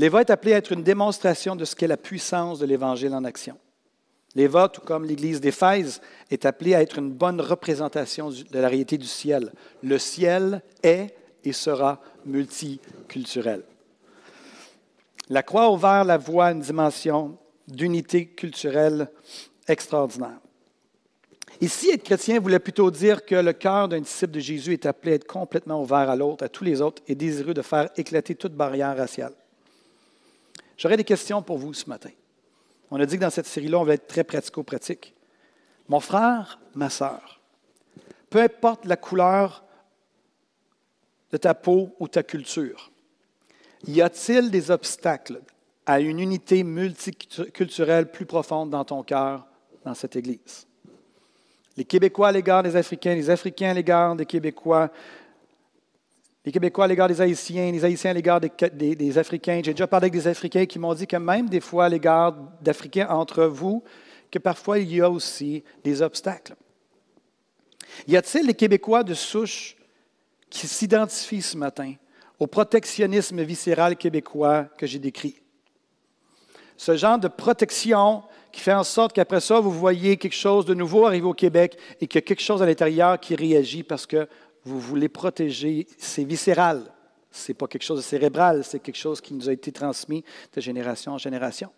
L'Éva 0.00 0.22
est 0.22 0.30
appelé 0.30 0.54
à 0.54 0.56
être 0.56 0.72
une 0.72 0.82
démonstration 0.82 1.54
de 1.54 1.66
ce 1.66 1.76
qu'est 1.76 1.86
la 1.86 1.98
puissance 1.98 2.58
de 2.58 2.64
l'Évangile 2.64 3.12
en 3.12 3.22
action. 3.22 3.58
L'Éva, 4.34 4.70
tout 4.70 4.80
comme 4.80 5.04
l'Église 5.04 5.42
d'Éphèse, 5.42 6.00
est 6.30 6.46
appelée 6.46 6.74
à 6.74 6.80
être 6.80 6.98
une 6.98 7.12
bonne 7.12 7.38
représentation 7.38 8.30
de 8.30 8.58
la 8.58 8.68
réalité 8.68 8.96
du 8.96 9.06
ciel. 9.06 9.52
Le 9.82 9.98
ciel 9.98 10.62
est 10.82 11.14
et 11.44 11.52
sera 11.52 12.00
multiculturel. 12.24 13.62
La 15.28 15.42
croix 15.42 15.64
a 15.64 15.70
ouvert 15.70 16.04
la 16.04 16.16
voie 16.16 16.46
à 16.46 16.52
une 16.52 16.60
dimension 16.60 17.36
d'unité 17.68 18.24
culturelle 18.24 19.10
extraordinaire. 19.68 20.40
Ici, 21.60 21.90
être 21.90 22.04
chrétien 22.04 22.40
voulait 22.40 22.58
plutôt 22.58 22.90
dire 22.90 23.26
que 23.26 23.34
le 23.34 23.52
cœur 23.52 23.86
d'un 23.86 24.00
disciple 24.00 24.32
de 24.32 24.40
Jésus 24.40 24.72
est 24.72 24.86
appelé 24.86 25.12
à 25.12 25.14
être 25.16 25.26
complètement 25.26 25.82
ouvert 25.82 26.08
à 26.08 26.16
l'autre, 26.16 26.42
à 26.42 26.48
tous 26.48 26.64
les 26.64 26.80
autres, 26.80 27.02
et 27.06 27.14
désireux 27.14 27.52
de 27.52 27.60
faire 27.60 27.90
éclater 27.98 28.34
toute 28.34 28.54
barrière 28.54 28.96
raciale. 28.96 29.34
J'aurais 30.80 30.96
des 30.96 31.04
questions 31.04 31.42
pour 31.42 31.58
vous 31.58 31.74
ce 31.74 31.86
matin. 31.90 32.08
On 32.90 32.98
a 32.98 33.04
dit 33.04 33.16
que 33.16 33.20
dans 33.20 33.28
cette 33.28 33.44
série-là, 33.44 33.78
on 33.78 33.84
va 33.84 33.92
être 33.92 34.06
très 34.06 34.24
pratico-pratique. 34.24 35.14
Mon 35.90 36.00
frère, 36.00 36.58
ma 36.74 36.88
sœur, 36.88 37.38
peu 38.30 38.40
importe 38.40 38.86
la 38.86 38.96
couleur 38.96 39.62
de 41.32 41.36
ta 41.36 41.52
peau 41.52 41.94
ou 42.00 42.08
ta 42.08 42.22
culture, 42.22 42.90
y 43.86 44.00
a-t-il 44.00 44.50
des 44.50 44.70
obstacles 44.70 45.42
à 45.84 46.00
une 46.00 46.18
unité 46.18 46.64
multiculturelle 46.64 48.10
plus 48.10 48.24
profonde 48.24 48.70
dans 48.70 48.86
ton 48.86 49.02
cœur, 49.02 49.46
dans 49.84 49.92
cette 49.92 50.16
Église? 50.16 50.66
Les 51.76 51.84
Québécois 51.84 52.28
à 52.28 52.32
l'égard 52.32 52.62
des 52.62 52.74
Africains, 52.74 53.14
les 53.14 53.28
Africains 53.28 53.72
à 53.72 53.74
l'égard 53.74 54.16
des 54.16 54.24
Québécois, 54.24 54.90
les 56.44 56.52
Québécois 56.52 56.86
à 56.86 56.88
l'égard 56.88 57.08
des 57.08 57.20
Haïtiens, 57.20 57.70
les 57.70 57.84
Haïtiens 57.84 58.12
à 58.12 58.14
l'égard 58.14 58.40
des, 58.40 59.18
Africains. 59.18 59.60
J'ai 59.62 59.72
déjà 59.72 59.86
parlé 59.86 60.04
avec 60.04 60.14
des 60.14 60.26
Africains 60.26 60.66
qui 60.66 60.78
m'ont 60.78 60.94
dit 60.94 61.06
que 61.06 61.16
même 61.16 61.48
des 61.48 61.60
fois 61.60 61.86
à 61.86 61.88
l'égard 61.88 62.34
d'Africains 62.62 63.08
entre 63.10 63.44
vous, 63.44 63.82
que 64.30 64.38
parfois 64.38 64.78
il 64.78 64.94
y 64.94 65.00
a 65.00 65.10
aussi 65.10 65.62
des 65.84 66.00
obstacles. 66.02 66.54
Y 68.06 68.16
a-t-il 68.16 68.46
les 68.46 68.54
Québécois 68.54 69.02
de 69.02 69.14
souche 69.14 69.76
qui 70.48 70.66
s'identifient 70.66 71.42
ce 71.42 71.56
matin 71.56 71.94
au 72.38 72.46
protectionnisme 72.46 73.42
viscéral 73.42 73.96
québécois 73.96 74.64
que 74.78 74.86
j'ai 74.86 74.98
décrit? 74.98 75.42
Ce 76.76 76.96
genre 76.96 77.18
de 77.18 77.28
protection 77.28 78.22
qui 78.52 78.62
fait 78.62 78.72
en 78.72 78.84
sorte 78.84 79.12
qu'après 79.12 79.40
ça, 79.40 79.60
vous 79.60 79.70
voyez 79.70 80.16
quelque 80.16 80.34
chose 80.34 80.64
de 80.64 80.72
nouveau 80.72 81.04
arriver 81.04 81.26
au 81.26 81.34
Québec 81.34 81.76
et 82.00 82.06
qu'il 82.06 82.18
y 82.18 82.24
a 82.24 82.26
quelque 82.26 82.42
chose 82.42 82.62
à 82.62 82.66
l'intérieur 82.66 83.20
qui 83.20 83.34
réagit 83.34 83.82
parce 83.82 84.06
que 84.06 84.26
vous 84.64 84.80
voulez 84.80 85.08
protéger, 85.08 85.86
c'est 85.98 86.24
viscéral. 86.24 86.92
Ce 87.30 87.50
n'est 87.50 87.54
pas 87.54 87.66
quelque 87.66 87.82
chose 87.82 87.98
de 87.98 88.04
cérébral, 88.04 88.64
c'est 88.64 88.80
quelque 88.80 88.96
chose 88.96 89.20
qui 89.20 89.34
nous 89.34 89.48
a 89.48 89.52
été 89.52 89.72
transmis 89.72 90.24
de 90.54 90.60
génération 90.60 91.12
en 91.12 91.18
génération. 91.18 91.70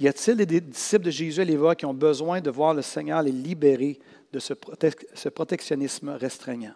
Y 0.00 0.08
a-t-il 0.08 0.36
des 0.36 0.60
disciples 0.60 1.04
de 1.04 1.10
Jésus 1.10 1.40
à 1.40 1.44
l'Éva 1.44 1.74
qui 1.74 1.86
ont 1.86 1.94
besoin 1.94 2.40
de 2.40 2.50
voir 2.50 2.74
le 2.74 2.82
Seigneur 2.82 3.22
les 3.22 3.30
libérer 3.30 3.98
de 4.32 4.40
ce, 4.40 5.28
protectionnisme 5.28 6.10
restreignant? 6.10 6.74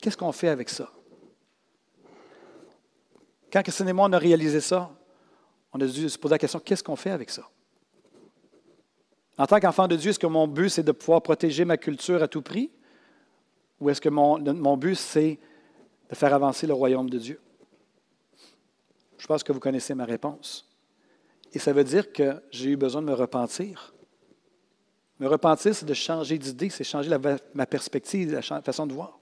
Qu'est-ce 0.00 0.16
qu'on 0.16 0.32
fait 0.32 0.48
avec 0.48 0.68
ça? 0.68 0.90
Quand 3.52 3.62
Christine 3.62 3.88
et 3.88 3.92
moi, 3.92 4.08
on 4.08 4.12
a 4.12 4.18
réalisé 4.18 4.60
ça, 4.60 4.90
on 5.72 5.80
a 5.80 5.86
dû 5.86 6.08
se 6.08 6.18
poser 6.18 6.32
la 6.32 6.38
question, 6.38 6.58
qu'est-ce 6.58 6.82
qu'on 6.82 6.96
fait 6.96 7.10
avec 7.10 7.30
ça? 7.30 7.48
En 9.38 9.46
tant 9.46 9.60
qu'enfant 9.60 9.86
de 9.86 9.96
Dieu, 9.96 10.10
est-ce 10.10 10.18
que 10.18 10.26
mon 10.26 10.48
but, 10.48 10.70
c'est 10.70 10.82
de 10.82 10.92
pouvoir 10.92 11.22
protéger 11.22 11.64
ma 11.64 11.76
culture 11.76 12.22
à 12.22 12.28
tout 12.28 12.42
prix? 12.42 12.70
Ou 13.80 13.90
est-ce 13.90 14.00
que 14.00 14.08
mon, 14.08 14.38
mon 14.54 14.76
but, 14.76 14.94
c'est 14.94 15.38
de 16.08 16.14
faire 16.14 16.32
avancer 16.32 16.66
le 16.66 16.74
royaume 16.74 17.10
de 17.10 17.18
Dieu? 17.18 17.40
Je 19.18 19.26
pense 19.26 19.42
que 19.42 19.52
vous 19.52 19.60
connaissez 19.60 19.94
ma 19.94 20.04
réponse. 20.04 20.70
Et 21.52 21.58
ça 21.58 21.72
veut 21.72 21.84
dire 21.84 22.12
que 22.12 22.42
j'ai 22.50 22.70
eu 22.70 22.76
besoin 22.76 23.00
de 23.00 23.06
me 23.06 23.14
repentir. 23.14 23.94
Me 25.20 25.26
repentir, 25.28 25.74
c'est 25.74 25.86
de 25.86 25.94
changer 25.94 26.38
d'idée, 26.38 26.68
c'est 26.70 26.84
changer 26.84 27.16
ma 27.54 27.66
perspective, 27.66 28.32
la 28.32 28.62
façon 28.62 28.86
de 28.86 28.92
voir. 28.92 29.18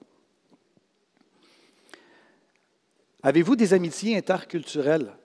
Avez-vous 3.21 3.55
des 3.55 3.73
amitiés 3.73 4.17
interculturelles? 4.17 5.15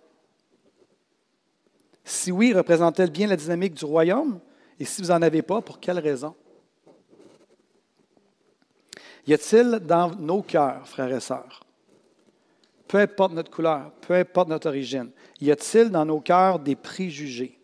Si 2.05 2.31
oui, 2.31 2.53
représente-t-elle 2.53 3.11
bien 3.11 3.27
la 3.27 3.37
dynamique 3.37 3.75
du 3.75 3.85
royaume? 3.85 4.41
Et 4.79 4.85
si 4.85 5.03
vous 5.03 5.09
n'en 5.09 5.21
avez 5.23 5.43
pas, 5.43 5.61
pour 5.61 5.81
quelle 5.81 5.99
raison? 5.99 6.37
Y 9.29 9.35
a-t-il 9.35 9.81
dans 9.81 10.15
nos 10.15 10.41
cœurs, 10.41 10.89
frères 10.89 11.15
et 11.15 11.21
sœurs, 11.21 11.63
peu 12.87 12.97
importe 12.97 13.35
notre 13.35 13.51
couleur, 13.51 13.93
peu 14.01 14.15
importe 14.15 14.49
notre 14.49 14.69
origine, 14.69 15.11
y 15.39 15.51
a-t-il 15.51 15.91
dans 15.91 16.07
nos 16.07 16.21
cœurs 16.21 16.59
des 16.59 16.75
préjugés, 16.75 17.61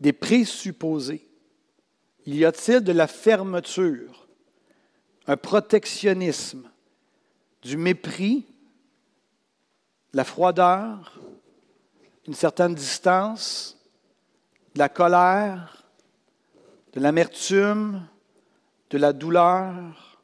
des 0.00 0.12
présupposés? 0.12 1.24
Y 2.26 2.44
a-t-il 2.44 2.80
de 2.80 2.90
la 2.90 3.06
fermeture, 3.06 4.26
un 5.28 5.36
protectionnisme, 5.36 6.68
du 7.62 7.76
mépris, 7.76 8.46
la 10.12 10.24
froideur, 10.24 11.20
une 12.26 12.34
certaine 12.34 12.74
distance, 12.74 13.80
de 14.74 14.80
la 14.80 14.88
colère, 14.88 15.86
de 16.94 16.98
l'amertume, 16.98 18.08
de 18.90 18.98
la 18.98 19.12
douleur, 19.12 20.15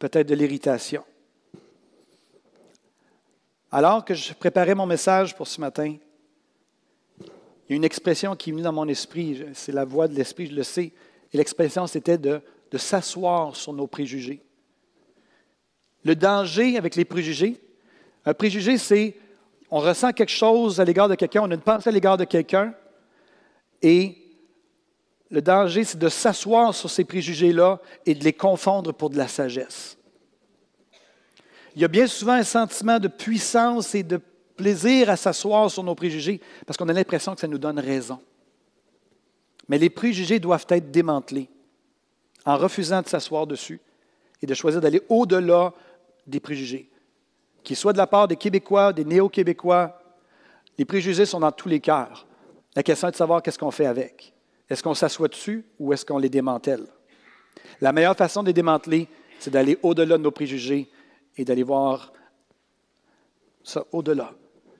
peut-être 0.00 0.26
de 0.26 0.34
l'irritation. 0.34 1.04
Alors 3.70 4.04
que 4.04 4.14
je 4.14 4.32
préparais 4.32 4.74
mon 4.74 4.86
message 4.86 5.36
pour 5.36 5.46
ce 5.46 5.60
matin, 5.60 5.94
il 7.20 7.26
y 7.68 7.72
a 7.74 7.76
une 7.76 7.84
expression 7.84 8.34
qui 8.34 8.50
est 8.50 8.52
venue 8.52 8.64
dans 8.64 8.72
mon 8.72 8.88
esprit, 8.88 9.44
c'est 9.54 9.70
la 9.70 9.84
voix 9.84 10.08
de 10.08 10.14
l'esprit, 10.14 10.48
je 10.48 10.54
le 10.56 10.64
sais, 10.64 10.92
et 11.32 11.36
l'expression 11.36 11.86
c'était 11.86 12.18
de, 12.18 12.40
de 12.72 12.78
s'asseoir 12.78 13.54
sur 13.54 13.72
nos 13.72 13.86
préjugés. 13.86 14.42
Le 16.02 16.16
danger 16.16 16.78
avec 16.78 16.96
les 16.96 17.04
préjugés, 17.04 17.60
un 18.24 18.34
préjugé, 18.34 18.78
c'est 18.78 19.16
on 19.70 19.78
ressent 19.80 20.12
quelque 20.12 20.32
chose 20.32 20.80
à 20.80 20.84
l'égard 20.84 21.08
de 21.08 21.14
quelqu'un, 21.14 21.42
on 21.42 21.50
a 21.50 21.54
une 21.54 21.60
pensée 21.60 21.90
à 21.90 21.92
l'égard 21.92 22.16
de 22.16 22.24
quelqu'un, 22.24 22.74
et 23.82 24.16
le 25.30 25.40
danger, 25.40 25.84
c'est 25.84 25.98
de 25.98 26.08
s'asseoir 26.08 26.74
sur 26.74 26.90
ces 26.90 27.04
préjugés-là 27.04 27.80
et 28.04 28.14
de 28.14 28.24
les 28.24 28.32
confondre 28.32 28.92
pour 28.92 29.10
de 29.10 29.16
la 29.16 29.28
sagesse. 29.28 29.96
Il 31.76 31.82
y 31.82 31.84
a 31.84 31.88
bien 31.88 32.08
souvent 32.08 32.32
un 32.32 32.42
sentiment 32.42 32.98
de 32.98 33.06
puissance 33.06 33.94
et 33.94 34.02
de 34.02 34.20
plaisir 34.56 35.08
à 35.08 35.16
s'asseoir 35.16 35.70
sur 35.70 35.84
nos 35.84 35.94
préjugés 35.94 36.40
parce 36.66 36.76
qu'on 36.76 36.88
a 36.88 36.92
l'impression 36.92 37.34
que 37.34 37.40
ça 37.40 37.46
nous 37.46 37.58
donne 37.58 37.78
raison. 37.78 38.20
Mais 39.68 39.78
les 39.78 39.88
préjugés 39.88 40.40
doivent 40.40 40.66
être 40.68 40.90
démantelés 40.90 41.48
en 42.44 42.56
refusant 42.56 43.02
de 43.02 43.08
s'asseoir 43.08 43.46
dessus 43.46 43.80
et 44.42 44.46
de 44.46 44.54
choisir 44.54 44.80
d'aller 44.80 45.02
au-delà 45.08 45.72
des 46.26 46.40
préjugés. 46.40 46.90
Qu'ils 47.62 47.76
soient 47.76 47.92
de 47.92 47.98
la 47.98 48.06
part 48.08 48.26
des 48.26 48.36
Québécois, 48.36 48.92
des 48.92 49.04
néo-Québécois, 49.04 50.02
les 50.76 50.84
préjugés 50.84 51.26
sont 51.26 51.40
dans 51.40 51.52
tous 51.52 51.68
les 51.68 51.78
cœurs. 51.78 52.26
La 52.74 52.82
question 52.82 53.08
est 53.08 53.12
de 53.12 53.16
savoir 53.16 53.42
qu'est-ce 53.42 53.58
qu'on 53.58 53.70
fait 53.70 53.86
avec. 53.86 54.32
Est-ce 54.70 54.82
qu'on 54.84 54.94
s'assoit 54.94 55.28
dessus 55.28 55.66
ou 55.80 55.92
est-ce 55.92 56.06
qu'on 56.06 56.18
les 56.18 56.28
démantèle? 56.28 56.86
La 57.80 57.92
meilleure 57.92 58.16
façon 58.16 58.42
de 58.42 58.46
les 58.46 58.52
démanteler, 58.52 59.08
c'est 59.40 59.50
d'aller 59.50 59.76
au-delà 59.82 60.16
de 60.16 60.22
nos 60.22 60.30
préjugés 60.30 60.88
et 61.36 61.44
d'aller 61.44 61.64
voir 61.64 62.12
ça 63.64 63.84
au-delà. 63.90 64.32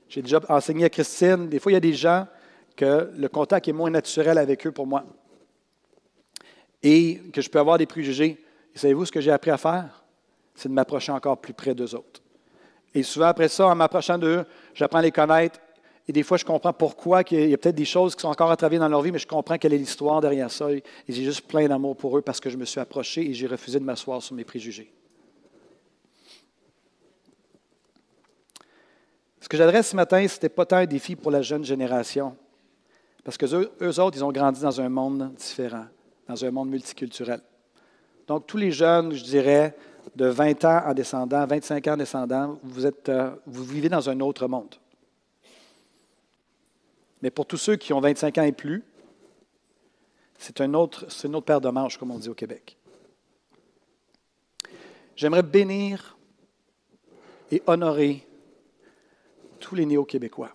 J'ai 0.09 0.22
déjà 0.22 0.41
enseigné 0.49 0.84
à 0.84 0.91
Christine, 0.91 1.49
des 1.49 1.59
fois 1.59 1.72
il 1.72 1.74
y 1.74 1.78
a 1.78 1.80
des 1.80 1.93
gens 1.93 2.26
que 2.76 3.11
le 3.14 3.28
contact 3.28 3.68
est 3.68 3.72
moins 3.72 3.91
naturel 3.91 4.38
avec 4.38 4.66
eux 4.66 4.72
pour 4.72 4.86
moi 4.86 5.05
et 6.82 7.20
que 7.32 7.41
je 7.43 7.51
peux 7.51 7.59
avoir 7.59 7.76
des 7.76 7.86
préjugés. 7.86 8.43
Et 8.74 8.78
savez-vous 8.78 9.07
ce 9.07 9.12
que 9.12 9.20
j'ai 9.20 9.32
appris 9.32 9.51
à 9.51 9.59
faire? 9.59 10.05
C'est 10.55 10.68
de 10.68 10.74
m'approcher 10.74 11.12
encore 11.12 11.41
plus 11.41 11.53
près 11.53 11.74
d'eux 11.74 11.95
autres. 11.95 12.22
Et 12.95 13.03
souvent 13.03 13.26
après 13.26 13.49
ça, 13.49 13.66
en 13.66 13.74
m'approchant 13.74 14.18
d'eux, 14.18 14.45
j'apprends 14.74 14.99
à 14.99 15.03
les 15.03 15.12
connaître 15.12 15.61
et 16.09 16.12
des 16.12 16.22
fois, 16.22 16.36
je 16.36 16.44
comprends 16.44 16.72
pourquoi 16.72 17.22
il 17.30 17.51
y 17.51 17.55
a 17.55 17.59
peut-être 17.59 17.76
des 17.76 17.84
choses 17.84 18.16
qui 18.16 18.22
sont 18.22 18.28
encore 18.28 18.51
à 18.51 18.57
travailler 18.57 18.80
dans 18.80 18.88
leur 18.88 19.03
vie, 19.03 19.12
mais 19.12 19.18
je 19.18 19.26
comprends 19.26 19.59
quelle 19.59 19.74
est 19.74 19.78
l'histoire 19.78 20.20
derrière 20.20 20.51
ça. 20.51 20.70
Et 20.70 20.82
j'ai 21.09 21.22
juste 21.22 21.42
plein 21.42 21.68
d'amour 21.68 21.96
pour 21.96 22.16
eux 22.18 22.22
parce 22.22 22.40
que 22.40 22.51
je 22.51 22.57
me 22.57 22.64
suis 22.64 22.80
approché 22.80 23.30
et 23.30 23.34
j'ai 23.34 23.46
refusé 23.46 23.78
de 23.78 23.84
m'asseoir 23.84 24.20
sur 24.20 24.34
mes 24.34 24.44
préjugés. 24.44 24.92
Ce 29.40 29.48
que 29.48 29.57
j'adresse 29.57 29.90
ce 29.90 29.96
matin, 29.96 30.26
ce 30.26 30.34
n'était 30.34 30.48
pas 30.48 30.66
tant 30.66 30.76
un 30.76 30.86
défi 30.86 31.16
pour 31.16 31.30
la 31.30 31.42
jeune 31.42 31.64
génération, 31.64 32.36
parce 33.24 33.36
que 33.36 33.46
eux, 33.46 34.01
autres, 34.01 34.16
ils 34.16 34.24
ont 34.24 34.32
grandi 34.32 34.61
dans 34.61 34.80
un 34.80 34.88
monde 34.88 35.32
différent, 35.34 35.86
dans 36.28 36.44
un 36.44 36.51
monde 36.51 36.70
multiculturel. 36.70 37.40
Donc, 38.26 38.46
tous 38.46 38.57
les 38.57 38.70
jeunes, 38.70 39.12
je 39.12 39.24
dirais, 39.24 39.76
de 40.14 40.26
20 40.26 40.64
ans 40.64 40.82
en 40.86 40.94
descendant, 40.94 41.46
25 41.46 41.86
ans 41.88 41.92
en 41.92 41.96
descendant, 41.96 42.59
euh, 43.09 43.30
vous 43.46 43.64
vivez 43.64 43.88
dans 43.88 44.09
un 44.09 44.20
autre 44.20 44.46
monde. 44.46 44.74
Mais 47.23 47.31
pour 47.31 47.47
tous 47.47 47.57
ceux 47.57 47.77
qui 47.77 47.93
ont 47.93 48.01
25 48.01 48.39
ans 48.39 48.45
et 48.45 48.53
plus, 48.53 48.85
c'est 50.39 50.61
un 50.61 50.73
autre, 50.75 51.07
une 51.25 51.37
autre 51.37 51.47
paire 51.47 51.61
de 51.61 51.68
manches, 51.68 51.99
comme 51.99 52.11
on 52.11 52.18
dit 52.18 52.29
au 52.29 52.35
Québec. 52.35 52.79
J'aimerais 55.16 55.43
bénir 55.43 56.16
et 57.51 57.62
honorer 57.66 58.27
tous 59.59 59.75
les 59.75 59.85
néo-québécois. 59.85 60.55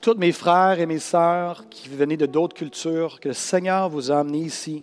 Tous 0.00 0.14
mes 0.14 0.32
frères 0.32 0.80
et 0.80 0.86
mes 0.86 0.98
sœurs 0.98 1.68
qui 1.68 1.88
venaient 1.88 2.16
de 2.16 2.26
d'autres 2.26 2.56
cultures, 2.56 3.20
que 3.20 3.28
le 3.28 3.34
Seigneur 3.34 3.90
vous 3.90 4.10
a 4.10 4.20
amenés 4.20 4.38
ici. 4.38 4.82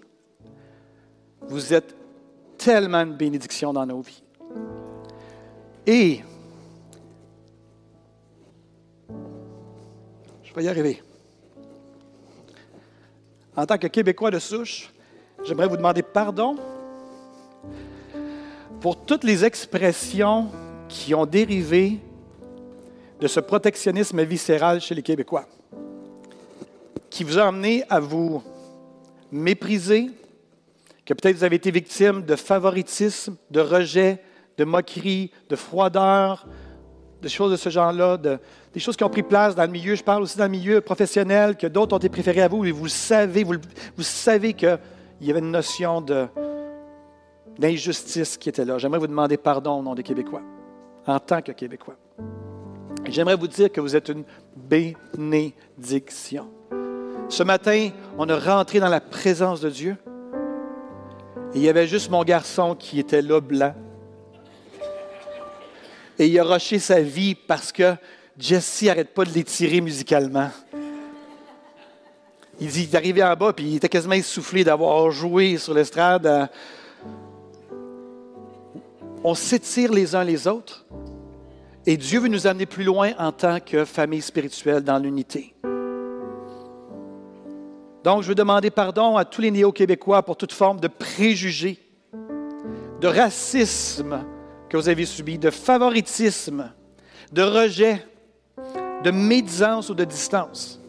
Vous 1.42 1.74
êtes 1.74 1.96
tellement 2.58 3.00
une 3.00 3.16
bénédiction 3.16 3.74
dans 3.74 3.86
nos 3.86 4.02
vies. 4.02 4.24
Et 5.88 6.22
je 10.52 10.56
vais 10.56 10.66
y 10.66 10.68
arriver. 10.68 11.02
En 13.56 13.66
tant 13.66 13.78
que 13.78 13.88
Québécois 13.88 14.32
de 14.32 14.40
souche, 14.40 14.92
j'aimerais 15.46 15.68
vous 15.68 15.78
demander 15.78 16.02
pardon 16.02 16.58
pour 18.82 19.06
toutes 19.06 19.24
les 19.24 19.46
expressions 19.46 20.50
qui 20.90 21.16
ont 21.16 21.26
dérivé 21.26 22.00
de 23.22 23.28
ce 23.28 23.40
protectionnisme 23.40 24.22
viscéral 24.24 24.82
chez 24.82 24.94
les 24.94 25.04
Québécois, 25.04 25.48
qui 27.10 27.24
vous 27.24 27.38
a 27.38 27.48
amené 27.48 27.86
à 27.90 28.02
vous 28.02 28.44
mépriser, 29.32 30.10
que 31.06 31.14
peut-être 31.14 31.38
vous 31.38 31.44
avez 31.46 31.56
été 31.56 31.72
victime 31.72 32.24
de 32.24 32.36
favoritisme, 32.36 33.38
de 33.52 33.62
rejet, 33.62 34.22
de 34.58 34.66
moquerie, 34.66 35.32
de 35.48 35.56
froideur, 35.56 36.46
de 37.22 37.28
choses 37.28 37.52
de 37.52 37.58
ce 37.58 37.70
genre-là, 37.70 38.18
des 38.18 38.80
choses 38.80 38.96
qui 38.98 39.04
ont 39.04 39.10
pris 39.10 39.24
place 39.24 39.56
dans 39.56 39.64
le 39.64 39.70
milieu. 39.70 39.96
Je 39.96 40.04
parle 40.04 40.24
aussi 40.24 40.38
dans 40.38 40.46
le 40.46 40.52
milieu 40.52 40.82
professionnel, 40.82 41.56
que 41.56 41.68
d'autres 41.68 41.94
ont 41.94 42.00
été 42.00 42.10
préférés 42.10 42.42
à 42.42 42.48
vous, 42.48 42.66
et 42.66 42.72
vous 42.72 42.88
savez, 42.88 43.44
vous, 43.44 43.56
vous 43.96 44.04
savez 44.04 44.54
qu'il 44.54 44.80
y 45.22 45.30
avait 45.30 45.40
une 45.40 45.52
notion 45.52 46.04
d'injustice 47.58 48.38
qui 48.38 48.50
était 48.50 48.66
là. 48.66 48.78
J'aimerais 48.78 49.00
vous 49.00 49.08
demander 49.08 49.38
pardon 49.38 49.80
au 49.80 49.84
nom 49.84 49.94
des 49.96 50.04
Québécois, 50.04 50.42
en 51.06 51.20
tant 51.20 51.42
que 51.42 51.52
Québécois. 51.52 51.96
J'aimerais 53.10 53.36
vous 53.36 53.48
dire 53.48 53.72
que 53.72 53.82
vous 53.82 53.96
êtes 53.96 54.10
une 54.10 54.24
bénédiction. 54.56 56.50
Ce 57.30 57.44
matin, 57.44 57.90
on 58.18 58.28
est 58.28 58.34
rentré 58.38 58.80
dans 58.80 58.90
la 58.90 59.00
présence 59.00 59.62
de 59.62 59.70
Dieu. 59.70 59.96
Et 61.54 61.58
il 61.58 61.62
y 61.64 61.70
avait 61.70 61.88
juste 61.88 62.10
mon 62.10 62.24
garçon 62.24 62.76
qui 62.76 63.00
était 63.00 63.22
là, 63.22 63.42
blanc. 63.42 63.74
Et 66.20 66.28
il 66.28 66.40
a 66.40 66.44
rushé 66.44 66.80
sa 66.80 67.02
vie 67.02 67.36
parce 67.36 67.72
que 67.72 67.96
Jesse 68.38 68.84
n'arrête 68.84 69.14
pas 69.14 69.26
de 69.26 69.32
l'étirer 69.32 69.82
musicalement. 69.82 70.50
Il 72.60 72.68
dit, 72.68 72.84
il 72.84 72.94
est 72.94 72.96
arrivé 72.96 73.24
en 73.24 73.36
bas, 73.36 73.54
puis 73.54 73.66
il 73.66 73.76
était 73.78 73.90
quasiment 73.90 74.14
essoufflé 74.14 74.64
d'avoir 74.64 75.10
joué 75.10 75.58
sur 75.58 75.74
l'estrade 75.74 76.50
on 79.24 79.36
s'étire 79.36 79.92
les 79.92 80.16
uns 80.16 80.24
les 80.24 80.48
autres. 80.48 80.86
Et 81.86 81.98
Dieu 81.98 82.20
veut 82.20 82.28
nous 82.28 82.48
amener 82.48 82.66
plus 82.66 82.84
loin 82.84 83.12
en 83.18 83.32
tant 83.32 83.60
que 83.60 83.86
famille 83.86 84.22
spirituelle 84.22 84.84
dans 84.84 85.00
l'unité. 85.00 85.54
Donc, 88.04 88.24
je 88.24 88.30
veux 88.30 88.36
demander 88.36 88.72
pardon 88.72 89.16
à 89.16 89.26
tous 89.26 89.42
les 89.42 89.52
néo-québécois 89.52 90.24
pour 90.24 90.36
toute 90.36 90.54
forme 90.54 90.80
de 90.80 90.88
préjugés, 90.88 91.80
de 93.00 93.08
racisme 93.08 94.24
que 94.72 94.78
vous 94.78 94.88
avez 94.88 95.06
subi, 95.06 95.38
de 95.38 95.50
favoritisme, 95.50 96.72
de 97.34 97.42
rejet, 97.42 98.08
de 99.04 99.12
médisance 99.12 99.90
ou 99.90 99.94
de 99.94 100.06
distance. 100.06 100.80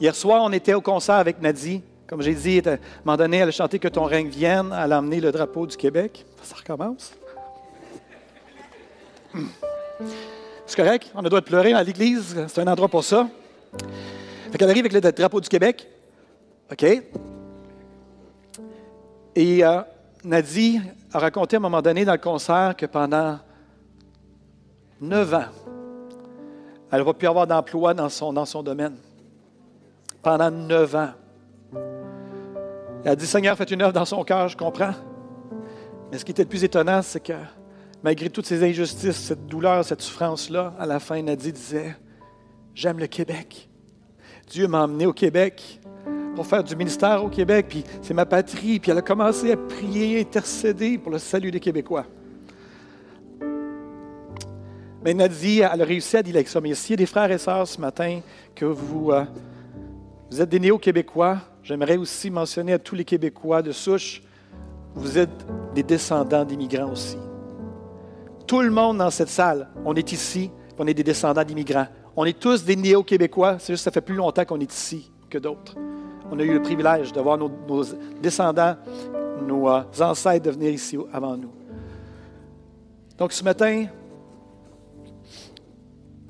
Hier 0.00 0.14
soir, 0.14 0.42
on 0.42 0.50
était 0.50 0.72
au 0.72 0.80
concert 0.80 1.16
avec 1.16 1.42
Nadie. 1.42 1.82
Comme 2.06 2.22
j'ai 2.22 2.32
dit, 2.32 2.62
à 2.64 2.72
un 2.72 2.78
moment 3.04 3.18
donné, 3.18 3.36
elle 3.36 3.48
a 3.48 3.52
chanté 3.52 3.78
Que 3.78 3.88
ton 3.88 4.04
règne 4.04 4.28
vienne, 4.28 4.74
elle 4.74 4.92
a 4.94 4.98
emmené 4.98 5.20
le 5.20 5.30
drapeau 5.30 5.66
du 5.66 5.76
Québec. 5.76 6.24
Ça 6.42 6.56
recommence. 6.56 7.12
C'est 10.64 10.76
correct, 10.76 11.10
on 11.14 11.18
a 11.18 11.24
le 11.24 11.28
droit 11.28 11.42
de 11.42 11.44
pleurer 11.44 11.72
dans 11.72 11.82
l'église, 11.82 12.34
c'est 12.48 12.60
un 12.62 12.66
endroit 12.66 12.88
pour 12.88 13.04
ça. 13.04 13.28
Fait 14.50 14.56
qu'elle 14.56 14.70
arrive 14.70 14.86
avec 14.86 14.94
le 14.94 15.12
drapeau 15.12 15.38
du 15.38 15.48
Québec. 15.50 15.86
OK? 16.72 16.82
Et 19.36 19.62
euh, 19.62 19.82
Nadie 20.24 20.80
a 21.14 21.20
raconté 21.20 21.56
à 21.56 21.58
un 21.58 21.62
moment 21.62 21.80
donné 21.80 22.04
dans 22.04 22.12
le 22.12 22.18
concert 22.18 22.74
que 22.76 22.86
pendant 22.86 23.38
neuf 25.00 25.32
ans, 25.32 25.44
elle 26.90 26.98
n'a 26.98 27.04
pas 27.04 27.14
pu 27.14 27.26
avoir 27.26 27.46
d'emploi 27.46 27.94
dans 27.94 28.08
son, 28.08 28.32
dans 28.32 28.44
son 28.44 28.62
domaine. 28.62 28.96
Pendant 30.22 30.50
neuf 30.50 30.94
ans. 30.94 31.10
Elle 33.04 33.12
a 33.12 33.16
dit, 33.16 33.26
Seigneur, 33.26 33.56
faites 33.56 33.70
une 33.70 33.82
œuvre 33.82 33.92
dans 33.92 34.04
son 34.04 34.24
cœur, 34.24 34.48
je 34.48 34.56
comprends. 34.56 34.94
Mais 36.10 36.18
ce 36.18 36.24
qui 36.24 36.32
était 36.32 36.42
le 36.42 36.48
plus 36.48 36.64
étonnant, 36.64 37.02
c'est 37.02 37.20
que 37.20 37.34
malgré 38.02 38.28
toutes 38.28 38.46
ces 38.46 38.64
injustices, 38.64 39.16
cette 39.16 39.46
douleur, 39.46 39.84
cette 39.84 40.02
souffrance-là, 40.02 40.74
à 40.78 40.86
la 40.86 40.98
fin, 40.98 41.20
Nadie 41.22 41.52
disait, 41.52 41.96
j'aime 42.74 42.98
le 42.98 43.06
Québec. 43.06 43.68
Dieu 44.48 44.66
m'a 44.66 44.84
emmené 44.84 45.06
au 45.06 45.12
Québec 45.12 45.80
pour 46.34 46.46
faire 46.46 46.64
du 46.64 46.74
ministère 46.76 47.24
au 47.24 47.28
Québec, 47.28 47.66
puis 47.68 47.84
c'est 48.02 48.14
ma 48.14 48.26
patrie, 48.26 48.80
puis 48.80 48.90
elle 48.90 48.98
a 48.98 49.02
commencé 49.02 49.52
à 49.52 49.56
prier, 49.56 50.20
intercéder 50.20 50.98
pour 50.98 51.12
le 51.12 51.18
salut 51.18 51.50
des 51.50 51.60
Québécois. 51.60 52.06
Mais 55.04 55.14
Nadie, 55.14 55.60
elle 55.60 55.82
a 55.82 55.84
réussi 55.84 56.16
à 56.16 56.22
dire 56.22 56.34
avec 56.34 56.48
ça. 56.48 56.60
Mais 56.60 56.74
s'il 56.74 56.92
y 56.92 56.94
a 56.94 56.96
des 56.96 57.06
frères 57.06 57.30
et 57.30 57.38
sœurs 57.38 57.68
ce 57.68 57.80
matin 57.80 58.20
que 58.54 58.64
vous, 58.64 59.10
euh, 59.10 59.24
vous 60.30 60.40
êtes 60.40 60.48
des 60.48 60.58
néo-québécois, 60.58 61.40
J'aimerais 61.64 61.96
aussi 61.96 62.28
mentionner 62.28 62.74
à 62.74 62.78
tous 62.78 62.94
les 62.94 63.06
Québécois 63.06 63.62
de 63.62 63.72
souche, 63.72 64.20
vous 64.94 65.16
êtes 65.16 65.46
des 65.74 65.82
descendants 65.82 66.44
d'immigrants 66.44 66.92
aussi. 66.92 67.16
Tout 68.46 68.60
le 68.60 68.68
monde 68.68 68.98
dans 68.98 69.08
cette 69.08 69.30
salle, 69.30 69.70
on 69.86 69.94
est 69.94 70.12
ici, 70.12 70.50
on 70.78 70.86
est 70.86 70.92
des 70.92 71.02
descendants 71.02 71.42
d'immigrants. 71.42 71.86
On 72.16 72.26
est 72.26 72.38
tous 72.38 72.64
des 72.64 72.76
néo-québécois, 72.76 73.56
c'est 73.58 73.72
juste 73.72 73.80
que 73.80 73.84
ça 73.84 73.90
fait 73.90 74.02
plus 74.02 74.14
longtemps 74.14 74.44
qu'on 74.44 74.60
est 74.60 74.70
ici 74.70 75.10
que 75.30 75.38
d'autres. 75.38 75.74
On 76.30 76.38
a 76.38 76.42
eu 76.42 76.54
le 76.54 76.62
privilège 76.62 77.12
de 77.12 77.20
voir 77.20 77.38
nos, 77.38 77.50
descendants, 78.22 78.76
nos 79.46 79.68
euh, 79.68 79.82
ancêtres 80.00 80.46
de 80.46 80.50
venir 80.50 80.70
ici 80.70 80.98
avant 81.12 81.36
nous. 81.36 81.52
Donc 83.18 83.32
ce 83.32 83.44
matin, 83.44 83.86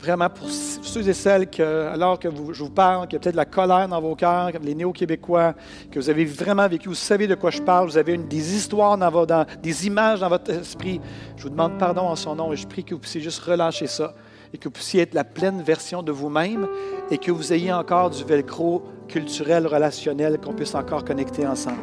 vraiment 0.04 0.28
pour 0.28 0.48
ceux 0.50 1.08
et 1.08 1.14
celles 1.14 1.48
que, 1.48 1.88
alors 1.88 2.18
que 2.18 2.28
je 2.52 2.62
vous 2.62 2.70
parle, 2.70 3.06
qu'il 3.06 3.14
y 3.14 3.16
a 3.16 3.20
peut-être 3.20 3.34
de 3.34 3.38
la 3.38 3.46
colère 3.46 3.88
dans 3.88 4.00
vos 4.00 4.14
cœurs, 4.14 4.50
les 4.62 4.74
néo-québécois, 4.74 5.54
que 5.90 5.98
vous 5.98 6.10
avez 6.10 6.26
vraiment 6.26 6.68
vécu, 6.68 6.88
vous 6.88 6.94
savez 6.94 7.26
de 7.26 7.34
quoi 7.34 7.50
je 7.50 7.62
parle, 7.62 7.86
vous 7.86 7.96
avez 7.96 8.12
une, 8.12 8.28
des 8.28 8.54
histoires, 8.54 8.98
dans, 8.98 9.10
vos, 9.10 9.26
des 9.62 9.86
images 9.86 10.20
dans 10.20 10.28
votre 10.28 10.50
esprit. 10.50 11.00
Je 11.36 11.44
vous 11.44 11.50
demande 11.50 11.78
pardon 11.78 12.02
en 12.02 12.16
son 12.16 12.34
nom 12.34 12.52
et 12.52 12.56
je 12.56 12.66
prie 12.66 12.84
que 12.84 12.94
vous 12.94 13.00
puissiez 13.00 13.22
juste 13.22 13.40
relâcher 13.40 13.86
ça 13.86 14.14
et 14.52 14.58
que 14.58 14.64
vous 14.64 14.72
puissiez 14.72 15.02
être 15.02 15.14
la 15.14 15.24
pleine 15.24 15.62
version 15.62 16.02
de 16.02 16.12
vous-même 16.12 16.68
et 17.10 17.18
que 17.18 17.32
vous 17.32 17.52
ayez 17.52 17.72
encore 17.72 18.10
du 18.10 18.22
velcro 18.24 18.82
culturel, 19.08 19.66
relationnel, 19.66 20.38
qu'on 20.38 20.52
puisse 20.52 20.74
encore 20.74 21.04
connecter 21.04 21.46
ensemble. 21.46 21.78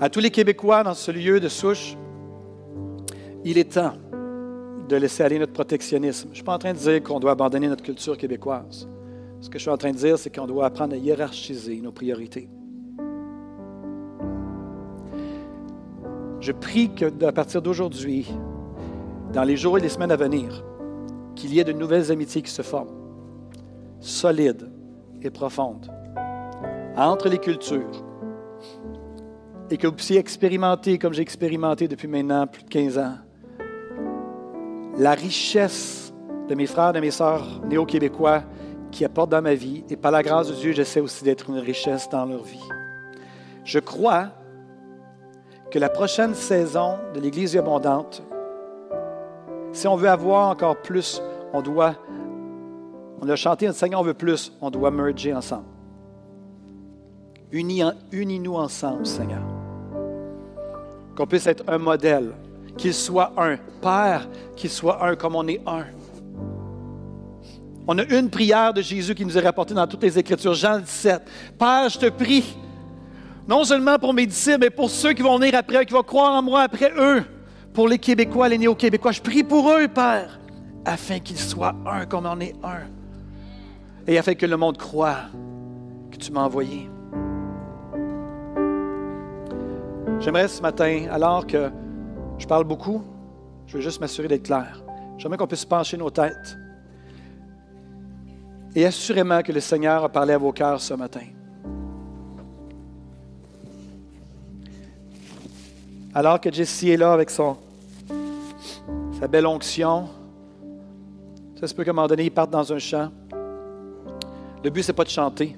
À 0.00 0.08
tous 0.08 0.20
les 0.20 0.30
Québécois 0.30 0.84
dans 0.84 0.94
ce 0.94 1.10
lieu 1.10 1.40
de 1.40 1.48
souche, 1.48 1.96
il 3.44 3.58
est 3.58 3.72
temps 3.72 3.94
de 4.88 4.96
laisser 4.96 5.24
aller 5.24 5.40
notre 5.40 5.52
protectionnisme. 5.52 6.28
Je 6.28 6.30
ne 6.30 6.34
suis 6.36 6.44
pas 6.44 6.54
en 6.54 6.58
train 6.58 6.72
de 6.72 6.78
dire 6.78 7.02
qu'on 7.02 7.18
doit 7.18 7.32
abandonner 7.32 7.66
notre 7.66 7.82
culture 7.82 8.16
québécoise. 8.16 8.88
Ce 9.40 9.48
que 9.48 9.58
je 9.58 9.62
suis 9.62 9.70
en 9.70 9.76
train 9.76 9.90
de 9.90 9.96
dire, 9.96 10.18
c'est 10.18 10.34
qu'on 10.34 10.46
doit 10.46 10.66
apprendre 10.66 10.94
à 10.94 10.96
hiérarchiser 10.96 11.80
nos 11.80 11.92
priorités. 11.92 12.48
Je 16.40 16.52
prie 16.52 16.90
qu'à 16.90 17.32
partir 17.32 17.62
d'aujourd'hui, 17.62 18.28
dans 19.32 19.42
les 19.42 19.56
jours 19.56 19.78
et 19.78 19.80
les 19.80 19.88
semaines 19.88 20.12
à 20.12 20.16
venir, 20.16 20.64
qu'il 21.34 21.52
y 21.52 21.60
ait 21.60 21.64
de 21.64 21.72
nouvelles 21.72 22.12
amitiés 22.12 22.42
qui 22.42 22.50
se 22.50 22.62
forment, 22.62 22.94
solides 24.00 24.70
et 25.22 25.30
profondes, 25.30 25.90
entre 26.96 27.28
les 27.28 27.38
cultures, 27.38 28.04
et 29.70 29.76
que 29.76 29.86
vous 29.86 29.92
puissiez 29.92 30.18
expérimenter, 30.18 30.98
comme 30.98 31.12
j'ai 31.12 31.22
expérimenté 31.22 31.88
depuis 31.88 32.08
maintenant 32.08 32.46
plus 32.46 32.62
de 32.62 32.68
15 32.68 32.98
ans, 32.98 33.14
la 34.96 35.12
richesse 35.12 36.12
de 36.48 36.54
mes 36.54 36.66
frères, 36.66 36.92
de 36.92 37.00
mes 37.00 37.10
sœurs 37.10 37.60
néo-québécois 37.68 38.42
qui 38.90 39.04
apportent 39.04 39.30
dans 39.30 39.42
ma 39.42 39.54
vie. 39.54 39.84
Et 39.90 39.96
par 39.96 40.10
la 40.10 40.22
grâce 40.22 40.48
de 40.48 40.54
Dieu, 40.54 40.72
j'essaie 40.72 41.00
aussi 41.00 41.22
d'être 41.22 41.50
une 41.50 41.58
richesse 41.58 42.08
dans 42.08 42.24
leur 42.24 42.42
vie. 42.42 42.68
Je 43.64 43.78
crois 43.78 44.30
que 45.70 45.78
la 45.78 45.88
prochaine 45.88 46.34
saison 46.34 46.98
de 47.14 47.20
l'Église 47.20 47.56
abondante, 47.56 48.22
Si 49.72 49.86
on 49.86 49.96
veut 49.96 50.08
avoir 50.08 50.48
encore 50.48 50.80
plus, 50.80 51.22
on 51.52 51.60
doit, 51.60 51.94
on 53.20 53.28
a 53.28 53.36
chanté, 53.36 53.70
Seigneur, 53.72 54.00
on 54.00 54.04
veut 54.04 54.14
plus, 54.14 54.52
on 54.60 54.70
doit 54.70 54.90
merger 54.90 55.34
ensemble. 55.34 55.66
Unis-nous 57.52 58.54
ensemble, 58.54 59.06
Seigneur. 59.06 59.42
Qu'on 61.14 61.26
puisse 61.26 61.46
être 61.46 61.64
un 61.68 61.78
modèle, 61.78 62.32
qu'il 62.76 62.94
soit 62.94 63.32
un. 63.36 63.56
Père, 63.80 64.28
qu'il 64.56 64.70
soit 64.70 65.04
un 65.06 65.16
comme 65.16 65.36
on 65.36 65.46
est 65.46 65.60
un. 65.66 65.84
On 67.86 67.98
a 67.98 68.04
une 68.04 68.28
prière 68.28 68.74
de 68.74 68.82
Jésus 68.82 69.14
qui 69.14 69.24
nous 69.24 69.36
est 69.36 69.40
rapportée 69.40 69.74
dans 69.74 69.86
toutes 69.86 70.02
les 70.02 70.18
Écritures, 70.18 70.54
Jean 70.54 70.78
17. 70.78 71.22
Père, 71.58 71.88
je 71.88 71.98
te 71.98 72.08
prie, 72.10 72.56
non 73.48 73.64
seulement 73.64 73.98
pour 73.98 74.12
mes 74.12 74.26
disciples, 74.26 74.58
mais 74.60 74.70
pour 74.70 74.90
ceux 74.90 75.14
qui 75.14 75.22
vont 75.22 75.38
venir 75.38 75.54
après, 75.54 75.86
qui 75.86 75.94
vont 75.94 76.02
croire 76.02 76.34
en 76.34 76.42
moi 76.42 76.60
après 76.60 76.92
eux, 76.96 77.24
pour 77.72 77.88
les 77.88 77.98
Québécois, 77.98 78.48
les 78.50 78.58
néo-Québécois. 78.58 79.12
Je 79.12 79.22
prie 79.22 79.42
pour 79.42 79.72
eux, 79.72 79.88
Père, 79.88 80.38
afin 80.84 81.18
qu'ils 81.18 81.38
soient 81.38 81.74
un 81.86 82.04
comme 82.04 82.26
on 82.26 82.38
est 82.40 82.54
un. 82.62 82.82
Et 84.06 84.18
afin 84.18 84.34
que 84.34 84.44
le 84.44 84.56
monde 84.58 84.76
croit 84.76 85.30
que 86.10 86.18
tu 86.18 86.30
m'as 86.30 86.42
envoyé. 86.42 86.90
J'aimerais 90.20 90.48
ce 90.48 90.60
matin, 90.60 91.06
alors 91.10 91.46
que 91.46 91.70
je 92.36 92.46
parle 92.46 92.64
beaucoup, 92.64 93.02
je 93.66 93.76
veux 93.76 93.82
juste 93.82 94.00
m'assurer 94.00 94.28
d'être 94.28 94.44
clair. 94.44 94.82
J'aimerais 95.16 95.38
qu'on 95.38 95.46
puisse 95.46 95.64
pencher 95.64 95.96
nos 95.96 96.10
têtes. 96.10 96.58
Et 98.74 98.84
assurément 98.84 99.40
que 99.42 99.52
le 99.52 99.60
Seigneur 99.60 100.04
a 100.04 100.08
parlé 100.10 100.34
à 100.34 100.38
vos 100.38 100.52
cœurs 100.52 100.80
ce 100.80 100.92
matin. 100.94 101.37
Alors 106.14 106.40
que 106.40 106.52
Jessie 106.52 106.90
est 106.90 106.96
là 106.96 107.12
avec 107.12 107.30
son, 107.30 107.56
sa 109.20 109.28
belle 109.28 109.46
onction, 109.46 110.08
ça 111.60 111.66
se 111.66 111.74
peut 111.74 111.84
qu'à 111.84 111.90
un 111.90 111.94
moment 111.94 112.06
donné, 112.06 112.24
il 112.24 112.30
parte 112.30 112.50
dans 112.50 112.72
un 112.72 112.78
champ. 112.78 113.10
Le 114.64 114.70
but, 114.70 114.82
ce 114.82 114.92
n'est 114.92 114.96
pas 114.96 115.04
de 115.04 115.10
chanter. 115.10 115.56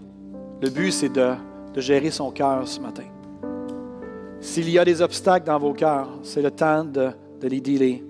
Le 0.61 0.71
but, 0.71 0.91
c'est 0.91 1.09
de, 1.09 1.35
de 1.75 1.81
gérer 1.81 2.11
son 2.11 2.31
cœur 2.31 2.67
ce 2.67 2.81
matin. 2.81 3.05
S'il 4.41 4.71
y 4.71 4.79
a 4.79 4.85
des 4.85 5.03
obstacles 5.03 5.47
dans 5.47 5.59
vos 5.59 5.73
cœurs, 5.73 6.09
c'est 6.23 6.43
le 6.43 6.51
temps 6.51 6.85
de, 6.85 7.11
les 7.43 7.61
dealer. 7.61 8.03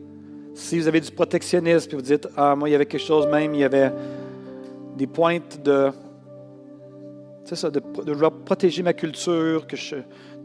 Si 0.55 0.79
vous 0.79 0.89
avez 0.89 1.01
du 1.01 1.11
protectionnisme, 1.11 1.89
puis 1.89 1.97
vous 1.97 2.03
dites, 2.03 2.29
ah, 2.37 2.55
moi, 2.57 2.69
il 2.69 2.73
y 2.73 2.75
avait 2.75 2.87
quelque 2.87 3.05
chose 3.05 3.27
même, 3.27 3.55
il 3.55 3.61
y 3.61 3.65
avait 3.65 3.93
des 4.97 5.07
pointes 5.07 5.61
de, 5.63 5.91
c'est 7.45 7.57
ça, 7.57 7.71
de, 7.71 7.81
de, 7.81 8.29
protéger 8.45 8.83
ma 8.83 8.93
culture, 8.93 9.67
que 9.67 9.77
je, 9.77 9.97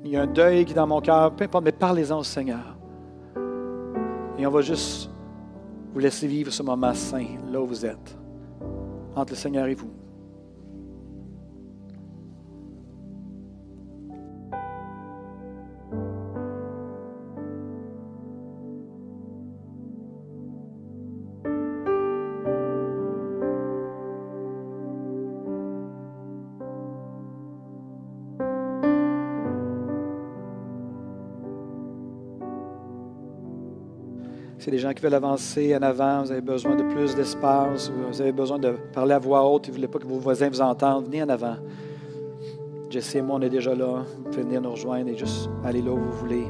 il 0.03 0.11
y 0.11 0.17
a 0.17 0.21
un 0.21 0.27
deuil 0.27 0.65
qui 0.65 0.71
est 0.71 0.75
dans 0.75 0.87
mon 0.87 1.01
cœur, 1.01 1.31
peu 1.31 1.45
importe, 1.45 1.63
mais 1.63 1.71
parlez-en 1.71 2.19
au 2.19 2.23
Seigneur. 2.23 2.77
Et 4.37 4.45
on 4.45 4.51
va 4.51 4.61
juste 4.61 5.09
vous 5.93 5.99
laisser 5.99 6.27
vivre 6.27 6.51
ce 6.51 6.61
moment 6.61 6.93
saint, 6.93 7.25
là 7.51 7.61
où 7.61 7.65
vous 7.65 7.85
êtes, 7.85 8.17
entre 9.15 9.31
le 9.31 9.37
Seigneur 9.37 9.67
et 9.67 9.75
vous. 9.75 9.91
Gens 34.86 34.93
qui 34.93 35.01
veulent 35.01 35.15
avancer 35.15 35.75
en 35.75 35.81
avant, 35.81 36.23
vous 36.23 36.31
avez 36.31 36.41
besoin 36.41 36.75
de 36.75 36.83
plus 36.83 37.15
d'espace, 37.15 37.89
vous 37.89 38.21
avez 38.21 38.31
besoin 38.31 38.59
de 38.59 38.75
parler 38.93 39.13
à 39.13 39.19
voix 39.19 39.43
haute, 39.43 39.65
vous 39.65 39.71
ne 39.71 39.75
voulez 39.77 39.88
pas 39.88 39.99
que 39.99 40.05
vos 40.05 40.19
voisins 40.19 40.49
vous 40.49 40.61
entendent, 40.61 41.05
venez 41.05 41.23
en 41.23 41.29
avant. 41.29 41.55
Jesse 42.89 43.15
et 43.15 43.21
moi, 43.21 43.38
on 43.38 43.41
est 43.41 43.49
déjà 43.49 43.73
là. 43.73 44.03
Vous 44.17 44.23
pouvez 44.23 44.43
venir 44.43 44.61
nous 44.61 44.71
rejoindre 44.71 45.09
et 45.09 45.17
juste 45.17 45.49
aller 45.63 45.81
là 45.81 45.91
où 45.91 45.97
vous 45.97 46.11
voulez. 46.11 46.45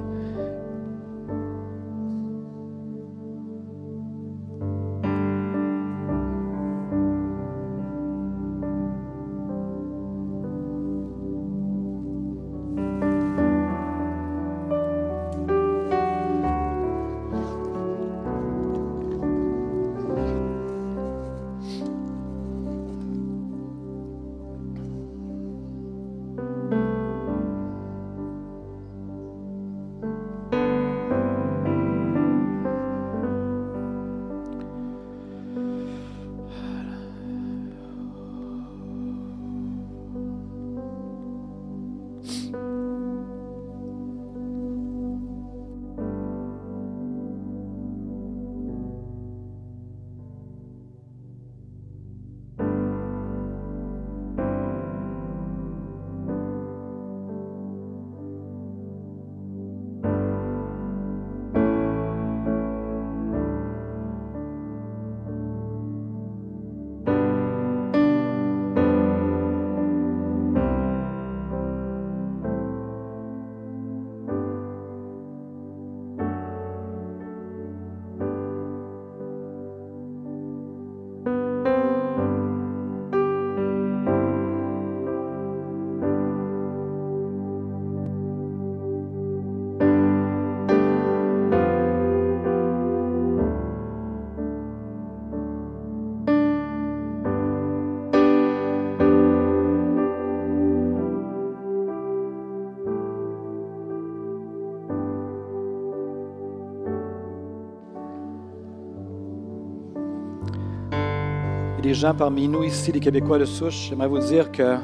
Des 111.86 111.94
gens 111.94 112.16
parmi 112.16 112.48
nous 112.48 112.64
ici, 112.64 112.92
les 112.92 113.00
Québécois 113.00 113.38
de 113.38 113.46
souche, 113.46 113.90
j'aimerais 113.90 114.08
vous 114.08 114.18
dire 114.18 114.52
que 114.52 114.78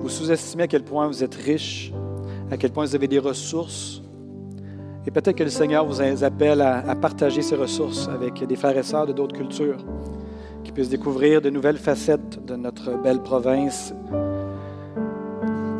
vous 0.00 0.10
sous-estimez 0.10 0.64
à 0.64 0.66
quel 0.66 0.84
point 0.84 1.06
vous 1.06 1.24
êtes 1.24 1.34
riches, 1.34 1.94
à 2.50 2.58
quel 2.58 2.70
point 2.70 2.84
vous 2.84 2.94
avez 2.94 3.08
des 3.08 3.18
ressources. 3.18 4.02
Et 5.06 5.10
peut-être 5.10 5.34
que 5.34 5.44
le 5.44 5.48
Seigneur 5.48 5.86
vous 5.86 6.02
appelle 6.22 6.60
à, 6.60 6.94
partager 6.94 7.40
ces 7.40 7.56
ressources 7.56 8.06
avec 8.06 8.46
des 8.46 8.54
frères 8.54 8.76
et 8.76 8.82
sœurs 8.82 9.06
de 9.06 9.14
d'autres 9.14 9.34
cultures, 9.34 9.78
qui 10.62 10.72
puissent 10.72 10.90
découvrir 10.90 11.40
de 11.40 11.48
nouvelles 11.48 11.78
facettes 11.78 12.44
de 12.44 12.54
notre 12.54 13.02
belle 13.02 13.22
province. 13.22 13.94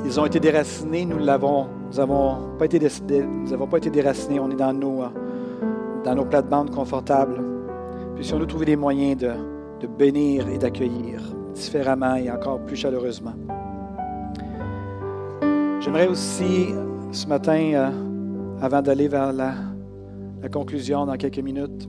Ils 0.06 0.18
ont 0.18 0.24
été 0.24 0.40
déracinés, 0.40 1.04
nous 1.04 1.18
l'avons, 1.18 1.66
nous 1.90 1.98
n'avons 1.98 2.56
pas 2.58 2.64
été, 2.64 2.78
pas 2.78 3.76
été 3.76 3.90
déracinés, 3.90 4.40
on 4.40 4.50
est 4.50 4.56
dans 4.56 4.72
nos, 4.72 5.02
dans 6.02 6.14
nos 6.14 6.24
plates-bandes 6.24 6.70
confortables. 6.70 7.44
Puis 8.14 8.24
si 8.24 8.32
on 8.32 8.38
nous 8.38 8.46
trouvé 8.46 8.64
des 8.64 8.76
moyens 8.76 9.18
de, 9.18 9.51
de 9.82 9.86
bénir 9.88 10.48
et 10.48 10.58
d'accueillir 10.58 11.20
différemment 11.54 12.14
et 12.14 12.30
encore 12.30 12.60
plus 12.60 12.76
chaleureusement. 12.76 13.34
J'aimerais 15.80 16.06
aussi 16.06 16.68
ce 17.10 17.26
matin, 17.26 17.72
euh, 17.74 17.90
avant 18.60 18.80
d'aller 18.80 19.08
vers 19.08 19.32
la, 19.32 19.54
conclusion 20.50 21.06
dans 21.06 21.16
quelques 21.16 21.38
minutes, 21.38 21.88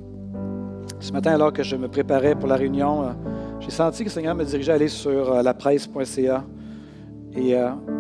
ce 1.00 1.12
matin 1.12 1.32
alors 1.32 1.52
que 1.52 1.64
je 1.64 1.76
me 1.76 1.88
préparais 1.88 2.36
pour 2.36 2.48
la 2.48 2.56
réunion, 2.56 3.04
euh, 3.04 3.12
j'ai 3.60 3.72
senti 3.72 4.00
que 4.00 4.10
le 4.10 4.12
Seigneur 4.12 4.36
me 4.36 4.44
dirigeait 4.44 4.72
à 4.72 4.76
aller 4.76 4.88
sur 4.88 5.32
euh, 5.32 5.42
la 5.42 5.54
presse.ca. 5.54 6.44
Et 7.36 7.56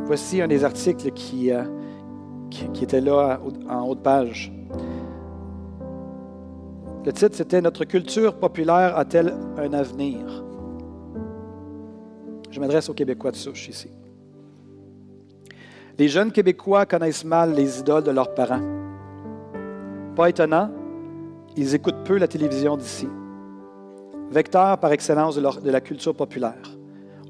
voici 0.05 0.43
un 0.43 0.47
des 0.47 0.63
articles 0.63 1.09
qui, 1.09 1.49
qui, 2.51 2.83
était 2.83 3.01
là 3.01 3.39
en 3.67 3.81
haut 3.87 3.95
de 3.95 3.99
page. 3.99 4.53
Le 7.05 7.11
titre, 7.11 7.35
c'était 7.35 7.61
Notre 7.61 7.83
culture 7.83 8.35
populaire 8.35 8.97
a-t-elle 8.97 9.33
un 9.57 9.73
avenir? 9.73 10.43
Je 12.49 12.59
m'adresse 12.59 12.87
aux 12.87 12.93
Québécois 12.93 13.31
de 13.31 13.35
souche 13.35 13.67
ici. 13.67 13.89
Les 15.97 16.07
jeunes 16.07 16.31
Québécois 16.31 16.85
connaissent 16.85 17.25
mal 17.25 17.53
les 17.53 17.79
idoles 17.79 18.03
de 18.03 18.11
leurs 18.11 18.33
parents. 18.33 18.61
Pas 20.15 20.29
étonnant, 20.29 20.69
ils 21.57 21.75
écoutent 21.75 22.03
peu 22.05 22.17
la 22.17 22.27
télévision 22.27 22.77
d'ici. 22.77 23.07
Vecteur 24.31 24.77
par 24.79 24.91
excellence 24.91 25.35
de, 25.35 25.69
la 25.69 25.81
culture 25.81 26.15
populaire, 26.15 26.77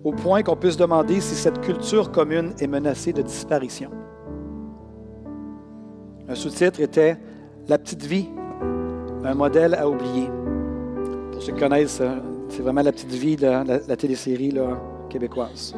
au 0.03 0.11
point 0.11 0.43
qu'on 0.43 0.55
peut 0.55 0.71
se 0.71 0.77
demander 0.77 1.19
si 1.19 1.35
cette 1.35 1.61
culture 1.61 2.11
commune 2.11 2.53
est 2.59 2.67
menacée 2.67 3.11
de 3.11 3.21
disparition. 3.21 3.89
Un 6.29 6.35
sous-titre 6.35 6.79
était 6.79 7.17
La 7.67 7.77
petite 7.77 8.05
vie, 8.05 8.29
un 9.23 9.33
modèle 9.33 9.75
à 9.75 9.87
oublier. 9.87 10.29
Pour 11.31 11.41
ceux 11.41 11.53
qui 11.53 11.59
connaissent, 11.59 12.01
euh, 12.01 12.17
c'est 12.49 12.61
vraiment 12.61 12.81
la 12.81 12.91
petite 12.91 13.11
vie 13.11 13.35
de 13.35 13.47
la, 13.47 13.95
télésérie 13.95 14.53
québécoise. 15.09 15.73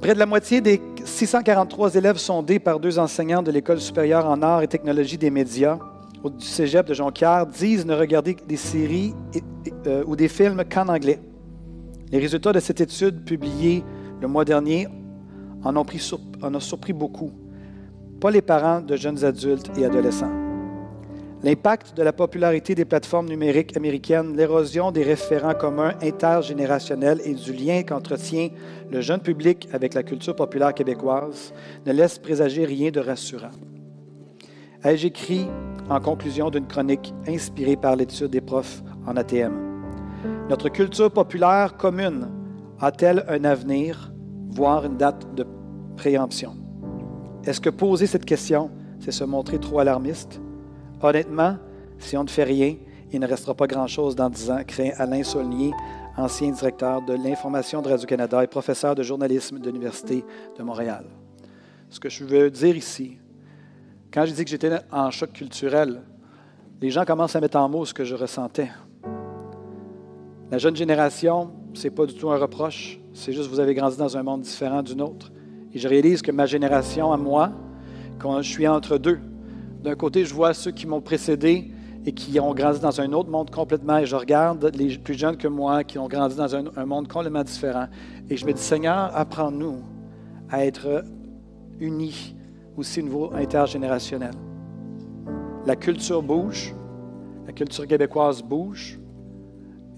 Près 0.00 0.14
de 0.14 0.18
la 0.18 0.26
moitié 0.26 0.60
des 0.60 0.80
643 1.04 1.96
élèves 1.96 2.18
sondés 2.18 2.58
par 2.58 2.78
deux 2.78 2.98
enseignants 2.98 3.42
de 3.42 3.50
l'École 3.50 3.80
supérieure 3.80 4.26
en 4.26 4.42
arts 4.42 4.62
et 4.62 4.68
technologies 4.68 5.18
des 5.18 5.30
médias 5.30 5.78
du 6.24 6.44
cégep 6.44 6.86
de 6.86 6.94
Jonquière 6.94 7.46
disent 7.46 7.86
ne 7.86 7.94
regarder 7.94 8.36
des 8.46 8.56
séries 8.56 9.14
euh, 9.86 10.02
ou 10.06 10.16
des 10.16 10.28
films 10.28 10.64
qu'en 10.64 10.88
anglais. 10.88 11.20
Les 12.10 12.18
résultats 12.18 12.52
de 12.52 12.60
cette 12.60 12.80
étude 12.80 13.24
publiée 13.24 13.84
le 14.20 14.28
mois 14.28 14.44
dernier 14.44 14.88
en 15.62 15.76
ont 15.76 16.60
surpris 16.60 16.92
beaucoup, 16.92 17.30
pas 18.20 18.30
les 18.30 18.42
parents 18.42 18.80
de 18.80 18.96
jeunes 18.96 19.24
adultes 19.24 19.70
et 19.76 19.84
adolescents. 19.84 20.47
L'impact 21.44 21.96
de 21.96 22.02
la 22.02 22.12
popularité 22.12 22.74
des 22.74 22.84
plateformes 22.84 23.28
numériques 23.28 23.76
américaines, 23.76 24.36
l'érosion 24.36 24.90
des 24.90 25.04
référents 25.04 25.54
communs 25.54 25.94
intergénérationnels 26.02 27.20
et 27.24 27.32
du 27.32 27.52
lien 27.52 27.84
qu'entretient 27.84 28.48
le 28.90 29.00
jeune 29.00 29.20
public 29.20 29.68
avec 29.72 29.94
la 29.94 30.02
culture 30.02 30.34
populaire 30.34 30.74
québécoise 30.74 31.52
ne 31.86 31.92
laissent 31.92 32.18
présager 32.18 32.64
rien 32.64 32.90
de 32.90 32.98
rassurant. 32.98 33.52
Ai-je 34.82 35.06
écrit 35.06 35.46
en 35.88 36.00
conclusion 36.00 36.50
d'une 36.50 36.66
chronique 36.66 37.14
inspirée 37.28 37.76
par 37.76 37.94
l'étude 37.94 38.30
des 38.30 38.40
profs 38.40 38.82
en 39.06 39.16
ATM. 39.16 39.52
Notre 40.50 40.68
culture 40.70 41.12
populaire 41.12 41.76
commune 41.76 42.28
a-t-elle 42.80 43.24
un 43.28 43.44
avenir, 43.44 44.12
voire 44.48 44.84
une 44.84 44.96
date 44.96 45.34
de 45.36 45.46
préemption? 45.96 46.56
Est-ce 47.44 47.60
que 47.60 47.70
poser 47.70 48.08
cette 48.08 48.24
question, 48.24 48.72
c'est 48.98 49.12
se 49.12 49.22
montrer 49.22 49.60
trop 49.60 49.78
alarmiste? 49.78 50.40
Honnêtement, 51.00 51.56
si 51.98 52.16
on 52.16 52.24
ne 52.24 52.28
fait 52.28 52.44
rien, 52.44 52.76
il 53.12 53.20
ne 53.20 53.26
restera 53.26 53.54
pas 53.54 53.66
grand-chose 53.66 54.16
dans 54.16 54.28
dix 54.28 54.50
ans, 54.50 54.60
craint 54.66 54.90
Alain 54.96 55.22
Saulnier, 55.22 55.72
ancien 56.16 56.50
directeur 56.50 57.02
de 57.02 57.14
l'information 57.14 57.80
de 57.80 57.88
Radio-Canada 57.88 58.42
et 58.42 58.48
professeur 58.48 58.94
de 58.94 59.02
journalisme 59.02 59.60
de 59.60 59.66
l'Université 59.66 60.24
de 60.58 60.62
Montréal. 60.62 61.04
Ce 61.88 62.00
que 62.00 62.08
je 62.08 62.24
veux 62.24 62.50
dire 62.50 62.76
ici, 62.76 63.16
quand 64.12 64.26
je 64.26 64.32
dis 64.32 64.44
que 64.44 64.50
j'étais 64.50 64.70
en 64.90 65.10
choc 65.10 65.32
culturel, 65.32 66.02
les 66.80 66.90
gens 66.90 67.04
commencent 67.04 67.36
à 67.36 67.40
mettre 67.40 67.58
en 67.58 67.68
mots 67.68 67.84
ce 67.84 67.94
que 67.94 68.04
je 68.04 68.14
ressentais. 68.14 68.70
La 70.50 70.58
jeune 70.58 70.76
génération, 70.76 71.50
ce 71.74 71.84
n'est 71.84 71.94
pas 71.94 72.06
du 72.06 72.14
tout 72.14 72.30
un 72.30 72.38
reproche, 72.38 72.98
c'est 73.12 73.32
juste 73.32 73.48
que 73.48 73.54
vous 73.54 73.60
avez 73.60 73.74
grandi 73.74 73.96
dans 73.96 74.16
un 74.16 74.22
monde 74.22 74.42
différent 74.42 74.82
du 74.82 74.96
nôtre. 74.96 75.30
Et 75.72 75.78
je 75.78 75.86
réalise 75.86 76.22
que 76.22 76.32
ma 76.32 76.46
génération 76.46 77.12
à 77.12 77.16
moi, 77.16 77.50
quand 78.18 78.42
je 78.42 78.50
suis 78.50 78.66
entre 78.66 78.98
deux, 78.98 79.20
d'un 79.88 79.94
côté, 79.94 80.26
je 80.26 80.34
vois 80.34 80.52
ceux 80.52 80.70
qui 80.70 80.86
m'ont 80.86 81.00
précédé 81.00 81.70
et 82.04 82.12
qui 82.12 82.38
ont 82.38 82.52
grandi 82.52 82.78
dans 82.78 83.00
un 83.00 83.10
autre 83.14 83.30
monde 83.30 83.50
complètement, 83.50 83.96
et 83.96 84.04
je 84.04 84.16
regarde 84.16 84.70
les 84.76 84.98
plus 84.98 85.14
jeunes 85.14 85.38
que 85.38 85.48
moi 85.48 85.82
qui 85.82 85.98
ont 85.98 86.08
grandi 86.08 86.36
dans 86.36 86.54
un, 86.54 86.84
monde 86.84 87.08
complètement 87.08 87.42
différent. 87.42 87.86
Et 88.28 88.36
je 88.36 88.44
me 88.44 88.52
dis, 88.52 88.60
Seigneur, 88.60 89.10
apprends-nous 89.14 89.82
à 90.50 90.66
être 90.66 91.04
unis 91.80 92.36
aussi 92.76 93.00
au 93.00 93.04
niveau 93.04 93.30
intergénérationnel. 93.34 94.34
La 95.64 95.74
culture 95.74 96.22
bouge, 96.22 96.74
la 97.46 97.54
culture 97.54 97.86
québécoise 97.86 98.42
bouge, 98.42 99.00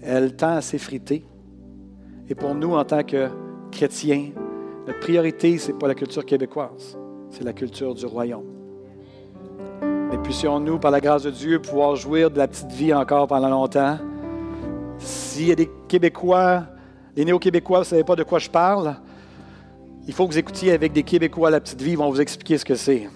elle 0.01 0.37
tend 0.37 0.53
à 0.53 0.61
s'effriter. 0.61 1.25
Et 2.29 2.35
pour 2.35 2.55
nous, 2.55 2.75
en 2.75 2.85
tant 2.85 3.03
que 3.03 3.27
chrétiens, 3.71 4.29
notre 4.87 4.99
priorité, 5.01 5.57
ce 5.57 5.73
n'est 5.73 5.77
pas 5.77 5.89
la 5.89 5.95
culture 5.95 6.25
québécoise, 6.25 6.97
c'est 7.29 7.43
la 7.43 7.51
culture 7.51 7.93
du 7.93 8.05
royaume. 8.05 8.60
Puissions-nous, 10.23 10.79
par 10.79 10.91
la 10.91 11.01
grâce 11.01 11.23
de 11.23 11.31
Dieu, 11.31 11.59
pouvoir 11.59 11.95
jouir 11.95 12.29
de 12.29 12.37
la 12.37 12.47
petite 12.47 12.71
vie 12.71 12.93
encore 12.93 13.27
pendant 13.27 13.49
longtemps. 13.49 13.97
S'il 14.99 15.47
y 15.47 15.51
a 15.51 15.55
des 15.55 15.69
Québécois, 15.87 16.63
des 17.15 17.25
néo-Québécois, 17.25 17.79
vous 17.79 17.85
ne 17.85 17.89
savez 17.89 18.03
pas 18.03 18.15
de 18.15 18.23
quoi 18.23 18.39
je 18.39 18.49
parle, 18.49 18.95
il 20.07 20.13
faut 20.13 20.27
que 20.27 20.33
vous 20.33 20.37
écoutiez 20.37 20.71
avec 20.71 20.93
des 20.93 21.03
Québécois 21.03 21.49
la 21.49 21.59
petite 21.59 21.81
vie, 21.81 21.91
ils 21.91 21.97
vont 21.97 22.09
vous 22.09 22.21
expliquer 22.21 22.57
ce 22.57 22.65
que 22.65 22.75
c'est. 22.75 23.09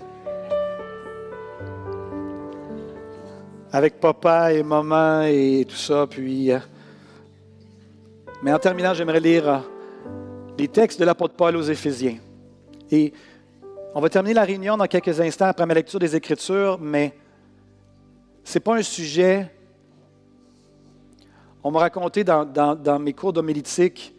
Avec 3.72 3.99
papa 3.99 4.53
et 4.53 4.64
maman 4.64 5.22
et 5.24 5.66
tout 5.68 5.76
ça, 5.76 6.08
puis... 6.10 6.51
Euh, 6.51 6.60
mais 8.43 8.53
en 8.53 8.60
terminant, 8.60 8.93
j'aimerais 8.93 9.20
lire 9.20 9.49
euh, 9.49 9.58
les 10.58 10.68
textes 10.68 10.99
de 10.99 11.06
l'apôtre 11.06 11.36
Paul 11.36 11.56
aux 11.56 11.64
Éphésiens. 11.64 12.18
Et 12.91 13.14
on 13.98 14.02
va 14.02 14.10
terminer 14.10 14.34
la 14.34 14.43
réunion 14.43 14.76
dans 14.76 14.88
quelques 14.88 15.22
instants 15.22 15.46
après 15.46 15.66
ma 15.66 15.74
lecture 15.74 16.00
des 16.00 16.18
Écritures, 16.18 16.78
mais 16.82 17.18
ce 18.43 18.58
n'est 18.58 18.62
pas 18.62 18.76
un 18.76 18.82
sujet. 18.82 19.50
On 21.64 21.72
m'a 21.72 21.80
raconté 21.80 22.26
dans, 22.26 23.00
mes 23.00 23.14
cours 23.14 23.32
d'homilétique 23.32 24.14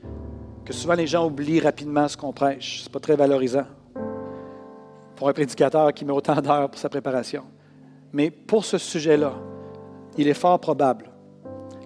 que 0.64 0.72
souvent 0.72 0.95
les 0.95 1.07
gens 1.07 1.27
oublient 1.27 1.61
rapidement 1.61 2.09
ce 2.09 2.16
qu'on 2.16 2.33
prêche. 2.33 2.81
Ce 2.81 2.85
n'est 2.89 2.93
pas 2.93 3.01
très 3.01 3.16
valorisant 3.16 3.66
pour 5.14 5.29
un 5.29 5.35
prédicateur 5.35 5.93
qui 5.93 6.07
met 6.07 6.12
autant 6.12 6.41
d'heures 6.41 6.70
pour 6.70 6.81
sa 6.81 6.89
préparation. 6.89 7.45
Mais 8.14 8.31
pour 8.31 8.64
ce 8.64 8.79
sujet-là, 8.79 9.35
il 10.16 10.27
est 10.27 10.35
fort 10.35 10.59
probable 10.59 11.11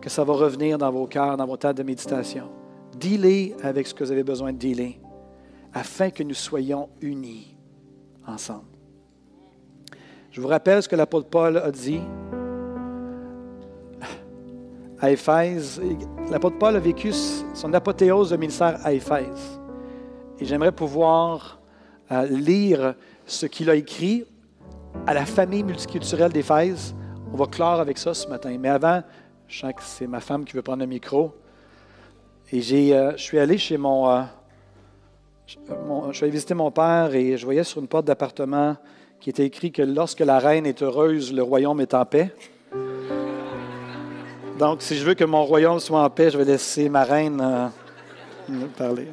que 0.01 0.09
ça 0.09 0.22
va 0.22 0.32
revenir 0.32 0.78
dans 0.78 0.93
vos 0.93 1.09
cœurs, 1.09 1.36
dans 1.36 1.47
vos 1.47 1.57
temps 1.57 1.74
de 1.74 1.82
méditation. 1.82 2.51
Dealez 3.01 3.57
avec 3.64 3.88
ce 3.88 3.95
que 3.95 4.05
vous 4.05 4.12
avez 4.12 4.22
besoin 4.22 4.53
de 4.53 4.59
dealer 4.59 5.01
afin 5.74 6.11
que 6.11 6.22
nous 6.22 6.34
soyons 6.34 6.88
unis 7.01 7.57
ensemble. 8.30 8.64
Je 10.30 10.40
vous 10.40 10.48
rappelle 10.48 10.82
ce 10.82 10.88
que 10.88 10.96
l'apôtre 10.96 11.28
Paul 11.28 11.56
a 11.56 11.70
dit 11.70 12.00
à 15.00 15.10
Éphèse. 15.10 15.80
L'apôtre 16.30 16.58
Paul 16.58 16.76
a 16.76 16.78
vécu 16.78 17.12
son 17.12 17.72
apothéose 17.74 18.30
de 18.30 18.36
ministère 18.36 18.78
à 18.84 18.92
Éphèse. 18.92 19.60
Et 20.38 20.44
j'aimerais 20.44 20.72
pouvoir 20.72 21.60
euh, 22.12 22.26
lire 22.26 22.94
ce 23.26 23.46
qu'il 23.46 23.70
a 23.70 23.74
écrit 23.74 24.24
à 25.06 25.14
la 25.14 25.26
famille 25.26 25.62
multiculturelle 25.62 26.32
d'Éphèse. 26.32 26.94
On 27.32 27.36
va 27.36 27.46
clore 27.46 27.80
avec 27.80 27.98
ça 27.98 28.14
ce 28.14 28.28
matin. 28.28 28.56
Mais 28.58 28.68
avant, 28.68 29.02
je 29.48 29.60
sens 29.60 29.72
que 29.74 29.82
c'est 29.82 30.06
ma 30.06 30.20
femme 30.20 30.44
qui 30.44 30.54
veut 30.54 30.62
prendre 30.62 30.80
le 30.80 30.86
micro. 30.86 31.32
Et 32.52 32.60
j'ai, 32.60 32.96
euh, 32.96 33.12
je 33.16 33.22
suis 33.22 33.38
allé 33.38 33.58
chez 33.58 33.76
mon, 33.76 34.08
euh, 34.08 34.22
je 35.59 36.12
suis 36.12 36.24
allé 36.24 36.32
visiter 36.32 36.55
mon 36.55 36.70
père 36.70 37.14
et 37.14 37.36
je 37.36 37.44
voyais 37.44 37.64
sur 37.64 37.80
une 37.80 37.88
porte 37.88 38.05
d'appartement 38.05 38.76
qui 39.18 39.30
était 39.30 39.44
écrit 39.44 39.72
que 39.72 39.82
lorsque 39.82 40.20
la 40.20 40.38
reine 40.38 40.66
est 40.66 40.82
heureuse, 40.82 41.32
le 41.32 41.42
royaume 41.42 41.80
est 41.80 41.94
en 41.94 42.05
paix. 42.05 42.34
Donc, 44.59 44.82
si 44.82 44.96
je 44.96 45.05
veux 45.05 45.14
que 45.14 45.24
mon 45.24 45.44
royaume 45.44 45.80
soit 45.80 46.03
en 46.03 46.11
paix, 46.11 46.30
je 46.30 46.38
vais 46.38 46.44
laisser 46.44 46.88
ma 46.88 47.05
reine 47.05 47.40
euh, 47.40 48.66
parler. 48.76 49.09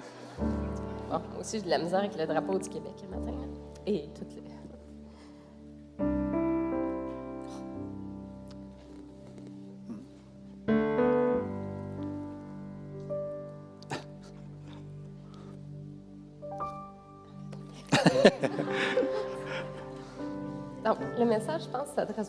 moi 1.10 1.22
aussi, 1.40 1.58
j'ai 1.58 1.66
de 1.66 1.70
la 1.70 1.80
misère 1.80 2.00
avec 2.00 2.18
le 2.18 2.26
drapeau 2.26 2.60
du 2.60 2.70
Québec 2.70 2.92
ce 2.98 3.06
matin. 3.10 3.34
Et 3.86 4.06
toutes 4.14 4.34
les... 4.36 4.42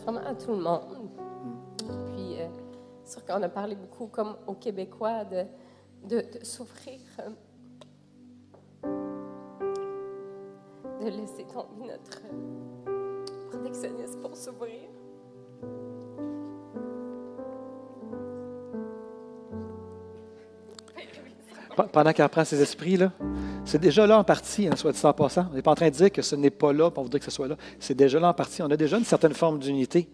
vraiment 0.03 0.25
à 0.25 0.33
tout 0.33 0.51
le 0.51 0.61
monde. 0.61 1.09
Puis, 1.77 2.41
euh, 2.41 2.47
sûr 3.05 3.25
qu'on 3.25 3.41
a 3.41 3.49
parlé 3.49 3.75
beaucoup, 3.75 4.07
comme 4.07 4.35
aux 4.47 4.53
Québécois, 4.53 5.25
de, 5.25 5.45
de, 6.07 6.23
souffrir, 6.43 6.99
euh, 7.19 7.29
de 11.01 11.09
laisser 11.09 11.45
tomber 11.45 11.91
notre 11.91 12.21
protectionnisme 13.49 14.19
pour 14.19 14.35
s'ouvrir. 14.35 14.89
Pendant 21.93 22.11
qu'elle 22.11 22.25
reprend 22.25 22.43
ses 22.43 22.61
esprits, 22.61 22.97
là, 22.97 23.11
c'est 23.65 23.79
déjà 23.79 24.07
là 24.07 24.19
en 24.19 24.23
partie, 24.23 24.67
hein, 24.67 24.75
soit 24.75 24.91
dit 24.91 24.99
en 25.03 25.13
passant. 25.13 25.45
On 25.51 25.55
n'est 25.55 25.61
pas 25.61 25.71
en 25.71 25.75
train 25.75 25.89
de 25.89 25.95
dire 25.95 26.11
que 26.11 26.21
ce 26.21 26.35
n'est 26.35 26.49
pas 26.49 26.73
là 26.73 26.89
pour 26.89 27.03
vous 27.03 27.09
dire 27.09 27.19
que 27.19 27.25
ce 27.25 27.31
soit 27.31 27.47
là. 27.47 27.55
C'est 27.79 27.95
déjà 27.95 28.19
là 28.19 28.29
en 28.29 28.33
partie. 28.33 28.61
On 28.61 28.71
a 28.71 28.77
déjà 28.77 28.97
une 28.97 29.05
certaine 29.05 29.33
forme 29.33 29.59
d'unité. 29.59 30.09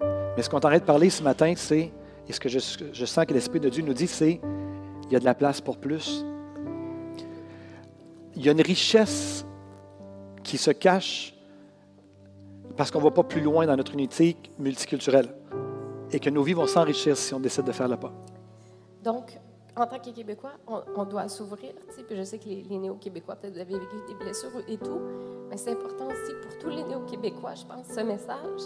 Mais 0.00 0.42
ce 0.42 0.50
qu'on 0.50 0.58
est 0.58 0.66
en 0.66 0.68
train 0.68 0.78
de 0.78 0.84
parler 0.84 1.10
ce 1.10 1.22
matin, 1.22 1.52
c'est, 1.56 1.92
et 2.28 2.32
ce 2.32 2.40
que 2.40 2.48
je, 2.48 2.58
je 2.92 3.04
sens 3.04 3.24
que 3.24 3.32
l'Esprit 3.32 3.60
de 3.60 3.68
Dieu 3.68 3.82
nous 3.82 3.94
dit, 3.94 4.06
c'est 4.06 4.40
il 5.06 5.12
y 5.12 5.16
a 5.16 5.20
de 5.20 5.24
la 5.24 5.34
place 5.34 5.60
pour 5.60 5.78
plus. 5.78 6.24
Il 8.34 8.44
y 8.44 8.48
a 8.48 8.52
une 8.52 8.60
richesse 8.60 9.46
qui 10.42 10.58
se 10.58 10.70
cache 10.70 11.34
parce 12.76 12.90
qu'on 12.90 12.98
ne 12.98 13.04
va 13.04 13.10
pas 13.10 13.22
plus 13.22 13.40
loin 13.40 13.66
dans 13.66 13.76
notre 13.76 13.94
unité 13.94 14.36
multiculturelle 14.58 15.28
et 16.12 16.20
que 16.20 16.30
nos 16.30 16.42
vies 16.42 16.52
vont 16.52 16.66
s'enrichir 16.66 17.16
si 17.16 17.32
on 17.34 17.40
décide 17.40 17.64
de 17.64 17.72
faire 17.72 17.88
le 17.88 17.96
pas. 17.96 18.12
Donc, 19.02 19.38
en 19.76 19.86
tant 19.86 19.98
que 19.98 20.10
Québécois, 20.10 20.52
on, 20.66 21.04
doit 21.04 21.28
s'ouvrir. 21.28 21.72
Je 22.10 22.22
sais 22.22 22.38
que 22.38 22.48
les, 22.48 22.78
néo-québécois, 22.78 23.36
peut-être 23.36 23.54
vous 23.54 23.60
avez 23.60 23.78
vécu 23.78 23.96
des 24.08 24.14
blessures 24.14 24.50
et 24.66 24.78
tout, 24.78 25.00
mais 25.50 25.56
c'est 25.58 25.72
important 25.72 26.06
aussi 26.06 26.32
pour 26.42 26.58
tous 26.58 26.70
les 26.70 26.82
néo-québécois, 26.82 27.54
je 27.54 27.66
pense, 27.66 27.86
ce 27.86 28.00
message, 28.00 28.62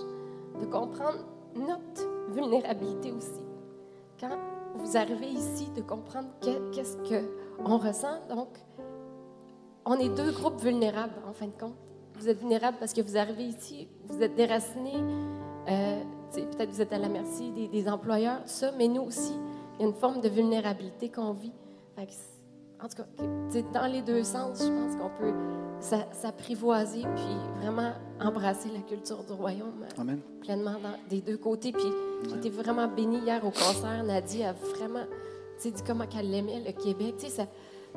de 0.61 0.67
comprendre 0.67 1.19
notre 1.57 2.09
vulnérabilité 2.33 3.11
aussi. 3.11 3.43
Quand 4.21 4.39
vous 4.77 4.97
arrivez 4.97 5.27
ici, 5.27 5.69
de 5.75 5.83
comprendre 5.83 6.29
qu'est-ce 6.41 6.97
qu'on 6.99 7.79
ressent. 7.79 8.21
Donc, 8.29 8.49
on 9.85 9.95
est 9.95 10.11
deux 10.11 10.31
groupes 10.31 10.61
vulnérables, 10.61 11.15
en 11.27 11.33
fin 11.33 11.47
de 11.47 11.59
compte. 11.59 11.75
Vous 12.15 12.29
êtes 12.29 12.39
vulnérables 12.39 12.77
parce 12.79 12.93
que 12.93 13.01
vous 13.01 13.17
arrivez 13.17 13.45
ici, 13.45 13.89
vous 14.05 14.23
êtes 14.23 14.37
déracinés, 14.37 15.03
euh, 15.69 16.03
peut-être 16.33 16.71
vous 16.71 16.83
êtes 16.83 16.93
à 16.93 16.99
la 16.99 17.09
merci 17.09 17.51
des, 17.51 17.67
des 17.67 17.89
employeurs, 17.89 18.43
ça, 18.45 18.71
mais 18.77 18.87
nous 18.87 19.03
aussi 19.03 19.35
il 19.81 19.85
y 19.85 19.87
a 19.87 19.89
une 19.89 19.97
forme 19.97 20.21
de 20.21 20.29
vulnérabilité 20.29 21.09
qu'on 21.09 21.33
vit. 21.33 21.53
en 21.97 22.89
tout 22.89 22.97
cas, 22.97 23.07
dans 23.73 23.87
les 23.91 24.03
deux 24.03 24.23
sens, 24.23 24.63
je 24.63 24.69
pense 24.69 24.95
qu'on 24.97 25.11
peut 25.19 25.33
s'apprivoiser 26.13 27.01
puis 27.17 27.63
vraiment 27.63 27.93
embrasser 28.21 28.69
la 28.69 28.81
culture 28.81 29.25
du 29.25 29.33
royaume 29.33 29.87
euh, 29.99 30.17
pleinement 30.43 30.77
des 31.09 31.23
deux 31.23 31.39
côtés. 31.39 31.73
Puis 31.73 31.91
j'étais 32.29 32.51
vraiment 32.51 32.87
bénie 32.89 33.21
hier 33.21 33.43
au 33.43 33.51
concert. 33.51 34.05
Nadie 34.05 34.45
a 34.45 34.53
vraiment 34.53 35.07
dit 35.63 35.73
comment 35.87 36.07
qu'elle 36.07 36.33
aimait 36.35 36.61
le 36.61 36.73
Québec. 36.73 37.15
Ça, 37.19 37.29
ça, 37.29 37.47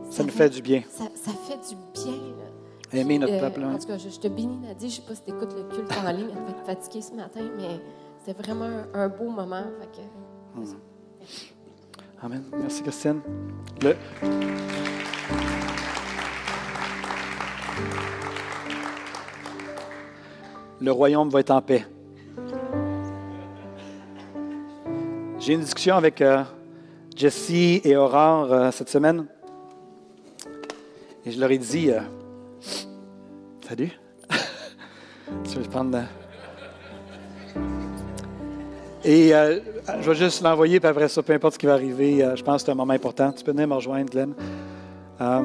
ça, 0.09 0.23
nous 0.23 0.29
fait 0.29 0.49
du 0.49 0.61
bien. 0.61 0.83
Ça, 0.89 1.03
fait 1.31 1.59
du 1.69 1.75
bien. 1.93 2.19
Aimer 2.93 3.19
notre 3.19 3.33
euh, 3.33 3.39
peuple. 3.41 3.65
En 3.65 3.77
tout 3.77 3.87
cas, 3.87 3.97
je, 3.97 4.07
te 4.07 4.29
bénis, 4.29 4.57
Nadie. 4.57 4.89
Je 4.89 5.01
ne 5.01 5.05
sais 5.05 5.07
pas 5.09 5.15
si 5.15 5.23
tu 5.23 5.31
écoutes 5.31 5.53
le 5.53 5.63
culte 5.75 5.91
en 5.97 6.11
ligne. 6.11 6.29
Elle 6.29 6.43
va 6.43 6.49
être 6.51 6.65
fatiguée 6.65 7.01
ce 7.01 7.11
matin, 7.13 7.41
mais 7.57 7.81
c'était 8.19 8.41
vraiment 8.41 8.69
un, 8.93 9.09
beau 9.09 9.29
moment. 9.29 9.63
Fait 9.81 10.01
Amen. 12.23 12.41
Merci, 12.57 12.81
Christiane. 12.81 13.19
Le... 13.81 13.97
Le 20.79 20.91
royaume 20.91 21.29
va 21.29 21.41
être 21.41 21.51
en 21.51 21.61
paix. 21.61 21.85
J'ai 25.37 25.53
une 25.53 25.59
discussion 25.59 25.97
avec 25.97 26.21
euh, 26.21 26.43
Jessie 27.13 27.81
et 27.83 27.97
Aurore 27.97 28.53
euh, 28.53 28.71
cette 28.71 28.87
semaine. 28.87 29.27
Et 31.25 31.31
je 31.31 31.39
leur 31.41 31.51
ai 31.51 31.57
dit 31.57 31.91
euh, 31.91 31.99
Salut. 33.67 33.91
tu 35.43 35.57
veux 35.57 35.63
prendre. 35.63 35.99
Et 39.05 39.35
euh, 39.35 39.59
je 39.99 40.09
vais 40.09 40.15
juste 40.15 40.41
l'envoyer, 40.41 40.79
puis 40.79 40.87
après 40.87 41.09
ça, 41.09 41.21
peu 41.21 41.33
importe 41.33 41.55
ce 41.55 41.59
qui 41.59 41.65
va 41.65 41.73
arriver, 41.73 42.23
euh, 42.23 42.37
je 42.37 42.43
pense 42.43 42.61
que 42.61 42.67
c'est 42.67 42.71
un 42.71 42.75
moment 42.75 42.93
important. 42.93 43.33
Tu 43.33 43.43
peux 43.43 43.51
venir 43.51 43.67
me 43.67 43.73
rejoindre, 43.73 44.09
Glenn. 44.09 44.33
Euh, 45.19 45.41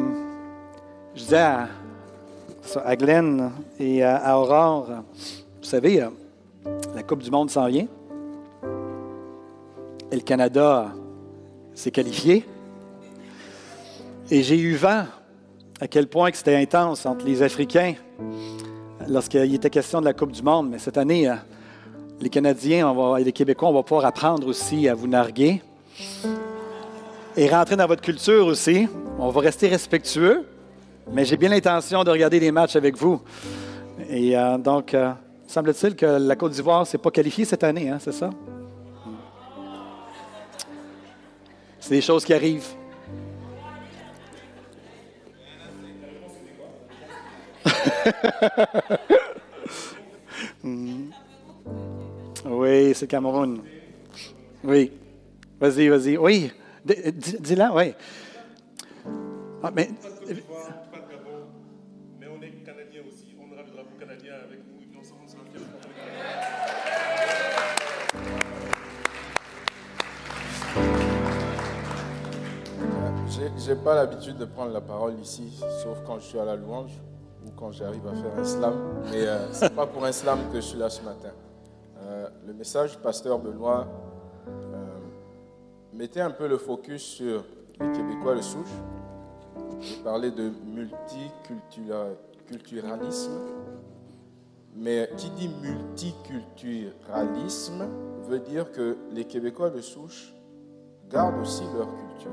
je 1.16 1.22
disais 1.22 1.38
à, 1.38 1.68
à, 2.84 2.94
Glenn 2.94 3.50
et 3.80 4.04
à, 4.04 4.38
Aurore, 4.38 4.86
vous 4.86 5.64
savez, 5.64 6.06
la 6.94 7.02
Coupe 7.02 7.20
du 7.20 7.32
Monde 7.32 7.50
s'en 7.50 7.66
vient. 7.66 7.88
Et 10.12 10.14
le 10.14 10.22
Canada 10.22 10.92
s'est 11.74 11.90
qualifié. 11.90 12.46
Et 14.30 14.42
j'ai 14.44 14.58
eu 14.58 14.76
vent 14.76 15.04
à 15.80 15.88
quel 15.88 16.06
point 16.06 16.30
c'était 16.32 16.54
intense 16.54 17.04
entre 17.06 17.24
les 17.24 17.42
Africains 17.42 17.94
lorsqu'il 19.08 19.52
était 19.52 19.70
question 19.70 20.00
de 20.00 20.04
la 20.04 20.12
Coupe 20.12 20.30
du 20.30 20.42
Monde. 20.42 20.70
Mais 20.70 20.78
cette 20.78 20.96
année, 20.96 21.28
les 22.20 22.28
Canadiens 22.30 23.16
et 23.18 23.24
les 23.24 23.32
Québécois, 23.32 23.68
on 23.68 23.74
va 23.74 23.82
pouvoir 23.82 24.06
apprendre 24.06 24.46
aussi 24.46 24.88
à 24.88 24.94
vous 24.94 25.06
narguer 25.06 25.62
et 27.36 27.48
rentrer 27.48 27.76
dans 27.76 27.86
votre 27.86 28.02
culture 28.02 28.46
aussi. 28.46 28.88
On 29.18 29.30
va 29.30 29.40
rester 29.40 29.68
respectueux, 29.68 30.46
mais 31.12 31.24
j'ai 31.24 31.36
bien 31.36 31.48
l'intention 31.48 32.02
de 32.02 32.10
regarder 32.10 32.40
les 32.40 32.50
matchs 32.50 32.76
avec 32.76 32.96
vous. 32.96 33.20
Et 34.08 34.36
euh, 34.36 34.58
donc, 34.58 34.94
euh, 34.94 35.12
semble-t-il 35.46 35.94
que 35.94 36.06
la 36.06 36.36
Côte 36.36 36.52
d'Ivoire 36.52 36.80
ne 36.80 36.84
s'est 36.86 36.98
pas 36.98 37.10
qualifiée 37.10 37.44
cette 37.44 37.64
année, 37.64 37.88
hein, 37.90 37.98
c'est 38.00 38.12
ça? 38.12 38.30
C'est 41.80 41.90
des 41.90 42.00
choses 42.00 42.24
qui 42.24 42.34
arrivent. 42.34 42.66
Hmm. 50.62 51.10
Oui, 52.44 52.94
c'est 52.94 53.06
Cameroun. 53.06 53.62
Oui. 54.64 54.92
Vas-y, 55.60 55.88
vas-y. 55.88 56.16
Oui. 56.16 56.52
Dis-la, 56.84 57.74
oui. 57.74 57.94
Ah, 59.62 59.70
mais. 59.74 59.88
J'ai 73.58 73.76
pas 73.76 73.94
l'habitude 73.94 74.38
de 74.38 74.46
prendre 74.46 74.72
la 74.72 74.80
parole 74.80 75.14
ici, 75.20 75.52
sauf 75.82 75.98
quand 76.06 76.18
je 76.18 76.24
suis 76.24 76.38
à 76.38 76.44
la 76.46 76.56
louange 76.56 76.92
ou 77.44 77.50
quand 77.50 77.70
j'arrive 77.70 78.06
à 78.06 78.14
faire 78.14 78.38
un 78.38 78.44
slam. 78.44 78.74
Mais 79.10 79.26
euh, 79.26 79.52
c'est 79.52 79.74
pas 79.74 79.86
pour 79.86 80.04
un 80.06 80.12
slam 80.12 80.38
que 80.50 80.56
je 80.56 80.66
suis 80.66 80.78
là 80.78 80.88
ce 80.88 81.02
matin. 81.02 81.28
Euh, 82.08 82.28
le 82.46 82.54
message 82.54 82.96
pasteur 82.98 83.38
Benoît 83.38 83.86
euh, 84.48 84.98
mettait 85.92 86.22
un 86.22 86.30
peu 86.30 86.48
le 86.48 86.56
focus 86.56 87.02
sur 87.02 87.44
les 87.78 87.92
Québécois 87.92 88.34
de 88.34 88.40
souche. 88.40 88.72
Il 89.82 90.02
parlait 90.02 90.30
de 90.30 90.50
multiculturalisme. 90.64 93.32
Mais 94.74 95.10
qui 95.18 95.28
dit 95.30 95.50
multiculturalisme 95.60 97.86
veut 98.22 98.40
dire 98.40 98.72
que 98.72 98.96
les 99.12 99.26
Québécois 99.26 99.68
de 99.68 99.82
souche 99.82 100.32
gardent 101.10 101.42
aussi 101.42 101.64
leur 101.76 101.94
culture. 101.94 102.32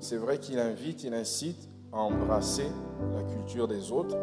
C'est 0.00 0.18
vrai 0.18 0.38
qu'il 0.38 0.58
invite, 0.58 1.02
il 1.02 1.14
incite 1.14 1.70
à 1.92 1.98
embrasser 1.98 2.68
la 3.14 3.22
culture 3.22 3.68
des 3.68 3.90
autres, 3.90 4.18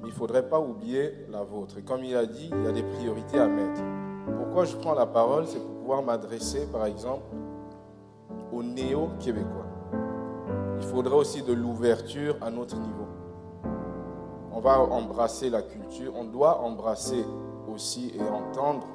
mais 0.00 0.08
il 0.08 0.12
ne 0.12 0.16
faudrait 0.16 0.48
pas 0.48 0.60
oublier 0.60 1.26
la 1.30 1.42
vôtre. 1.42 1.78
Et 1.78 1.82
comme 1.82 2.04
il 2.04 2.16
a 2.16 2.26
dit, 2.26 2.50
il 2.52 2.64
y 2.64 2.66
a 2.66 2.72
des 2.72 2.82
priorités 2.82 3.38
à 3.38 3.46
mettre. 3.46 3.80
Pourquoi 4.38 4.64
je 4.64 4.76
prends 4.76 4.94
la 4.94 5.06
parole? 5.06 5.46
C'est 5.46 5.58
pour 5.58 5.74
pouvoir 5.76 6.02
m'adresser, 6.02 6.66
par 6.70 6.86
exemple, 6.86 7.24
aux 8.52 8.62
néo-québécois. 8.62 9.66
Il 10.78 10.86
faudrait 10.86 11.16
aussi 11.16 11.42
de 11.42 11.52
l'ouverture 11.52 12.36
à 12.40 12.50
notre 12.50 12.76
niveau. 12.76 13.06
On 14.52 14.60
va 14.60 14.80
embrasser 14.80 15.50
la 15.50 15.62
culture, 15.62 16.12
on 16.16 16.24
doit 16.24 16.60
embrasser 16.60 17.24
aussi 17.72 18.12
et 18.18 18.22
entendre 18.22 18.86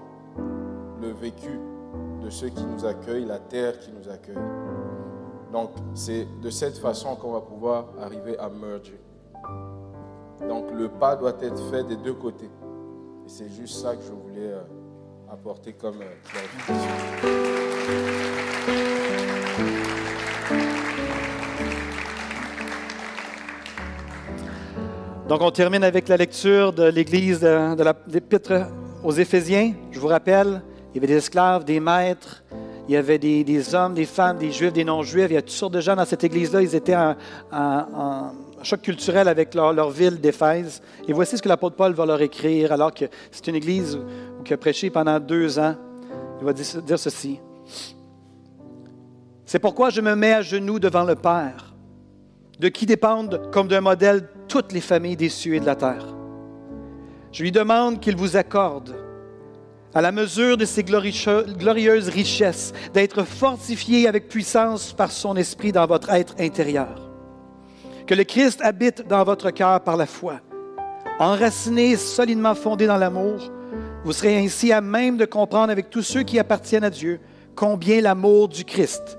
le 1.01 1.09
vécu 1.11 1.59
de 2.23 2.29
ceux 2.29 2.49
qui 2.49 2.65
nous 2.65 2.85
accueillent, 2.85 3.25
la 3.25 3.39
terre 3.39 3.79
qui 3.79 3.91
nous 3.91 4.09
accueille. 4.09 4.35
Donc 5.51 5.69
c'est 5.93 6.27
de 6.41 6.49
cette 6.49 6.77
façon 6.77 7.15
qu'on 7.15 7.31
va 7.31 7.41
pouvoir 7.41 7.85
arriver 8.01 8.37
à 8.37 8.49
merger. 8.49 8.99
Donc 10.41 10.71
le 10.71 10.89
pas 10.89 11.15
doit 11.15 11.35
être 11.41 11.61
fait 11.69 11.83
des 11.83 11.95
deux 11.95 12.13
côtés. 12.13 12.49
Et 13.25 13.29
c'est 13.29 13.49
juste 13.49 13.75
ça 13.81 13.95
que 13.95 14.03
je 14.03 14.11
voulais 14.11 14.51
euh, 14.51 14.61
apporter 15.31 15.73
comme 15.73 16.01
euh. 16.01 17.55
Donc 25.27 25.41
on 25.41 25.49
termine 25.49 25.83
avec 25.83 26.07
la 26.07 26.17
lecture 26.17 26.71
de 26.71 26.83
l'Église 26.83 27.39
de, 27.39 27.83
l'Épître 28.07 28.67
aux 29.03 29.11
Éphésiens. 29.11 29.73
Je 29.91 29.99
vous 29.99 30.07
rappelle, 30.07 30.61
il 30.93 30.97
y 30.97 30.99
avait 30.99 31.07
des 31.07 31.17
esclaves, 31.17 31.65
des 31.65 31.79
maîtres, 31.79 32.43
il 32.87 32.93
y 32.93 32.97
avait 32.97 33.17
des, 33.17 33.73
hommes, 33.73 33.95
des 33.95 34.05
femmes, 34.05 34.37
des 34.37 34.51
juifs, 34.51 34.71
des 34.71 34.83
non-juifs. 34.83 35.27
Il 35.29 35.33
y 35.33 35.37
a 35.37 35.41
toutes 35.41 35.49
sortes 35.49 35.73
de 35.73 35.81
gens 35.81 35.95
dans 35.95 36.05
cette 36.05 36.23
église-là. 36.23 36.61
Ils 36.61 36.75
étaient 36.75 36.95
en, 36.95 38.31
choc 38.65 38.81
culturel 38.81 39.27
avec 39.27 39.53
leur, 39.53 39.89
ville 39.89 40.19
d'Éphèse. 40.19 40.81
Et 41.07 41.13
voici 41.13 41.37
ce 41.37 41.41
que 41.41 41.47
l'apôtre 41.49 41.75
Paul 41.75 41.93
va 41.93 42.05
leur 42.05 42.21
écrire, 42.21 42.71
alors 42.71 42.93
que 42.93 43.05
c'est 43.31 43.47
une 43.47 43.55
église 43.55 43.99
qui 44.43 44.53
a 44.53 44.57
prêché 44.57 44.89
pendant 44.89 45.19
deux 45.19 45.57
ans. 45.59 45.75
Il 46.39 46.45
va 46.45 46.53
dire 46.53 46.99
ceci. 46.99 47.39
C'est 49.45 49.59
pourquoi 49.59 49.89
je 49.89 50.01
me 50.01 50.15
mets 50.15 50.33
à 50.33 50.41
genoux 50.41 50.79
devant 50.79 51.03
le 51.03 51.15
Père, 51.15 51.73
de 52.59 52.67
qui 52.67 52.85
dépendent 52.85 53.49
comme 53.51 53.67
d'un 53.67 53.81
modèle 53.81 54.27
toutes 54.47 54.71
les 54.71 54.81
familles 54.81 55.15
des 55.15 55.29
cieux 55.29 55.55
et 55.55 55.59
de 55.59 55.65
la 55.65 55.75
terre. 55.75 56.05
Je 57.31 57.43
lui 57.43 57.51
demande 57.51 57.99
qu'il 57.99 58.15
vous 58.15 58.35
accorde 58.37 58.95
à 59.93 60.01
la 60.01 60.11
mesure 60.11 60.57
de 60.57 60.65
ses 60.65 60.83
glorieuses 60.83 62.09
richesses, 62.09 62.73
d'être 62.93 63.23
fortifié 63.23 64.07
avec 64.09 64.27
puissance 64.27 64.91
par 64.91 65.09
son 65.11 65.37
esprit 65.37 65.71
dans 65.71 65.85
votre 65.85 66.09
être 66.09 66.35
intérieur. 66.37 67.14
Que 68.07 68.13
le 68.13 68.23
Christ 68.23 68.61
habite 68.61 69.07
dans 69.07 69.23
votre 69.23 69.51
cœur 69.51 69.81
par 69.81 69.97
la 69.97 70.05
foi. 70.05 70.39
Enraciné, 71.19 71.95
solidement 71.95 72.55
fondé 72.55 72.87
dans 72.87 72.97
l'amour, 72.97 73.51
vous 74.03 74.13
serez 74.13 74.37
ainsi 74.37 74.71
à 74.71 74.81
même 74.81 75.17
de 75.17 75.25
comprendre 75.25 75.71
avec 75.71 75.89
tous 75.89 76.03
ceux 76.03 76.23
qui 76.23 76.37
appartiennent 76.37 76.83
à 76.83 76.89
Dieu 76.89 77.19
combien 77.55 78.01
l'amour 78.01 78.47
du 78.47 78.63
Christ 78.63 79.17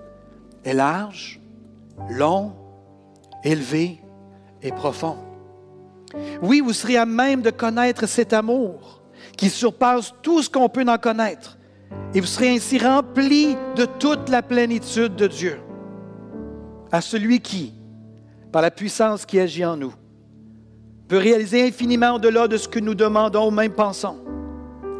est 0.64 0.74
large, 0.74 1.40
long, 2.10 2.52
élevé 3.42 4.00
et 4.62 4.70
profond. 4.70 5.16
Oui, 6.42 6.60
vous 6.60 6.72
serez 6.72 6.96
à 6.96 7.06
même 7.06 7.42
de 7.42 7.50
connaître 7.50 8.06
cet 8.06 8.32
amour 8.32 9.02
qui 9.36 9.50
surpasse 9.50 10.14
tout 10.22 10.42
ce 10.42 10.50
qu'on 10.50 10.68
peut 10.68 10.84
en 10.86 10.98
connaître. 10.98 11.58
Et 12.14 12.20
vous 12.20 12.26
serez 12.26 12.50
ainsi 12.50 12.78
rempli 12.78 13.56
de 13.74 13.84
toute 13.84 14.28
la 14.28 14.42
plénitude 14.42 15.16
de 15.16 15.26
Dieu. 15.26 15.58
À 16.92 17.00
celui 17.00 17.40
qui, 17.40 17.74
par 18.56 18.62
la 18.62 18.70
puissance 18.70 19.26
qui 19.26 19.38
agit 19.38 19.66
en 19.66 19.76
nous, 19.76 19.92
peut 21.08 21.18
réaliser 21.18 21.68
infiniment 21.68 22.14
au-delà 22.14 22.48
de 22.48 22.56
ce 22.56 22.66
que 22.66 22.78
nous 22.78 22.94
demandons 22.94 23.48
ou 23.48 23.50
même 23.50 23.72
pensons. 23.72 24.16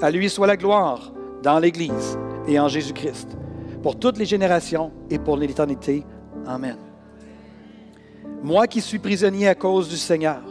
À 0.03 0.11
lui 0.11 0.29
soit 0.29 0.47
la 0.47 0.59
gloire 0.59 1.11
dans 1.43 1.59
l'Église 1.59 2.19
et 2.47 2.61
en 2.61 2.69
Jésus-Christ, 2.69 3.35
pour 3.83 3.99
toutes 3.99 4.19
les 4.19 4.27
générations 4.27 4.93
et 5.09 5.19
pour 5.19 5.39
l'éternité. 5.39 6.05
Amen. 6.47 6.77
Moi 8.43 8.67
qui 8.67 8.83
suis 8.83 8.99
prisonnier 8.99 9.49
à 9.49 9.55
cause 9.55 9.89
du 9.89 9.97
Seigneur, 9.97 10.43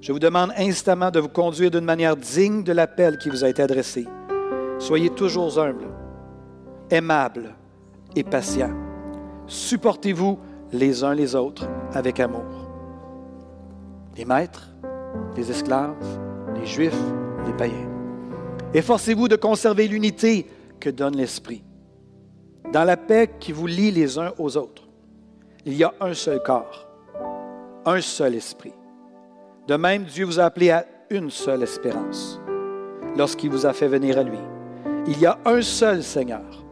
je 0.00 0.10
vous 0.10 0.18
demande 0.18 0.52
instamment 0.56 1.10
de 1.10 1.20
vous 1.20 1.28
conduire 1.28 1.70
d'une 1.70 1.84
manière 1.84 2.16
digne 2.16 2.64
de 2.64 2.72
l'appel 2.72 3.18
qui 3.18 3.28
vous 3.28 3.44
a 3.44 3.50
été 3.50 3.60
adressé. 3.60 4.08
Soyez 4.78 5.10
toujours 5.10 5.58
humble, 5.58 5.88
aimable 6.88 7.54
et 8.16 8.24
patient. 8.24 8.70
Supportez-vous 9.46 10.38
les 10.72 11.04
uns 11.04 11.14
les 11.14 11.34
autres 11.34 11.68
avec 11.92 12.20
amour. 12.20 12.68
Les 14.16 14.24
maîtres, 14.24 14.70
les 15.36 15.50
esclaves, 15.50 15.96
les 16.54 16.66
juifs, 16.66 17.02
les 17.46 17.52
païens. 17.52 17.88
Efforcez-vous 18.74 19.28
de 19.28 19.36
conserver 19.36 19.88
l'unité 19.88 20.46
que 20.78 20.90
donne 20.90 21.16
l'Esprit. 21.16 21.62
Dans 22.72 22.84
la 22.84 22.96
paix 22.96 23.30
qui 23.40 23.52
vous 23.52 23.66
lie 23.66 23.90
les 23.90 24.18
uns 24.18 24.32
aux 24.38 24.56
autres, 24.56 24.88
il 25.64 25.74
y 25.74 25.84
a 25.84 25.92
un 26.00 26.14
seul 26.14 26.42
corps, 26.42 26.86
un 27.84 28.00
seul 28.00 28.34
esprit 28.34 28.72
de 29.70 29.76
même, 29.76 30.02
Dieu 30.02 30.24
vous 30.24 30.40
a 30.40 30.46
appelé 30.46 30.70
à 30.70 30.84
une 31.10 31.30
seule 31.30 31.62
espérance 31.62 32.40
lorsqu'il 33.16 33.50
vous 33.50 33.66
a 33.66 33.72
fait 33.72 33.86
venir 33.86 34.18
à 34.18 34.24
lui. 34.24 34.40
Il 35.06 35.20
y 35.20 35.26
a 35.26 35.38
un 35.44 35.62
seul 35.62 36.02
Seigneur, 36.02 36.64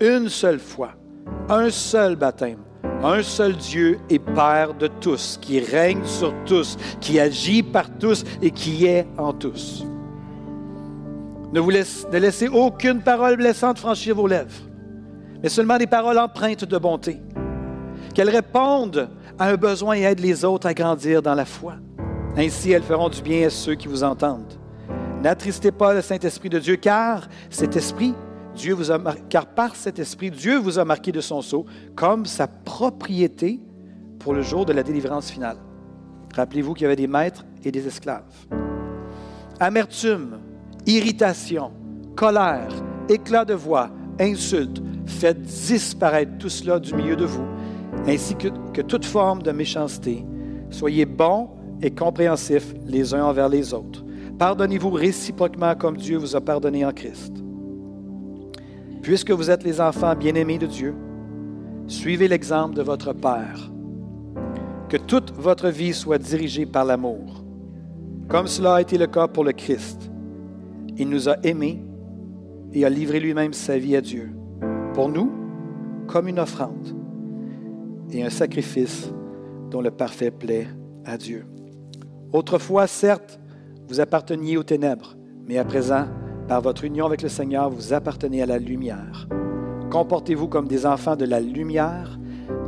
une 0.00 0.30
seule 0.30 0.58
foi, 0.58 0.92
un 1.50 1.68
seul 1.68 2.16
baptême, 2.16 2.62
un 3.02 3.22
seul 3.22 3.54
Dieu 3.56 3.98
et 4.10 4.18
Père 4.18 4.74
de 4.74 4.86
tous, 4.86 5.38
qui 5.40 5.60
règne 5.60 6.04
sur 6.04 6.32
tous, 6.44 6.76
qui 7.00 7.20
agit 7.20 7.62
par 7.62 7.90
tous 7.98 8.24
et 8.42 8.50
qui 8.50 8.86
est 8.86 9.06
en 9.18 9.32
tous. 9.32 9.84
Ne, 11.52 11.60
vous 11.60 11.70
laissez, 11.70 12.06
ne 12.12 12.18
laissez 12.18 12.48
aucune 12.48 13.02
parole 13.02 13.36
blessante 13.36 13.78
franchir 13.78 14.16
vos 14.16 14.26
lèvres, 14.26 14.62
mais 15.42 15.48
seulement 15.48 15.78
des 15.78 15.86
paroles 15.86 16.18
empreintes 16.18 16.64
de 16.64 16.78
bonté. 16.78 17.20
Qu'elles 18.14 18.30
répondent 18.30 19.08
à 19.38 19.48
un 19.48 19.56
besoin 19.56 19.96
et 19.96 20.02
aident 20.02 20.20
les 20.20 20.44
autres 20.44 20.66
à 20.66 20.74
grandir 20.74 21.22
dans 21.22 21.34
la 21.34 21.44
foi. 21.44 21.74
Ainsi, 22.36 22.72
elles 22.72 22.82
feront 22.82 23.08
du 23.08 23.22
bien 23.22 23.46
à 23.46 23.50
ceux 23.50 23.74
qui 23.74 23.88
vous 23.88 24.02
entendent. 24.02 24.54
N'attristez 25.22 25.72
pas 25.72 25.94
le 25.94 26.02
Saint-Esprit 26.02 26.48
de 26.48 26.58
Dieu, 26.58 26.76
car 26.76 27.28
cet 27.50 27.76
esprit, 27.76 28.14
Dieu 28.56 28.74
vous 28.74 28.90
a 28.90 28.98
car 29.28 29.46
par 29.46 29.76
cet 29.76 29.98
esprit, 29.98 30.30
Dieu 30.30 30.58
vous 30.58 30.78
a 30.78 30.84
marqué 30.84 31.12
de 31.12 31.20
son 31.20 31.42
sceau 31.42 31.66
comme 31.94 32.26
sa 32.26 32.46
propriété 32.46 33.60
pour 34.18 34.34
le 34.34 34.42
jour 34.42 34.64
de 34.64 34.72
la 34.72 34.82
délivrance 34.82 35.30
finale. 35.30 35.58
Rappelez-vous 36.34 36.74
qu'il 36.74 36.82
y 36.82 36.86
avait 36.86 36.96
des 36.96 37.06
maîtres 37.06 37.44
et 37.64 37.70
des 37.70 37.86
esclaves. 37.86 38.24
Amertume, 39.60 40.38
irritation, 40.86 41.70
colère, 42.16 42.68
éclat 43.08 43.44
de 43.44 43.54
voix, 43.54 43.90
insultes, 44.18 44.82
faites 45.06 45.42
disparaître 45.42 46.38
tout 46.38 46.48
cela 46.48 46.80
du 46.80 46.94
milieu 46.94 47.16
de 47.16 47.24
vous, 47.24 47.46
ainsi 48.06 48.34
que, 48.34 48.48
que 48.72 48.82
toute 48.82 49.04
forme 49.04 49.42
de 49.42 49.52
méchanceté. 49.52 50.24
Soyez 50.70 51.06
bons 51.06 51.50
et 51.82 51.90
compréhensifs 51.90 52.74
les 52.86 53.14
uns 53.14 53.24
envers 53.24 53.48
les 53.48 53.72
autres. 53.72 54.04
Pardonnez-vous 54.38 54.90
réciproquement 54.90 55.74
comme 55.74 55.96
Dieu 55.96 56.18
vous 56.18 56.36
a 56.36 56.40
pardonné 56.40 56.84
en 56.84 56.92
Christ. 56.92 57.45
Puisque 59.06 59.30
vous 59.30 59.52
êtes 59.52 59.62
les 59.62 59.80
enfants 59.80 60.16
bien-aimés 60.16 60.58
de 60.58 60.66
Dieu, 60.66 60.92
suivez 61.86 62.26
l'exemple 62.26 62.74
de 62.74 62.82
votre 62.82 63.12
Père. 63.12 63.70
Que 64.88 64.96
toute 64.96 65.30
votre 65.30 65.68
vie 65.68 65.94
soit 65.94 66.18
dirigée 66.18 66.66
par 66.66 66.84
l'amour, 66.84 67.44
comme 68.28 68.48
cela 68.48 68.74
a 68.74 68.80
été 68.80 68.98
le 68.98 69.06
cas 69.06 69.28
pour 69.28 69.44
le 69.44 69.52
Christ. 69.52 70.10
Il 70.96 71.08
nous 71.08 71.28
a 71.28 71.36
aimés 71.44 71.84
et 72.72 72.84
a 72.84 72.90
livré 72.90 73.20
lui-même 73.20 73.52
sa 73.52 73.78
vie 73.78 73.94
à 73.94 74.00
Dieu, 74.00 74.32
pour 74.92 75.08
nous 75.08 75.30
comme 76.08 76.26
une 76.26 76.40
offrande 76.40 76.88
et 78.10 78.24
un 78.24 78.30
sacrifice 78.30 79.08
dont 79.70 79.82
le 79.82 79.92
parfait 79.92 80.32
plaît 80.32 80.66
à 81.04 81.16
Dieu. 81.16 81.46
Autrefois, 82.32 82.88
certes, 82.88 83.38
vous 83.86 84.00
apparteniez 84.00 84.56
aux 84.56 84.64
ténèbres, 84.64 85.14
mais 85.46 85.58
à 85.58 85.64
présent, 85.64 86.06
par 86.48 86.60
votre 86.60 86.84
union 86.84 87.06
avec 87.06 87.22
le 87.22 87.28
Seigneur, 87.28 87.70
vous 87.70 87.92
appartenez 87.92 88.42
à 88.42 88.46
la 88.46 88.58
lumière. 88.58 89.28
Comportez-vous 89.90 90.48
comme 90.48 90.68
des 90.68 90.86
enfants 90.86 91.16
de 91.16 91.24
la 91.24 91.40
lumière, 91.40 92.18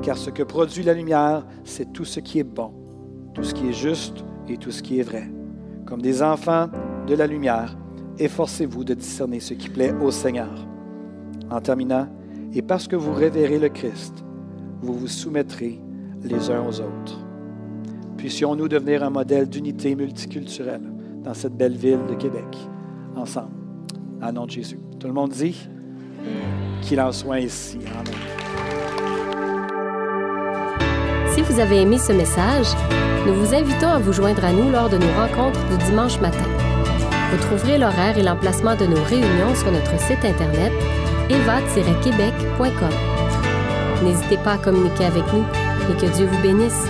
car 0.03 0.17
ce 0.17 0.31
que 0.31 0.43
produit 0.43 0.83
la 0.83 0.95
lumière, 0.95 1.47
c'est 1.65 1.93
tout 1.93 2.05
ce 2.05 2.21
qui 2.21 2.39
est 2.39 2.45
bon, 2.45 2.73
tout 3.35 3.45
ce 3.45 3.55
qui 3.55 3.69
est 3.69 3.73
juste 3.73 4.25
et 4.49 4.57
tout 4.57 4.71
ce 4.71 4.83
qui 4.83 4.99
est 4.99 5.03
vrai. 5.03 5.31
Comme 5.87 6.03
des 6.03 6.23
enfants 6.23 6.69
de 7.07 7.15
la 7.15 7.27
lumière, 7.27 7.77
efforcez-vous 8.19 8.85
de 8.85 8.95
discerner 8.95 9.41
ce 9.41 9.55
qui 9.55 9.69
plaît 9.69 9.95
au 10.01 10.11
Seigneur. 10.11 10.67
En 11.51 11.61
terminant, 11.61 12.09
et 12.53 12.63
parce 12.63 12.89
que 12.89 12.97
vous 12.97 13.13
révérez 13.13 13.59
le 13.59 13.69
Christ, 13.69 14.25
vous 14.83 14.95
vous 14.95 15.09
soumettrez 15.09 15.81
les 16.23 16.51
uns 16.51 16.67
aux 16.67 16.81
autres. 16.81 17.19
Puissions-nous 18.17 18.69
devenir 18.69 19.05
un 19.05 19.11
modèle 19.11 19.49
d'unité 19.49 19.95
multiculturelle 19.95 20.93
dans 21.23 21.35
cette 21.35 21.57
belle 21.57 21.77
ville 21.77 22.01
de 22.09 22.15
Québec, 22.15 22.57
ensemble, 23.17 23.58
à 24.21 24.33
nom 24.33 24.47
de 24.47 24.51
Jésus. 24.51 24.79
Tout 24.99 25.07
le 25.07 25.13
monde 25.13 25.31
dit 25.31 25.69
qu'il 26.83 27.01
en 27.01 27.13
soit 27.13 27.41
ici. 27.41 27.79
Amen. 27.99 28.15
Si 31.33 31.43
vous 31.43 31.61
avez 31.61 31.83
aimé 31.83 31.99
ce 31.99 32.13
message, 32.13 32.67
nous 33.27 33.35
vous 33.35 33.55
invitons 33.55 33.89
à 33.89 33.99
vous 33.99 34.13
joindre 34.13 34.45
à 34.45 34.53
nous 34.53 34.71
lors 34.71 34.89
de 34.89 34.99
nos 34.99 35.13
rencontres 35.13 35.61
du 35.69 35.85
dimanche 35.85 36.21
matin. 36.21 36.49
Vous 37.31 37.39
trouverez 37.39 37.79
l'horaire 37.79 38.17
et 38.17 38.23
l'emplacement 38.23 38.75
de 38.75 38.87
nos 38.87 39.03
réunions 39.05 39.55
sur 39.55 39.71
notre 39.71 39.99
site 40.01 40.25
internet 40.25 40.73
eva-québec.com. 41.29 42.89
N'hésitez 44.03 44.39
pas 44.39 44.53
à 44.53 44.59
communiquer 44.59 45.05
avec 45.05 45.25
nous 45.33 45.45
et 45.91 45.97
que 46.01 46.07
Dieu 46.17 46.27
vous 46.27 46.43
bénisse. 46.43 46.87